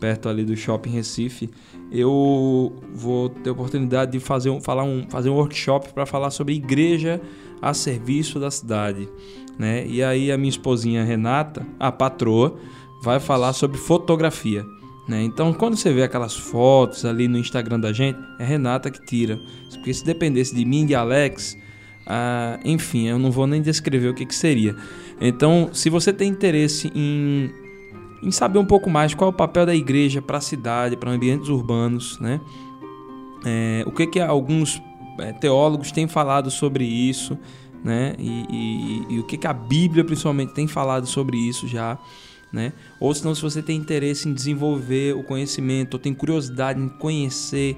perto 0.00 0.28
ali 0.30 0.44
do 0.44 0.56
Shopping 0.56 0.90
Recife. 0.90 1.50
Eu 1.90 2.72
vou 2.94 3.28
ter 3.28 3.50
a 3.50 3.52
oportunidade 3.52 4.12
de 4.12 4.20
fazer 4.20 4.48
um, 4.48 4.62
falar 4.62 4.84
um, 4.84 5.06
fazer 5.10 5.28
um 5.28 5.34
workshop 5.34 5.92
para 5.92 6.06
falar 6.06 6.30
sobre 6.30 6.54
igreja 6.54 7.20
a 7.60 7.74
serviço 7.74 8.40
da 8.40 8.50
cidade. 8.50 9.06
Né? 9.58 9.86
E 9.86 10.02
aí 10.02 10.32
a 10.32 10.38
minha 10.38 10.48
esposinha 10.48 11.04
Renata, 11.04 11.66
a 11.78 11.92
patroa, 11.92 12.56
vai 13.02 13.20
falar 13.20 13.52
sobre 13.52 13.76
fotografia. 13.76 14.64
Né? 15.08 15.22
Então, 15.24 15.52
quando 15.52 15.76
você 15.76 15.92
vê 15.92 16.02
aquelas 16.04 16.36
fotos 16.36 17.04
ali 17.04 17.26
no 17.26 17.36
Instagram 17.38 17.80
da 17.80 17.92
gente, 17.92 18.18
é 18.38 18.44
Renata 18.44 18.90
que 18.90 19.04
tira. 19.04 19.38
Porque 19.70 19.92
se 19.92 20.04
dependesse 20.04 20.54
de 20.54 20.64
mim 20.64 20.84
e 20.84 20.86
de 20.86 20.94
Alex, 20.94 21.56
ah, 22.06 22.58
enfim, 22.64 23.08
eu 23.08 23.18
não 23.18 23.30
vou 23.30 23.46
nem 23.46 23.60
descrever 23.60 24.08
o 24.08 24.14
que, 24.14 24.24
que 24.24 24.34
seria. 24.34 24.76
Então, 25.20 25.70
se 25.72 25.90
você 25.90 26.12
tem 26.12 26.28
interesse 26.30 26.90
em, 26.94 27.50
em 28.22 28.30
saber 28.30 28.58
um 28.58 28.64
pouco 28.64 28.88
mais 28.88 29.12
qual 29.14 29.30
é 29.30 29.32
o 29.32 29.36
papel 29.36 29.66
da 29.66 29.74
igreja 29.74 30.22
para 30.22 30.38
a 30.38 30.40
cidade, 30.40 30.96
para 30.96 31.10
ambientes 31.10 31.48
urbanos, 31.48 32.18
né? 32.20 32.40
É, 33.44 33.82
o 33.86 33.90
que, 33.90 34.06
que 34.06 34.20
alguns 34.20 34.80
é, 35.18 35.32
teólogos 35.32 35.90
têm 35.90 36.06
falado 36.06 36.48
sobre 36.50 36.84
isso, 36.84 37.36
né? 37.84 38.14
E, 38.18 38.46
e- 38.50 39.14
e 39.16 39.18
o 39.18 39.24
que, 39.24 39.36
que 39.36 39.46
a 39.48 39.52
Bíblia, 39.52 40.04
principalmente, 40.04 40.54
tem 40.54 40.68
falado 40.68 41.06
sobre 41.06 41.36
isso 41.36 41.66
já, 41.66 41.98
né? 42.52 42.72
Ou 43.00 43.14
se 43.14 43.24
não, 43.24 43.34
se 43.34 43.42
você 43.42 43.62
tem 43.62 43.76
interesse 43.78 44.28
em 44.28 44.32
desenvolver 44.34 45.14
o 45.16 45.22
conhecimento, 45.22 45.94
ou 45.94 45.98
tem 46.00 46.12
curiosidade 46.12 46.80
em 46.80 46.88
conhecer, 46.88 47.76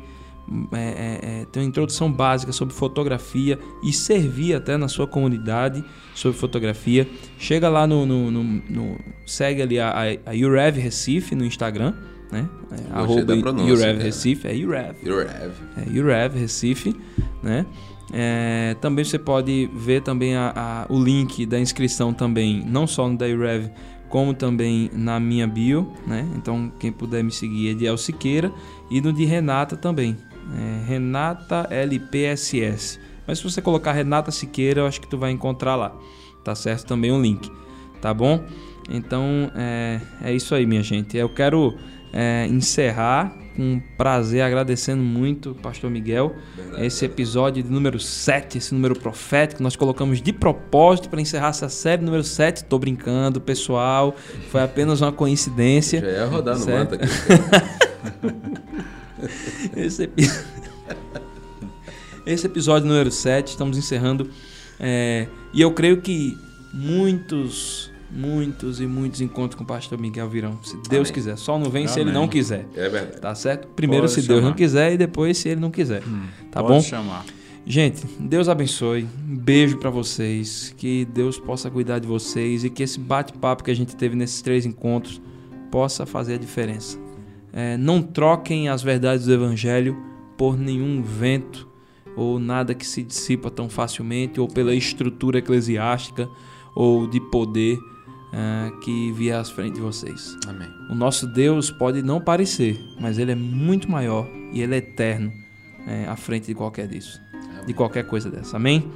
é, 0.73 0.79
é, 0.79 1.41
é, 1.43 1.45
ter 1.47 1.61
uma 1.61 1.67
introdução 1.67 2.13
básica 2.13 2.53
sobre 2.53 2.75
fotografia 2.75 3.59
e 3.83 3.93
servir 3.93 4.55
até 4.55 4.77
na 4.77 4.89
sua 4.89 5.07
comunidade 5.07 5.83
sobre 6.15 6.37
fotografia, 6.39 7.09
chega 7.39 7.69
lá 7.69 7.87
no, 7.87 8.05
no- 8.05 8.31
no- 8.31 8.43
no- 8.69 8.99
segue 9.25 9.63
ali 9.63 9.79
a, 9.79 9.89
a, 9.91 10.33
a 10.33 10.35
Urev 10.35 10.77
Recife 10.79 11.35
no 11.35 11.45
Instagram, 11.47 11.95
né? 12.31 12.47
É, 12.73 12.93
arroba 12.93 13.33
Urev. 13.73 14.03
Recife, 14.03 14.47
é 14.49 14.53
Urev. 14.55 14.97
Heavy. 15.07 15.55
É, 15.97 15.99
Urev 16.01 16.35
Recife, 16.39 16.95
né? 17.43 17.65
É, 18.13 18.77
também 18.83 19.03
você 19.05 19.19
pode 19.19 19.69
ver 19.75 20.03
também 20.03 20.37
a- 20.37 20.53
a- 20.55 20.87
o 20.93 21.03
link 21.03 21.47
da 21.47 21.59
inscrição 21.59 22.13
também, 22.13 22.63
não 22.67 22.87
só 22.87 23.09
no 23.09 23.17
da 23.17 23.25
Urev, 23.27 23.69
como 24.15 24.33
também 24.33 24.89
na 24.93 25.19
minha 25.19 25.45
bio, 25.45 25.93
né? 26.07 26.25
Então 26.37 26.73
quem 26.79 26.93
puder 26.93 27.25
me 27.25 27.33
seguir 27.33 27.73
é 27.73 27.75
de 27.75 27.85
El 27.85 27.97
Siqueira 27.97 28.53
e 28.89 29.01
no 29.01 29.13
de 29.13 29.25
Renata 29.25 29.77
também, 29.77 30.17
é 30.57 30.87
Renata 30.87 31.67
LPSS. 31.69 33.01
Mas 33.27 33.39
se 33.39 33.45
você 33.45 33.61
colocar 33.61 33.91
Renata 33.91 34.31
Siqueira, 34.31 34.83
eu 34.83 34.87
acho 34.87 35.01
que 35.01 35.09
tu 35.09 35.19
vai 35.19 35.33
encontrar 35.33 35.75
lá. 35.75 35.93
Tá 36.45 36.55
certo? 36.55 36.87
Também 36.87 37.11
um 37.11 37.21
link. 37.21 37.51
Tá 38.01 38.15
bom? 38.15 38.45
Então 38.89 39.51
é, 39.57 40.01
é 40.23 40.33
isso 40.33 40.55
aí, 40.55 40.65
minha 40.65 40.85
gente. 40.85 41.17
Eu 41.17 41.29
quero 41.29 41.77
é, 42.13 42.47
encerrar 42.47 43.37
com 43.55 43.81
prazer, 43.97 44.43
agradecendo 44.43 45.03
muito 45.03 45.55
pastor 45.55 45.91
Miguel. 45.91 46.35
Verdade, 46.57 46.87
esse 46.87 47.05
episódio 47.05 47.63
de 47.63 47.71
número 47.71 47.99
7, 48.01 48.59
esse 48.59 48.75
número 48.75 48.99
profético, 48.99 49.63
nós 49.63 49.77
colocamos 49.77 50.21
de 50.21 50.33
propósito 50.33 51.09
para 51.09 51.21
encerrar 51.21 51.49
essa 51.49 51.69
série 51.69 52.03
número 52.03 52.25
7. 52.25 52.65
Tô 52.65 52.79
brincando, 52.79 53.41
pessoal. 53.41 54.15
Foi 54.51 54.63
apenas 54.63 55.01
uma 55.01 55.13
coincidência. 55.13 56.01
Já 56.01 56.09
ia 56.09 56.27
rodar 56.27 56.59
no 56.59 56.67
manto 56.67 56.95
aqui. 56.97 57.07
esse, 59.81 60.03
epi... 60.05 60.31
esse 62.27 62.47
episódio 62.47 62.89
número 62.89 63.11
7, 63.11 63.49
estamos 63.49 63.79
encerrando. 63.79 64.29
É... 64.81 65.29
E 65.53 65.61
eu 65.61 65.71
creio 65.73 66.01
que 66.01 66.37
muitos 66.73 67.94
muitos 68.15 68.81
e 68.81 68.87
muitos 68.87 69.21
encontros 69.21 69.57
com 69.57 69.65
o 69.65 69.67
pastor 69.67 69.99
Miguel 69.99 70.29
virão, 70.29 70.59
se 70.63 70.77
Deus 70.89 71.09
Amém. 71.09 71.13
quiser. 71.13 71.37
Só 71.37 71.59
não 71.59 71.71
vem 71.71 71.85
Amém. 71.85 71.95
se 71.95 72.01
ele 72.01 72.13
não 72.13 72.29
quiser. 72.29 72.67
É 72.75 72.89
verdade. 72.89 73.21
Tá 73.21 73.35
certo? 73.35 73.69
Primeiro 73.69 74.05
Pode 74.05 74.13
se 74.15 74.23
chamar. 74.23 74.35
Deus 74.35 74.45
não 74.45 74.55
quiser 74.55 74.93
e 74.93 74.97
depois 74.97 75.37
se 75.39 75.49
ele 75.49 75.61
não 75.61 75.71
quiser. 75.71 76.03
Hum. 76.07 76.23
Tá 76.51 76.63
Pode 76.63 76.75
bom? 76.75 76.81
chamar. 76.81 77.25
Gente, 77.67 78.07
Deus 78.21 78.49
abençoe. 78.49 79.07
Um 79.29 79.37
beijo 79.37 79.79
para 79.79 79.91
vocês. 79.91 80.75
Que 80.77 81.05
Deus 81.07 81.39
possa 81.39 81.71
cuidar 81.71 81.99
de 81.99 82.07
vocês 82.07 82.63
e 82.63 82.71
que 82.71 82.83
esse 82.83 83.01
bate-papo 83.01 83.65
que 83.65 83.71
a 83.71 83.75
gente 83.75 83.97
teve 83.97 84.15
nesses 84.15 84.41
três 84.43 84.65
encontros 84.65 85.21
possa 85.71 86.07
fazer 86.07 86.35
a 86.35 86.39
diferença. 86.39 86.99
É, 87.53 87.77
não 87.77 88.03
troquem 88.03 88.69
as 88.69 88.83
verdades 88.83 89.27
do 89.27 89.33
Evangelho 89.33 89.97
por 90.37 90.59
nenhum 90.59 91.03
vento 91.03 91.69
ou 92.17 92.39
nada 92.39 92.75
que 92.75 92.87
se 92.87 93.03
dissipa 93.03 93.51
tão 93.51 93.69
facilmente 93.69 94.41
ou 94.41 94.47
pela 94.47 94.75
estrutura 94.75 95.39
eclesiástica 95.39 96.29
ou 96.75 97.07
de 97.07 97.21
poder 97.21 97.79
uh, 98.35 98.81
que 98.81 99.13
vier 99.13 99.39
à 99.39 99.45
frente 99.45 99.75
de 99.75 99.81
vocês. 99.81 100.37
Amém. 100.47 100.69
O 100.91 100.95
nosso 100.95 101.27
Deus 101.27 101.71
pode 101.71 102.03
não 102.03 102.21
parecer, 102.21 102.79
mas 103.01 103.19
Ele 103.19 103.33
é 103.33 103.35
muito 103.35 103.91
maior 103.91 104.29
e 104.53 104.61
Ele 104.61 104.75
é 104.75 104.79
eterno 104.79 105.31
uh, 105.31 106.11
à 106.11 106.17
frente 106.17 106.47
de 106.47 106.55
qualquer 106.55 106.89
disso, 106.89 107.21
Amém. 107.33 107.67
de 107.67 107.75
qualquer 107.75 108.07
coisa 108.07 108.31
dessa. 108.31 108.57
Amém? 108.57 108.91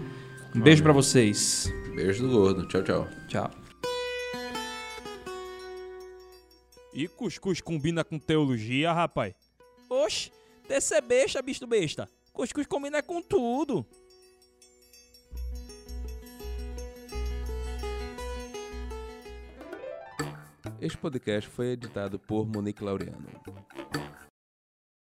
Um 0.55 0.61
beijo 0.61 0.83
para 0.83 0.93
vocês. 0.93 1.73
Beijo 1.95 2.27
do 2.27 2.33
gordo. 2.33 2.67
Tchau, 2.67 2.83
tchau. 2.83 3.09
Tchau. 3.29 3.51
E 6.93 7.07
cuscuz 7.07 7.61
combina 7.61 8.03
com 8.03 8.19
teologia, 8.19 8.93
rapaz? 8.93 9.35
Oxe, 9.89 10.33
descer 10.67 11.01
besta, 11.03 11.41
bicho 11.41 11.67
besta. 11.67 12.09
Cuscuz 12.33 12.67
combina 12.67 13.03
com 13.03 13.23
tudo. 13.23 13.87
Este 20.81 20.97
podcast 20.97 21.51
foi 21.51 21.73
editado 21.73 22.21
por 22.21 22.47
Monique 22.47 22.85
Laureano. 22.85 23.27